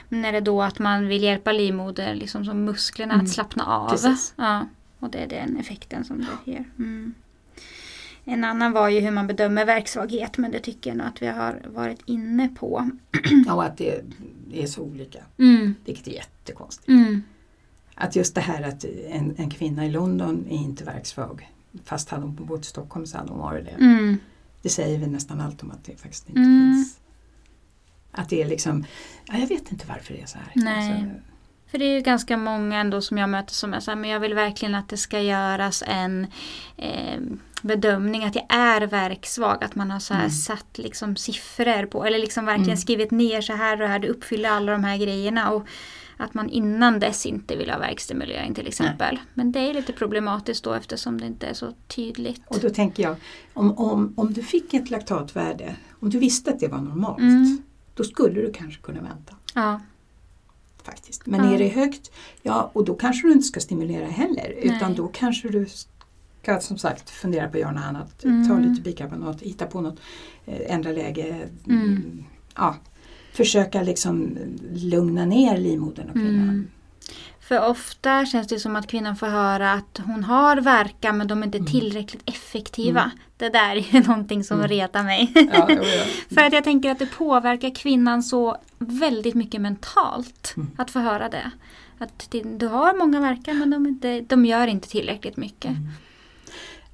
Men 0.09 0.25
är 0.25 0.33
det 0.33 0.41
då 0.41 0.63
att 0.63 0.79
man 0.79 1.07
vill 1.09 1.23
hjälpa 1.23 1.53
livmoder, 1.53 2.15
liksom 2.15 2.45
som 2.45 2.65
musklerna 2.65 3.15
Mm. 3.15 3.27
att 3.27 3.33
slappna 3.33 3.67
av? 3.67 3.89
Precis. 3.91 4.35
Ja, 4.37 4.67
och 4.99 5.11
det 5.11 5.19
är 5.19 5.27
den 5.27 5.57
effekten 5.57 6.05
som 6.05 6.19
det 6.45 6.51
ger. 6.53 6.65
Mm. 6.79 7.15
En 8.25 8.45
annan 8.45 8.73
var 8.73 8.89
ju 8.89 9.01
hur 9.01 9.11
man 9.11 9.27
bedömer 9.27 9.65
verksvaghet, 9.65 10.39
men 10.39 10.51
det 10.51 10.59
tycker 10.61 10.91
jag 10.91 10.97
nog 10.97 11.07
att 11.07 11.23
vi 11.23 11.27
har 11.27 11.61
varit 11.67 12.01
inne 12.07 12.49
på. 12.49 12.91
Och 13.53 13.65
att 13.65 13.77
det 13.77 14.01
är 14.53 14.67
så 14.67 14.83
olika. 14.83 15.19
Mm. 15.39 15.75
Vilket 15.85 16.07
är 16.09 16.13
jättekonstigt. 16.13 16.89
Mm. 16.89 17.23
Att 17.95 18.17
just 18.17 18.35
det 18.35 18.41
här 18.41 18.63
att 18.63 18.85
en, 19.09 19.35
en 19.39 19.51
kvinna 19.51 19.87
i 19.87 19.91
London 19.91 20.47
är 20.51 20.57
inte 20.57 20.85
verksvag. 20.85 21.53
Fast 21.85 22.09
hade 22.09 22.23
hon 22.23 22.35
bott 22.35 22.61
i 22.61 22.65
Stockholm 22.69 23.07
så 23.07 23.19
hade 23.19 23.31
hon 23.31 23.39
varit 23.39 23.65
det. 23.65 23.71
Mm. 23.85 24.17
Det 24.63 24.69
säger 24.69 24.99
vi 24.99 25.07
nästan 25.07 25.41
allt 25.41 25.63
om 25.63 25.71
att 25.71 25.85
det 25.85 25.97
faktiskt 26.01 26.29
inte 26.29 26.41
Mm. 26.41 26.75
finns. 26.75 26.98
Att 28.19 28.29
det 28.29 28.43
är 28.43 28.47
liksom, 28.49 28.85
ja, 29.27 29.35
jag 29.39 29.47
vet 29.47 29.73
inte 29.73 29.87
varför 29.89 30.15
det 30.15 30.21
är 30.23 30.27
så 30.27 30.39
här. 30.39 30.53
Nej. 30.55 30.93
Alltså, 30.93 31.07
För 31.71 31.79
det 31.79 31.85
är 31.85 31.95
ju 31.95 32.01
ganska 32.01 32.37
många 32.37 32.81
ändå 32.81 33.01
som 33.01 33.19
jag 33.19 33.29
möter 33.31 33.55
som 33.55 33.75
är 33.75 33.81
så 33.81 33.91
här, 33.91 33.99
men 33.99 34.11
jag 34.11 34.21
vill 34.21 34.35
verkligen 34.35 34.75
att 34.75 34.89
det 34.89 34.97
ska 34.97 35.21
göras 35.21 35.83
en 35.87 36.27
eh, 36.77 37.21
bedömning 37.63 38.25
att 38.25 38.35
jag 38.35 38.45
är 38.49 38.81
verksvag. 38.81 39.65
Att 39.65 39.75
man 39.75 39.91
har 39.91 39.99
så 40.01 40.15
här 40.15 40.21
Mm. 40.21 40.31
satt 40.31 40.79
liksom 40.79 41.17
siffror 41.17 41.87
på, 41.87 42.05
eller 42.05 42.19
liksom 42.19 42.45
verkligen 42.47 42.69
Mm. 42.71 42.77
skrivit 42.77 43.11
ner 43.11 43.41
så 43.41 43.53
här 43.53 43.73
och 43.73 43.79
det 43.79 43.87
här, 43.87 43.99
det 43.99 44.09
uppfyller 44.09 44.49
alla 44.51 44.73
de 44.73 44.85
här 44.85 44.97
grejerna. 44.97 45.51
Och 45.51 45.67
att 46.21 46.35
man 46.35 46.49
innan 46.51 47.01
dess 47.01 47.27
inte 47.27 47.57
vill 47.57 47.71
ha 47.71 47.79
verkstimulering 47.79 48.55
till 48.55 48.67
exempel. 48.67 49.19
Men 49.35 49.53
det 49.53 49.59
är 49.71 49.75
lite 49.75 49.93
problematiskt 49.93 50.65
då 50.65 50.73
eftersom 50.75 51.21
det 51.21 51.27
inte 51.27 51.47
är 51.47 51.55
så 51.55 51.73
tydligt. 51.87 52.43
och 52.47 52.59
då 52.61 52.71
tänker 52.71 53.03
jag, 53.03 53.17
om, 53.55 53.79
om, 53.79 54.15
om 54.17 54.33
du 54.33 54.43
fick 54.43 54.75
ett 54.75 54.91
laktatvärde, 54.91 55.77
om 56.01 56.11
du 56.11 56.19
visste 56.19 56.51
att 56.51 56.61
det 56.61 56.69
var 56.69 56.79
normalt, 56.79 57.19
Mm. 57.19 57.63
Då 57.99 58.05
skulle 58.05 58.41
du 58.41 58.53
kanske 58.53 58.81
kunna 58.83 59.01
vänta. 59.03 59.35
Ja, 59.55 59.81
faktiskt. 60.83 61.27
Men 61.27 61.45
Ja. 61.45 61.55
är 61.55 61.59
det 61.59 61.69
högt, 61.69 62.11
ja 62.43 62.71
och 62.73 62.85
då 62.85 62.95
kanske 62.95 63.29
du 63.29 63.33
inte 63.33 63.47
ska 63.47 63.61
stimulera 63.61 64.07
heller 64.07 64.55
utan 64.63 64.89
Nej. 64.89 64.95
då 64.97 65.09
kanske 65.09 65.49
du 65.49 65.67
ska 66.43 66.61
som 66.61 66.79
sagt 66.79 67.11
fundera 67.11 67.49
på 67.49 67.57
att 67.57 67.61
göra 67.61 67.73
något 67.73 67.85
annat. 67.85 68.25
Mm. 68.25 68.49
Ta 68.49 68.59
lite 68.59 68.83
bikarbonat, 68.83 69.43
hitta 69.43 69.67
på 69.67 69.81
något, 69.81 70.01
eh, 70.47 70.75
ändra 70.75 70.93
läge. 70.93 71.49
Mm, 71.69 72.25
Ja, 72.55 72.77
försöka 73.33 73.83
liksom 73.83 74.39
lugna 74.75 75.25
ner 75.27 75.57
livmodern 75.59 76.07
och 76.09 76.15
kvinnan. 76.15 76.49
Mm. 76.49 76.67
För 77.49 77.67
ofta 77.69 78.27
känns 78.27 78.49
det 78.49 78.59
som 78.59 78.77
att 78.77 78.87
kvinnan 78.87 79.17
får 79.17 79.27
höra 79.27 79.73
att 79.73 80.01
hon 80.07 80.25
har 80.25 80.57
verkan 80.57 81.19
men 81.19 81.27
de 81.27 81.43
är 81.43 81.47
inte 81.47 81.59
Mm. 81.59 81.71
tillräckligt 81.71 82.23
effektiva. 82.25 83.01
Mm. 83.01 83.11
Det 83.37 83.49
där 83.49 83.77
är 83.77 83.95
ju 83.95 84.01
någonting 84.09 84.45
som 84.45 84.57
Mm. 84.59 84.69
retar 84.69 85.03
mig. 85.03 85.33
Ja. 85.53 85.69
För 86.35 86.41
att 86.45 86.53
jag 86.53 86.65
tänker 86.65 86.91
att 86.91 86.99
det 86.99 87.07
påverkar 87.07 87.75
kvinnan 87.75 88.23
så 88.23 88.57
väldigt 88.79 89.35
mycket 89.35 89.61
mentalt 89.61 90.55
Mm. 90.57 90.71
att 90.77 90.91
få 90.91 90.99
höra 90.99 91.29
det. 91.29 91.51
Att 91.99 92.29
du 92.59 92.67
har 92.67 92.99
många 92.99 93.21
verkan 93.21 93.59
men 93.59 93.71
de, 93.71 93.87
inte, 93.87 94.21
de 94.21 94.47
gör 94.47 94.67
inte 94.67 94.89
tillräckligt 94.89 95.37
mycket. 95.37 95.71
Mm. 95.71 95.89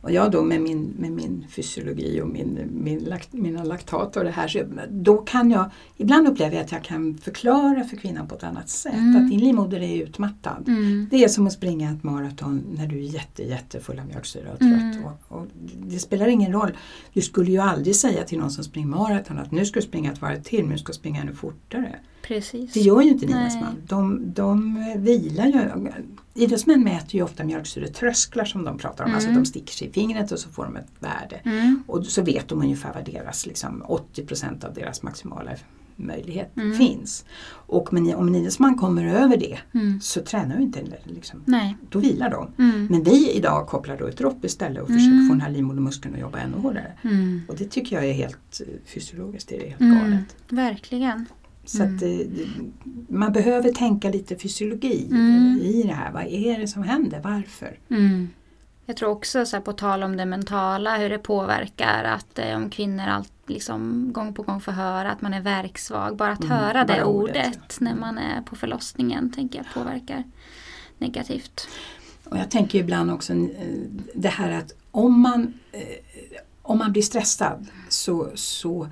Och 0.05 0.13
jag 0.13 0.31
då 0.31 0.43
med 0.43 0.61
min, 0.61 0.95
med 0.99 1.11
min 1.11 1.47
fysiologi 1.49 2.21
och 2.21 2.29
min, 2.29 2.71
min 2.73 2.99
lakt, 2.99 3.33
mina 3.33 3.65
laktat 3.65 4.17
och 4.17 4.25
det 4.25 4.31
här, 4.31 4.49
så 4.49 4.65
då 4.91 5.17
kan 5.17 5.51
jag, 5.51 5.71
ibland 5.97 6.29
upplever 6.29 6.57
jag 6.57 6.65
att 6.65 6.73
jag 6.73 6.85
kan 6.85 7.19
förklara 7.19 7.85
för 7.85 7.97
kvinnan 7.97 8.29
på 8.29 8.35
ett 8.35 8.45
annat 8.45 8.69
sätt. 8.69 8.95
Mm. 8.95 9.17
Att 9.17 9.31
din 9.31 9.41
livmoder 9.41 9.81
är 9.81 10.03
utmattad. 10.03 10.65
Mm. 10.69 11.09
Det 11.11 11.25
är 11.25 11.29
som 11.29 11.47
att 11.47 11.53
springa 11.53 11.91
ett 11.91 12.03
maraton 12.03 12.63
när 12.77 12.87
du 12.87 12.99
är 12.99 13.03
jätte, 13.03 13.43
jättefull 13.43 13.99
av 13.99 14.07
mjölksyra 14.07 14.53
och 14.53 14.59
trött. 14.59 14.71
Mm. 14.71 15.05
Och, 15.05 15.39
och 15.39 15.47
det 15.77 15.99
spelar 15.99 16.27
ingen 16.27 16.53
roll. 16.53 16.71
Du 17.13 17.21
skulle 17.21 17.51
ju 17.51 17.59
aldrig 17.59 17.97
säga 17.97 18.25
till 18.25 18.39
någon 18.39 18.51
som 18.51 18.65
springer 18.65 18.89
maraton 18.89 19.39
att 19.39 19.51
nu 19.51 19.67
ska 19.67 19.81
du 19.81 19.87
springa 19.87 20.13
ett 20.13 20.21
varv 20.21 20.43
till, 20.43 20.65
men 20.65 20.73
du 20.73 20.79
ska 20.79 20.93
springa 20.93 21.21
ännu 21.21 21.33
fortare. 21.33 21.99
Precis. 22.27 22.72
Det 22.72 22.81
gör 22.81 23.01
ju 23.03 23.09
inte 23.09 23.27
Nej. 23.27 23.35
Nynäsman. 23.35 23.75
De, 23.89 24.33
de 24.35 24.85
vilar 24.99 25.47
ju. 25.47 25.91
Idrottsmän 26.35 26.85
mäter 26.85 27.14
ju 27.14 27.22
ofta 27.22 27.45
mjölksyretrösklar 27.45 28.45
som 28.45 28.64
de 28.64 28.79
pratar 28.79 29.05
om. 29.05 29.11
Mm. 29.11 29.16
Alltså 29.16 29.31
de 29.41 29.45
sticker 29.47 29.72
sig 29.72 29.89
i 29.89 29.93
fingret 29.93 30.33
och 30.33 30.39
så 30.39 30.49
får 30.49 30.64
de 30.64 30.77
ett 30.77 30.89
värde. 31.01 31.41
Mm. 31.45 31.83
Och 31.87 32.07
så 32.07 32.22
vet 32.22 32.49
de 32.49 32.62
ungefär 32.62 32.93
vad 32.95 33.05
deras, 33.05 33.47
liksom 33.47 33.83
80% 33.89 34.64
av 34.64 34.75
deras 34.75 35.03
maximala 35.03 35.51
möjlighet 35.97 36.57
Mm. 36.57 36.77
finns. 36.77 37.25
Och 37.51 37.93
men 37.93 38.14
om 38.14 38.29
en 38.29 38.35
idrottsman 38.35 38.75
kommer 38.79 39.07
över 39.07 39.37
det 39.37 39.59
Mm. 39.75 40.01
så 40.01 40.20
tränar 40.20 40.57
ju 40.57 40.62
inte 40.62 40.81
liksom, 41.05 41.43
Nej. 41.45 41.77
då 41.91 41.99
vilar 41.99 42.31
de. 42.31 42.49
Mm. 42.64 42.87
Men 42.87 43.03
vi 43.03 43.31
idag 43.33 43.66
kopplar 43.68 43.97
då 43.97 44.07
ett 44.07 44.18
dropp 44.18 44.45
istället 44.45 44.83
och 44.83 44.89
Mm. 44.91 44.99
försöker 45.01 45.27
få 45.29 45.33
den 45.33 45.41
här 45.41 45.51
livmodermuskeln 45.51 46.14
att 46.14 46.20
jobba 46.20 46.39
ännu 46.39 46.57
hårdare. 46.57 46.93
Mm. 47.05 47.41
Och 47.49 47.57
det 47.57 47.64
tycker 47.70 47.97
jag 47.97 48.05
är 48.05 48.12
helt 48.12 48.61
eh, 48.61 48.66
fysiologiskt, 48.87 49.49
det 49.49 49.57
är 49.57 49.68
helt 49.68 49.81
Mm. 49.81 49.99
galet. 49.99 50.37
Verkligen. 50.49 51.27
Så 51.65 51.83
Mm. 51.83 52.21
eh, 52.21 52.49
man 53.09 53.33
behöver 53.33 53.73
tänka 53.73 54.11
lite 54.11 54.37
fysiologi 54.37 55.07
Mm. 55.11 55.59
i 55.62 55.83
det 55.83 55.93
här. 55.93 56.12
Vad 56.12 56.27
är 56.27 56.59
det 56.59 56.69
som 56.69 56.83
händer? 56.83 57.21
Varför? 57.25 57.79
Mm. 57.91 58.29
Jag 58.87 58.97
tror 58.97 59.09
också 59.11 59.47
så 59.47 59.57
här, 59.57 59.62
på 59.62 59.73
tal 59.73 60.03
om 60.03 60.17
det 60.17 60.27
mentala, 60.27 60.97
hur 60.97 61.11
det 61.11 61.19
påverkar 61.19 62.05
att 62.05 62.39
eh, 62.39 62.57
om 62.57 62.71
kvinnor 62.71 63.05
allt, 63.07 63.33
liksom, 63.47 64.11
gång 64.12 64.35
på 64.35 64.43
gång 64.43 64.61
får 64.61 64.73
höra 64.73 65.11
att 65.11 65.21
man 65.23 65.35
är 65.35 65.41
verksvag. 65.41 66.17
Bara 66.17 66.33
att 66.33 66.45
Mm, 66.45 66.57
höra 66.57 66.85
det 66.85 67.05
ordet, 67.05 67.47
ordet, 67.47 67.59
ja. 67.81 67.85
när 67.85 67.95
man 67.95 68.19
är 68.19 68.43
på 68.43 68.57
förlossningen 68.57 69.33
tänker 69.33 69.59
jag 69.59 69.67
påverkar 69.75 70.23
negativt. 70.99 71.69
Och 72.25 72.37
jag 72.39 72.51
tänker 72.51 72.79
ibland 72.79 73.11
också 73.11 73.33
eh, 73.33 73.39
det 74.15 74.29
här 74.29 74.51
att 74.53 74.73
om 74.91 75.21
man, 75.21 75.55
eh, 75.73 75.81
om 76.62 76.79
man 76.79 76.93
blir 76.93 77.03
stressad 77.03 77.67
så, 77.89 78.29
så 78.35 78.89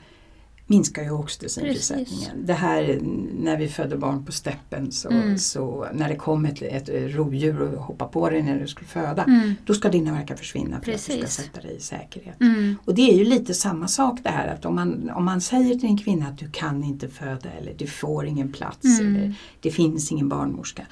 minskar 0.67 1.03
ju 1.03 1.11
oxytocinfrisättningen. 1.11 2.47
Det 2.47 2.53
här 2.53 2.99
när 3.39 3.57
vi 3.57 3.69
födde 3.69 3.97
barn 3.97 4.25
på 4.25 4.33
steppen 4.33 4.93
så, 4.93 5.09
Mm. 5.11 5.39
så 5.39 5.87
när 5.95 6.09
det 6.09 6.17
kom 6.17 6.45
ett, 6.45 6.63
ett 6.63 6.89
rovdjur 6.89 7.61
och 7.61 7.83
hoppade 7.83 8.13
på 8.13 8.31
dig 8.31 8.43
när 8.43 8.61
du 8.61 8.67
skulle 8.67 8.87
föda. 8.89 9.25
Mm. 9.25 9.55
Då 9.67 9.75
ska 9.75 9.89
dina 9.89 10.13
verkar 10.13 10.37
försvinna 10.37 10.71
för 10.71 10.77
att 10.77 10.85
du 10.85 10.93
Precis. 10.93 11.17
ska 11.33 11.43
sätta 11.43 11.61
dig 11.61 11.77
i 11.77 11.81
säkerhet. 11.81 12.41
Mm. 12.41 12.77
Och 12.85 12.95
det 12.95 13.03
är 13.13 13.19
ju 13.19 13.25
lite 13.25 13.55
samma 13.55 13.89
sak 13.89 14.19
det 14.23 14.29
här 14.31 14.49
att 14.49 14.65
om 14.65 14.75
man, 14.75 15.11
om 15.11 15.25
man 15.25 15.41
säger 15.41 15.75
till 15.79 15.89
en 15.89 15.99
kvinna 15.99 16.27
att 16.29 16.39
du 16.39 16.51
kan 16.51 16.85
inte 16.85 17.09
föda 17.09 17.51
eller 17.51 17.75
du 17.79 17.87
får 17.87 18.27
ingen 18.27 18.53
plats 18.53 19.01
Mm. 19.01 19.17
eller 19.17 19.35
det 19.61 19.71
finns 19.71 20.13
ingen 20.13 20.29
barnmorska. 20.29 20.87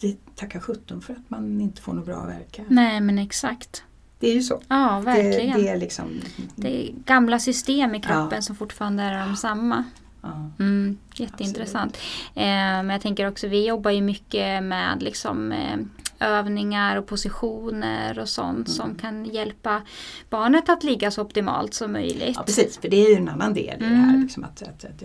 Det 0.00 0.16
tackar 0.34 0.60
sjutton 0.60 1.00
för 1.00 1.12
att 1.12 1.30
man 1.30 1.60
inte 1.60 1.82
får 1.82 1.92
några 1.92 2.06
bra 2.06 2.26
verkar. 2.26 2.64
Nej 2.68 3.00
men 3.00 3.18
exakt. 3.18 3.82
Det 4.20 4.28
är 4.28 4.34
ju 4.34 4.42
så. 4.42 4.60
Ja 4.68 4.96
Det, 4.98 5.04
verkligen. 5.04 5.60
det 5.62 5.68
är 5.68 5.76
liksom... 5.76 6.20
Det 6.56 6.82
är 6.88 6.92
gamla 7.04 7.38
system 7.38 7.94
i 7.94 8.00
kroppen 8.00 8.28
Ja. 8.32 8.42
som 8.42 8.56
fortfarande 8.56 9.02
är 9.02 9.26
de 9.26 9.36
samma. 9.36 9.84
Ja. 10.22 10.50
Mm, 10.58 10.98
jätteintressant. 11.14 11.96
Eh, 12.34 12.42
men 12.44 12.90
jag 12.90 13.00
tänker 13.00 13.28
också, 13.28 13.48
vi 13.48 13.66
jobbar 13.66 13.90
ju 13.90 14.02
mycket 14.02 14.62
med 14.62 15.02
liksom, 15.02 15.52
eh, 15.52 15.78
övningar 16.20 16.96
och 16.96 17.06
positioner 17.06 18.18
och 18.18 18.28
sånt 18.28 18.56
Mm. 18.56 18.66
som 18.66 18.94
kan 18.94 19.24
hjälpa 19.24 19.82
barnet 20.30 20.68
att 20.68 20.84
ligga 20.84 21.10
så 21.10 21.22
optimalt 21.22 21.74
som 21.74 21.92
möjligt. 21.92 22.32
ja 22.36 22.42
precis, 22.42 22.78
för 22.78 22.88
det 22.88 22.96
är 23.06 23.10
ju 23.10 23.14
en 23.16 23.28
annan 23.28 23.54
del 23.54 23.64
i 23.64 23.78
det 23.78 23.84
här. 23.84 24.08
Mm. 24.08 24.22
Liksom 24.22 24.44
att, 24.44 24.62
att, 24.62 24.84
att 24.84 25.02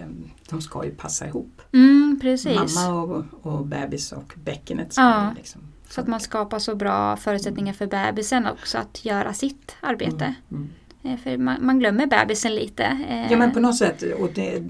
de- 0.49 0.61
ska 0.61 0.85
ju 0.85 0.91
passa 0.91 1.27
ihop. 1.27 1.61
Mm, 1.73 2.19
precis. 2.21 2.75
Mamma 2.75 3.01
och, 3.01 3.25
och 3.41 3.65
bebis 3.65 4.11
och 4.11 4.33
bäckenet 4.43 4.93
ska 4.93 5.01
Ja. 5.01 5.33
liksom 5.37 5.61
Så 5.93 6.01
att 6.01 6.07
man 6.07 6.19
skapar 6.19 6.59
så 6.59 6.75
bra 6.75 7.17
förutsättningar 7.17 7.73
för 7.73 7.87
bebisen 7.87 8.47
också 8.47 8.77
att 8.77 9.05
göra 9.05 9.33
sitt 9.33 9.75
arbete. 9.79 10.35
Mm, 10.51 10.69
mm. 11.03 11.13
Eh, 11.13 11.19
För 11.19 11.37
man, 11.37 11.65
man 11.65 11.79
glömmer 11.79 12.07
bebisen 12.07 12.55
lite. 12.55 12.83
Eh, 12.83 13.31
Ja 13.31 13.37
men 13.37 13.51
på 13.51 13.59
något 13.59 13.77
sätt, 13.77 14.03
och 14.19 14.29
det, 14.35 14.63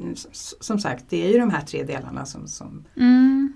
som 0.60 0.80
sagt 0.80 1.06
det 1.10 1.26
är 1.26 1.32
ju 1.32 1.40
de 1.40 1.50
här 1.50 1.62
tre 1.62 1.84
delarna 1.84 2.26
som, 2.26 2.48
som 2.48 2.86
mm, 2.98 3.54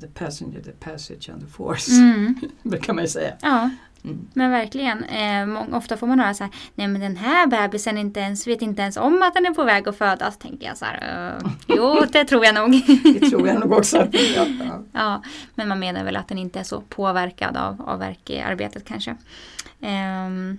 the 0.00 0.06
passenger, 0.06 0.60
the 0.60 0.70
passage 0.72 1.30
and 1.32 1.40
the 1.40 1.46
force. 1.46 1.92
mm. 1.92 2.34
brukar 2.62 2.92
man 2.92 3.04
ju 3.04 3.08
säga. 3.08 3.34
Ja, 3.42 3.70
Mm. 4.06 4.26
men 4.34 4.50
verkligen. 4.50 5.04
Eh, 5.04 5.74
ofta 5.76 5.96
får 5.96 6.06
man 6.06 6.20
höra 6.20 6.34
så 6.34 6.44
här, 6.44 6.52
nej 6.74 6.88
men 6.88 7.00
den 7.00 7.16
här 7.16 7.46
bebisen 7.46 7.98
inte 7.98 8.20
ens, 8.20 8.46
vet 8.46 8.62
inte 8.62 8.82
ens 8.82 8.96
om 8.96 9.22
att 9.22 9.34
den 9.34 9.46
är 9.46 9.50
på 9.50 9.64
väg 9.64 9.88
att 9.88 9.96
födas. 9.98 10.38
Tänker 10.38 10.66
jag 10.66 10.76
så 10.76 10.84
här, 10.84 11.32
eh, 11.42 11.50
jo 11.68 12.04
det 12.12 12.24
tror 12.24 12.44
jag 12.44 12.54
nog. 12.54 12.70
Det 13.20 13.30
tror 13.30 13.48
jag 13.48 13.60
nog 13.60 13.72
också. 13.72 14.08
Ja, 14.12 14.46
ja. 14.64 14.82
ja, 14.92 15.22
men 15.54 15.68
man 15.68 15.78
menar 15.78 16.04
väl 16.04 16.16
att 16.16 16.28
den 16.28 16.38
inte 16.38 16.58
är 16.60 16.64
så 16.64 16.80
påverkad 16.80 17.56
av, 17.56 17.82
av 17.82 17.98
verkarbetet 17.98 18.84
kanske. 18.84 19.16
Ehm, 19.80 20.58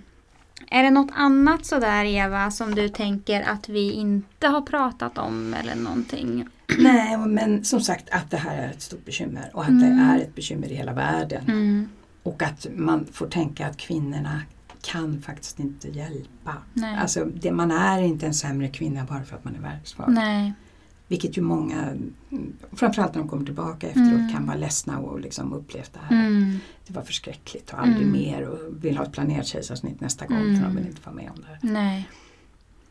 Är 0.70 0.82
det 0.82 0.90
något 0.90 1.10
annat 1.14 1.66
sådär 1.66 2.04
Eva 2.04 2.50
som 2.50 2.74
du 2.74 2.88
tänker 2.88 3.42
att 3.50 3.68
vi 3.68 3.92
inte 3.92 4.48
har 4.48 4.60
pratat 4.60 5.18
om 5.18 5.54
eller 5.54 5.74
någonting? 5.74 6.46
Nej, 6.78 7.16
men 7.18 7.64
som 7.64 7.80
sagt 7.80 8.10
att 8.10 8.30
det 8.30 8.36
här 8.36 8.58
är 8.62 8.70
ett 8.70 8.82
stort 8.82 9.04
bekymmer 9.04 9.50
och 9.52 9.62
att 9.62 9.68
Mm. 9.68 9.96
det 9.96 10.02
är 10.02 10.18
ett 10.18 10.34
bekymmer 10.34 10.72
i 10.72 10.74
hela 10.74 10.92
världen. 10.92 11.42
Mm. 11.48 11.88
Och 12.22 12.42
att 12.42 12.66
man 12.76 13.06
får 13.12 13.26
tänka 13.26 13.66
att 13.66 13.76
kvinnorna 13.76 14.42
kan 14.82 15.20
faktiskt 15.22 15.60
inte 15.60 15.88
hjälpa. 15.88 16.54
Nej. 16.74 16.96
Alltså, 16.96 17.24
det, 17.24 17.52
man 17.52 17.70
är 17.70 18.02
inte 18.02 18.26
en 18.26 18.34
sämre 18.34 18.68
kvinna 18.68 19.04
bara 19.04 19.24
för 19.24 19.36
att 19.36 19.44
man 19.44 19.54
är 19.54 19.60
verksför. 19.60 20.06
Nej. 20.08 20.52
Vilket 21.08 21.38
ju 21.38 21.42
många, 21.42 21.82
mm, 21.82 22.52
framförallt 22.72 23.14
när 23.14 23.22
de 23.22 23.28
kommer 23.28 23.44
tillbaka 23.44 23.86
efteråt, 23.88 24.08
Mm. 24.12 24.32
kan 24.32 24.46
vara 24.46 24.56
ledsna 24.56 24.98
och 24.98 25.20
liksom 25.20 25.52
upplevt 25.52 25.92
det 25.92 26.00
här. 26.14 26.26
Mm. 26.26 26.58
Det 26.86 26.92
var 26.94 27.02
förskräckligt 27.02 27.72
och 27.72 27.80
aldrig 27.80 28.06
Mm. 28.06 28.12
mer 28.12 28.42
och 28.48 28.84
vill 28.84 28.96
ha 28.96 29.04
ett 29.04 29.12
planerat 29.12 29.46
kejsarsnitt 29.46 30.00
nästa 30.00 30.26
gång 30.26 30.38
Mm. 30.38 30.56
för 30.56 30.62
de 30.66 30.76
vill 30.76 30.86
inte 30.86 31.00
vara 31.04 31.16
med 31.16 31.30
om 31.30 31.40
det. 31.40 31.68
Nej. 31.72 32.08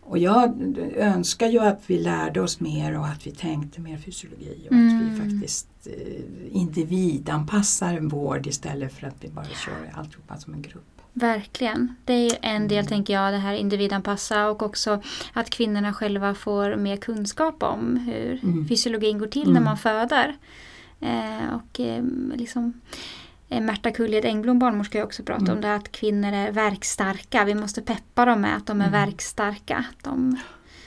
Och 0.10 0.18
jag 0.18 0.76
önskar 0.98 1.48
ju 1.48 1.60
att 1.60 1.82
vi 1.88 2.00
lärde 2.00 2.42
oss 2.42 2.60
mer 2.60 2.98
och 3.00 3.06
att 3.08 3.28
vi 3.28 3.32
tänkte 3.32 3.82
mer 3.82 3.98
fysiologi 3.98 4.68
och 4.70 4.72
Mm. 4.76 4.98
att 4.98 5.14
vi 5.14 5.20
faktiskt 5.32 5.68
eh, 5.86 6.24
individanpassar 6.52 7.94
en 7.94 8.08
vård 8.08 8.48
istället 8.48 8.94
för 8.94 9.08
att 9.08 9.16
vi 9.20 9.28
bara 9.30 9.46
kör 9.46 9.92
alltihopa 9.94 10.38
som 10.38 10.54
en 10.54 10.62
grupp. 10.62 10.84
Verkligen. 11.14 11.96
Det 12.06 12.14
är 12.14 12.38
en 12.42 12.68
del 12.68 12.78
Mm. 12.78 12.88
tänker 12.88 13.14
jag, 13.14 13.34
det 13.34 13.38
här 13.38 13.54
individanpassa 13.54 14.50
och 14.50 14.64
också 14.64 15.02
att 15.34 15.50
kvinnorna 15.50 15.94
själva 15.94 16.34
får 16.34 16.76
mer 16.76 16.98
kunskap 16.98 17.64
om 17.64 17.98
hur 17.98 18.40
Mm. 18.44 18.68
fysiologin 18.68 19.18
går 19.20 19.28
till 19.28 19.42
Mm. 19.42 19.54
när 19.54 19.62
man 19.62 19.78
föder. 19.78 20.36
Eh, 21.00 21.54
och 21.56 21.80
eh, 21.80 22.04
liksom 22.36 22.74
Märta 23.50 23.92
Kulled 23.92 24.26
Engblom, 24.26 24.60
barnmorska, 24.60 24.98
har 25.00 25.06
också 25.06 25.24
pratat 25.24 25.42
Mm. 25.48 25.56
om 25.56 25.62
det 25.62 25.76
att 25.76 25.92
kvinnor 25.92 26.34
är 26.34 26.52
verkstarka. 26.52 27.46
Vi 27.46 27.56
måste 27.56 27.82
peppa 27.82 28.26
dem 28.26 28.42
med 28.42 28.58
att 28.58 28.68
de 28.68 28.82
är 28.82 28.88
Mm. 28.88 29.06
verkstarka. 29.06 29.86
De, 30.04 30.38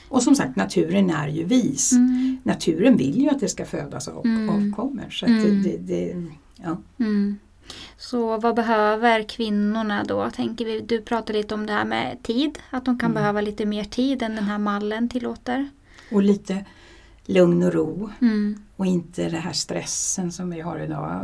Och 0.09 0.23
som 0.23 0.35
sagt, 0.35 0.57
naturen 0.57 1.11
är 1.11 1.29
ju 1.29 1.45
vis. 1.45 1.93
mm, 1.93 2.39
Naturen 2.43 2.97
vill 2.97 3.21
ju 3.23 3.29
att 3.29 3.41
det 3.41 3.49
ska 3.49 3.65
födas 3.65 4.09
och 4.09 4.27
Mm. 4.27 4.49
avkommer. 4.51 5.11
Så 5.11 5.27
Mm. 5.27 5.63
det, 5.63 5.71
det, 5.71 5.77
det, 5.79 6.27
ja. 6.57 6.77
mm. 6.99 7.39
Så 7.99 8.37
vad 8.39 8.55
behöver 8.57 9.23
kvinnorna 9.23 10.05
då? 10.05 10.31
Tänker 10.31 10.65
vi, 10.65 10.81
du 10.81 11.01
pratade 11.03 11.39
lite 11.39 11.55
om 11.55 11.67
det 11.67 11.73
här 11.73 11.85
med 11.85 12.23
tid. 12.23 12.59
Att 12.71 12.85
de 12.85 12.99
kan 12.99 13.11
Mm. 13.11 13.15
behöva 13.23 13.41
lite 13.41 13.67
mer 13.67 13.85
tid 13.85 14.23
än 14.23 14.35
den 14.35 14.45
här 14.45 14.59
mallen 14.59 15.09
tillåter. 15.09 15.69
Och 16.13 16.23
lite 16.23 16.65
lugn 17.27 17.63
och 17.63 17.73
ro 17.73 18.11
Mm. 18.21 18.63
och 18.77 18.87
inte 18.87 19.23
den 19.29 19.41
här 19.43 19.53
stressen 19.53 20.33
som 20.33 20.51
vi 20.51 20.61
har 20.61 20.79
idag. 20.79 21.21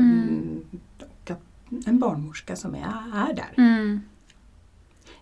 En 1.87 1.99
barnmorska 1.99 2.57
som 2.57 2.75
är, 2.75 2.87
är 3.15 3.35
där. 3.35 3.53
Mm. 3.57 4.01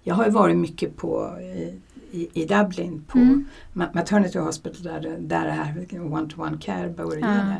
Jag 0.02 0.14
har 0.14 0.24
ju 0.24 0.30
varit 0.30 0.56
mycket 0.56 0.96
på 0.96 1.38
i, 2.12 2.28
i, 2.32 2.44
Dublin 2.44 3.04
på 3.08 3.18
Mm. 3.18 3.44
Ma- 3.72 3.94
Maternity 3.94 4.38
Hospital 4.38 4.82
där, 4.82 5.00
där 5.20 5.44
det 5.44 5.52
här 5.52 5.86
one-to-one 6.12 6.58
care 6.60 6.88
började. 6.88 7.46
Ja. 7.50 7.54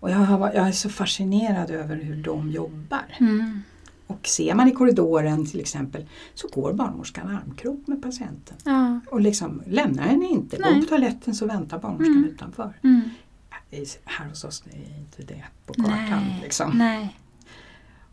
Och 0.00 0.10
jag, 0.10 0.16
har, 0.16 0.52
jag 0.54 0.68
är 0.68 0.72
så 0.72 0.88
fascinerad 0.88 1.70
över 1.70 1.96
hur 1.96 2.16
de 2.22 2.50
jobbar. 2.50 3.16
Mm. 3.20 3.62
Och 4.06 4.26
ser 4.26 4.54
man 4.54 4.68
i 4.68 4.72
korridoren 4.72 5.46
till 5.46 5.60
exempel 5.60 6.06
så 6.34 6.48
går 6.48 6.72
barnmorskan 6.72 7.28
armkrok 7.28 7.86
med 7.86 8.02
patienten. 8.02 8.56
Ja. 8.64 9.00
Och 9.10 9.20
liksom 9.20 9.62
lämnar 9.66 10.02
henne 10.02 10.26
inte. 10.26 10.56
Går 10.56 10.80
på 10.80 10.86
toaletten 10.88 11.34
så 11.34 11.46
väntar 11.46 11.78
barnmorskan 11.78 12.16
Mm. 12.16 12.24
utanför. 12.30 12.72
Mm. 12.82 13.00
Här 14.04 14.28
hos 14.28 14.44
oss 14.44 14.64
är 14.72 14.98
inte 14.98 15.22
det 15.22 15.44
på 15.66 15.74
kartan. 15.74 15.96
Nej. 16.22 16.40
Liksom. 16.42 16.70
Nej. 16.74 17.16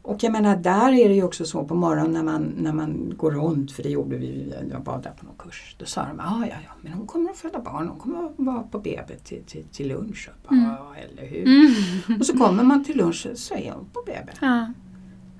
Och 0.03 0.23
jag 0.23 0.31
menar 0.31 0.57
där 0.57 0.91
är 0.93 1.09
det 1.09 1.15
ju 1.15 1.23
också 1.23 1.45
så 1.45 1.63
på 1.65 1.75
morgonen 1.75 2.11
när 2.11 2.23
man, 2.23 2.53
när 2.57 2.73
man 2.73 3.13
går 3.17 3.31
runt, 3.31 3.71
för 3.71 3.83
det 3.83 3.89
gjorde 3.89 4.17
vi, 4.17 4.53
jag 4.71 4.79
var 4.85 5.01
där 5.01 5.11
på 5.11 5.25
någon 5.25 5.35
kurs. 5.37 5.75
Då 5.79 5.85
sa 5.85 6.05
de, 6.05 6.19
ah, 6.19 6.45
ja 6.49 6.55
ja 6.65 6.71
men 6.81 6.93
hon 6.93 7.07
kommer 7.07 7.29
att 7.29 7.37
föda 7.37 7.59
barn, 7.59 7.87
hon 7.87 7.99
kommer 7.99 8.25
att 8.25 8.33
vara 8.37 8.63
på 8.63 8.79
BB 8.79 9.15
till, 9.23 9.43
till, 9.43 9.63
till 9.71 9.87
lunch. 9.87 10.29
Bara, 10.47 10.55
Mm. 10.55 10.69
Ja, 10.69 10.95
eller 10.95 11.27
hur? 11.27 11.45
Mm. 11.47 12.19
Och 12.19 12.25
så 12.25 12.37
kommer 12.37 12.63
man 12.63 12.83
till 12.83 12.97
lunch 12.97 13.27
så 13.35 13.53
är 13.55 13.71
hon 13.71 13.85
på 13.93 14.01
BB. 14.05 14.31
Ja. 14.41 14.73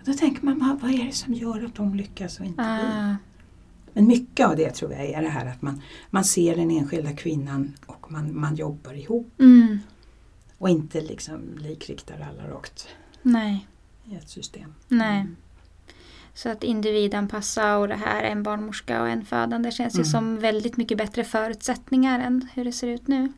Då 0.05 0.13
tänker 0.13 0.45
man, 0.45 0.59
vad- 0.59 0.79
vad 0.81 0.91
är 0.91 1.03
det 1.05 1.15
som 1.15 1.33
gör 1.33 1.65
att 1.65 1.75
de 1.75 1.95
lyckas 1.95 2.39
och 2.39 2.45
inte 2.45 2.61
vi? 2.61 2.87
Ah. 3.01 3.15
Men 3.93 4.07
mycket 4.07 4.47
av 4.47 4.55
det 4.55 4.69
tror 4.71 4.91
jag 4.93 5.05
är 5.05 5.21
det 5.21 5.29
här 5.29 5.45
att 5.45 5.61
man, 5.61 5.81
man 6.09 6.23
ser 6.23 6.55
den 6.55 6.71
enskilda 6.71 7.11
kvinnan 7.13 7.73
och 7.85 8.11
man, 8.11 8.39
man 8.39 8.55
jobbar 8.55 8.93
ihop 8.93 9.31
Mm. 9.39 9.77
och 10.57 10.69
inte 10.69 11.01
liksom 11.01 11.39
likriktar 11.57 12.27
alla 12.31 12.53
rakt 12.55 12.87
Nej. 13.21 13.67
I 14.11 14.15
ett 14.15 14.29
system. 14.29 14.73
Nej. 14.87 15.19
Mm. 15.21 15.35
Så 16.33 16.49
att 16.49 16.63
individanpassa 16.63 17.77
och 17.77 17.87
det 17.87 17.95
här 17.95 18.23
en 18.23 18.43
barnmorska 18.43 19.01
och 19.01 19.09
en 19.09 19.25
födande 19.25 19.71
känns 19.71 19.93
ju 19.95 19.97
Mm. 19.97 20.05
som 20.05 20.39
väldigt 20.39 20.77
mycket 20.77 20.97
bättre 20.97 21.23
förutsättningar 21.23 22.19
än 22.19 22.47
hur 22.53 22.65
det 22.65 22.71
ser 22.71 22.87
ut 22.87 23.07
nu. 23.07 23.33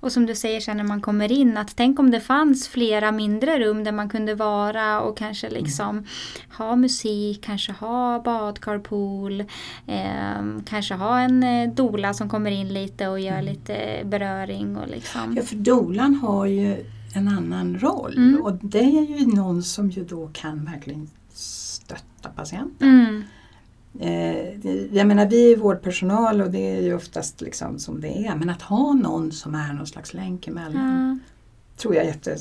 Och 0.00 0.12
som 0.12 0.26
du 0.26 0.34
säger 0.34 0.60
sen 0.60 0.76
när 0.76 0.84
man 0.84 1.00
kommer 1.00 1.32
in 1.32 1.56
att 1.56 1.76
tänk 1.76 1.98
om 1.98 2.10
det 2.10 2.20
fanns 2.20 2.68
flera 2.68 3.12
mindre 3.12 3.58
rum 3.58 3.84
där 3.84 3.92
man 3.92 4.08
kunde 4.08 4.34
vara 4.34 5.00
och 5.00 5.18
kanske 5.18 5.50
liksom 5.50 6.06
ha 6.58 6.76
musik, 6.76 7.44
kanske 7.44 7.72
ha 7.72 8.22
badkarpool, 8.22 9.40
eh, 9.86 10.42
kanske 10.66 10.94
ha 10.94 11.20
en 11.20 11.42
eh, 11.42 11.68
dola 11.74 12.14
som 12.14 12.28
kommer 12.28 12.50
in 12.50 12.74
lite 12.74 13.08
och 13.08 13.20
gör 13.20 13.32
Mm. 13.32 13.44
lite 13.44 14.00
beröring 14.04 14.76
och 14.76 14.88
liksom. 14.88 15.34
Ja, 15.36 15.42
för 15.42 15.56
dolan 15.56 16.14
har 16.14 16.46
ju 16.46 16.84
en 17.16 17.28
annan 17.28 17.78
roll 17.78 18.14
Mm. 18.16 18.42
och 18.42 18.54
det 18.62 18.78
är 18.98 19.18
ju 19.18 19.26
någon 19.26 19.62
som 19.62 19.90
ju 19.90 20.04
då 20.04 20.30
kan 20.32 20.64
verkligen 20.64 21.10
stötta 21.32 22.28
patienten. 22.36 22.88
Mm. 22.88 23.22
Eh, 24.00 24.66
jag 24.96 25.06
menar 25.06 25.26
vi 25.30 25.52
är 25.52 25.56
vårdpersonal 25.56 26.40
och 26.40 26.50
det 26.50 26.76
är 26.76 26.82
ju 26.82 26.94
oftast 26.94 27.40
liksom 27.40 27.78
som 27.78 28.00
det 28.00 28.26
är 28.26 28.36
men 28.36 28.50
att 28.50 28.62
ha 28.62 28.92
någon 28.94 29.32
som 29.32 29.54
är 29.54 29.72
någon 29.72 29.86
slags 29.86 30.14
länk 30.14 30.48
emellan 30.48 31.08
Ja. 31.08 31.18
tror 31.76 31.94
jag 31.94 32.04
är 32.04 32.08
jätte... 32.08 32.36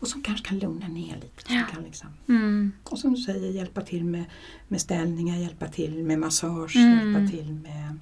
Och 0.00 0.08
som 0.08 0.22
kanske 0.22 0.48
kan 0.48 0.58
lugna 0.58 0.88
ner 0.88 1.14
lite. 1.14 1.46
Som 1.46 1.56
Ja. 1.56 1.62
kan 1.74 1.82
liksom, 1.82 2.08
Mm. 2.28 2.72
och 2.84 2.98
som 2.98 3.14
du 3.14 3.20
säger 3.20 3.50
hjälpa 3.50 3.80
till 3.80 4.04
med, 4.04 4.24
med 4.68 4.80
ställningar, 4.80 5.36
hjälpa 5.36 5.66
till 5.68 6.04
med 6.04 6.18
massage, 6.18 6.76
Mm. 6.76 7.12
hjälpa 7.12 7.30
till 7.36 7.52
med... 7.52 7.98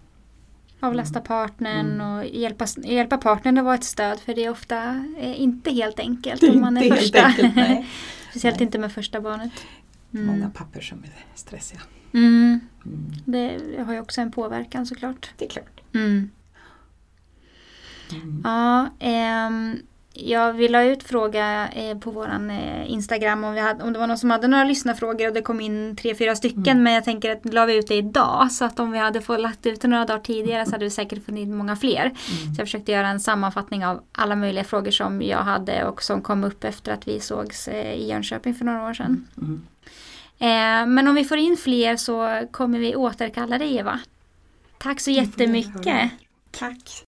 Avlasta 0.83 1.21
partnern 1.21 1.87
Mm. 2.01 2.11
och 2.19 2.25
hjälpa, 2.27 2.67
hjälpa 2.85 3.19
partnern 3.19 3.59
att 3.59 3.65
vara 3.65 3.75
ett 3.75 3.85
stöd 3.85 4.21
för 4.21 4.35
det 4.35 4.45
är 4.45 4.51
ofta 4.51 5.05
eh, 5.19 5.41
inte 5.41 5.71
helt 5.71 5.99
enkelt 6.01 6.43
om 6.43 6.61
man 6.61 6.77
är 6.77 6.83
inte 6.83 6.97
första. 6.97 7.25
enkelt, 7.25 7.57
nej. 7.57 7.87
Speciellt 8.31 8.57
Nej. 8.57 8.65
inte 8.67 8.79
med 8.79 8.93
första 8.93 9.21
barnet. 9.21 9.53
Mm. 10.15 10.27
Många 10.27 10.51
papper 10.51 10.81
som 10.81 10.99
är 11.05 11.11
stressiga. 11.35 11.81
Mm. 12.15 12.61
Mm. 12.87 13.13
Det 13.25 13.61
har 13.87 13.93
ju 13.93 14.01
också 14.01 14.21
en 14.21 14.33
påverkan 14.33 14.87
såklart. 14.87 15.31
Det 15.39 15.45
är 15.45 15.49
klart. 15.49 15.81
Mm. 15.95 16.31
Mm. 18.13 18.41
Ja, 18.45 18.89
ehm, 18.99 19.77
jag 20.15 20.53
vill 20.53 20.73
la 20.73 20.83
ut 20.83 21.03
fråga 21.03 21.69
eh, 21.69 21.99
på 21.99 22.11
våran 22.11 22.51
eh, 22.51 22.91
Instagram 22.91 23.45
om, 23.45 23.55
vi 23.55 23.61
hade, 23.61 23.85
om 23.85 23.93
det 23.93 23.99
var 23.99 24.07
någon 24.07 24.19
som 24.19 24.31
hade 24.31 24.49
några 24.49 24.65
lyssnarfrågor 24.65 25.29
och 25.29 25.35
det 25.35 25.43
kom 25.43 25.61
in 25.61 25.97
tre, 25.97 26.15
fyra 26.15 26.37
stycken. 26.37 26.67
Mm. 26.67 26.83
Men 26.83 26.93
jag 26.93 27.05
tänker 27.05 27.33
att 27.33 27.55
la 27.55 27.67
vi 27.67 27.77
ut 27.77 27.89
det 27.89 27.95
idag 27.95 28.53
så 28.53 28.65
att 28.65 28.81
om 28.81 28.93
vi 28.93 28.99
hade 28.99 29.21
fått 29.21 29.41
lagt 29.41 29.67
ut 29.67 29.81
det 29.81 29.89
några 29.89 30.05
dagar 30.05 30.21
tidigare 30.21 30.67
så 30.67 30.73
hade 30.73 30.85
vi 30.85 30.91
säkert 30.91 31.25
fått 31.27 31.35
in 31.35 31.57
många 31.57 31.77
fler. 31.77 32.01
Mm. 32.01 32.15
Så 32.55 32.61
jag 32.61 32.67
försökte 32.67 32.93
göra 32.93 33.09
en 33.09 33.21
sammanfattning 33.21 33.87
av 33.87 34.03
alla 34.13 34.37
möjliga 34.37 34.65
frågor 34.65 34.91
som 34.91 35.23
jag 35.23 35.39
hade 35.39 35.85
och 35.85 36.03
som 36.03 36.23
kom 36.23 36.45
upp 36.45 36.65
efter 36.65 36.93
att 36.93 37.09
vi 37.09 37.21
sågs 37.21 37.69
eh, 37.69 37.93
i 37.93 38.09
Jönköping 38.09 38.55
för 38.55 38.65
några 38.65 38.89
år 38.89 38.95
sedan. 38.95 39.29
Mm. 39.37 39.63
Men 40.95 41.09
om 41.09 41.15
vi 41.15 41.25
får 41.25 41.39
in 41.39 41.57
fler 41.57 41.97
så 41.97 42.43
kommer 42.51 42.79
vi 42.79 42.97
återkalla 42.97 43.59
dig 43.59 43.77
Eva. 43.77 44.01
Tack 44.79 45.01
så 45.01 45.11
jättemycket. 45.11 46.11
Tack. 46.51 47.05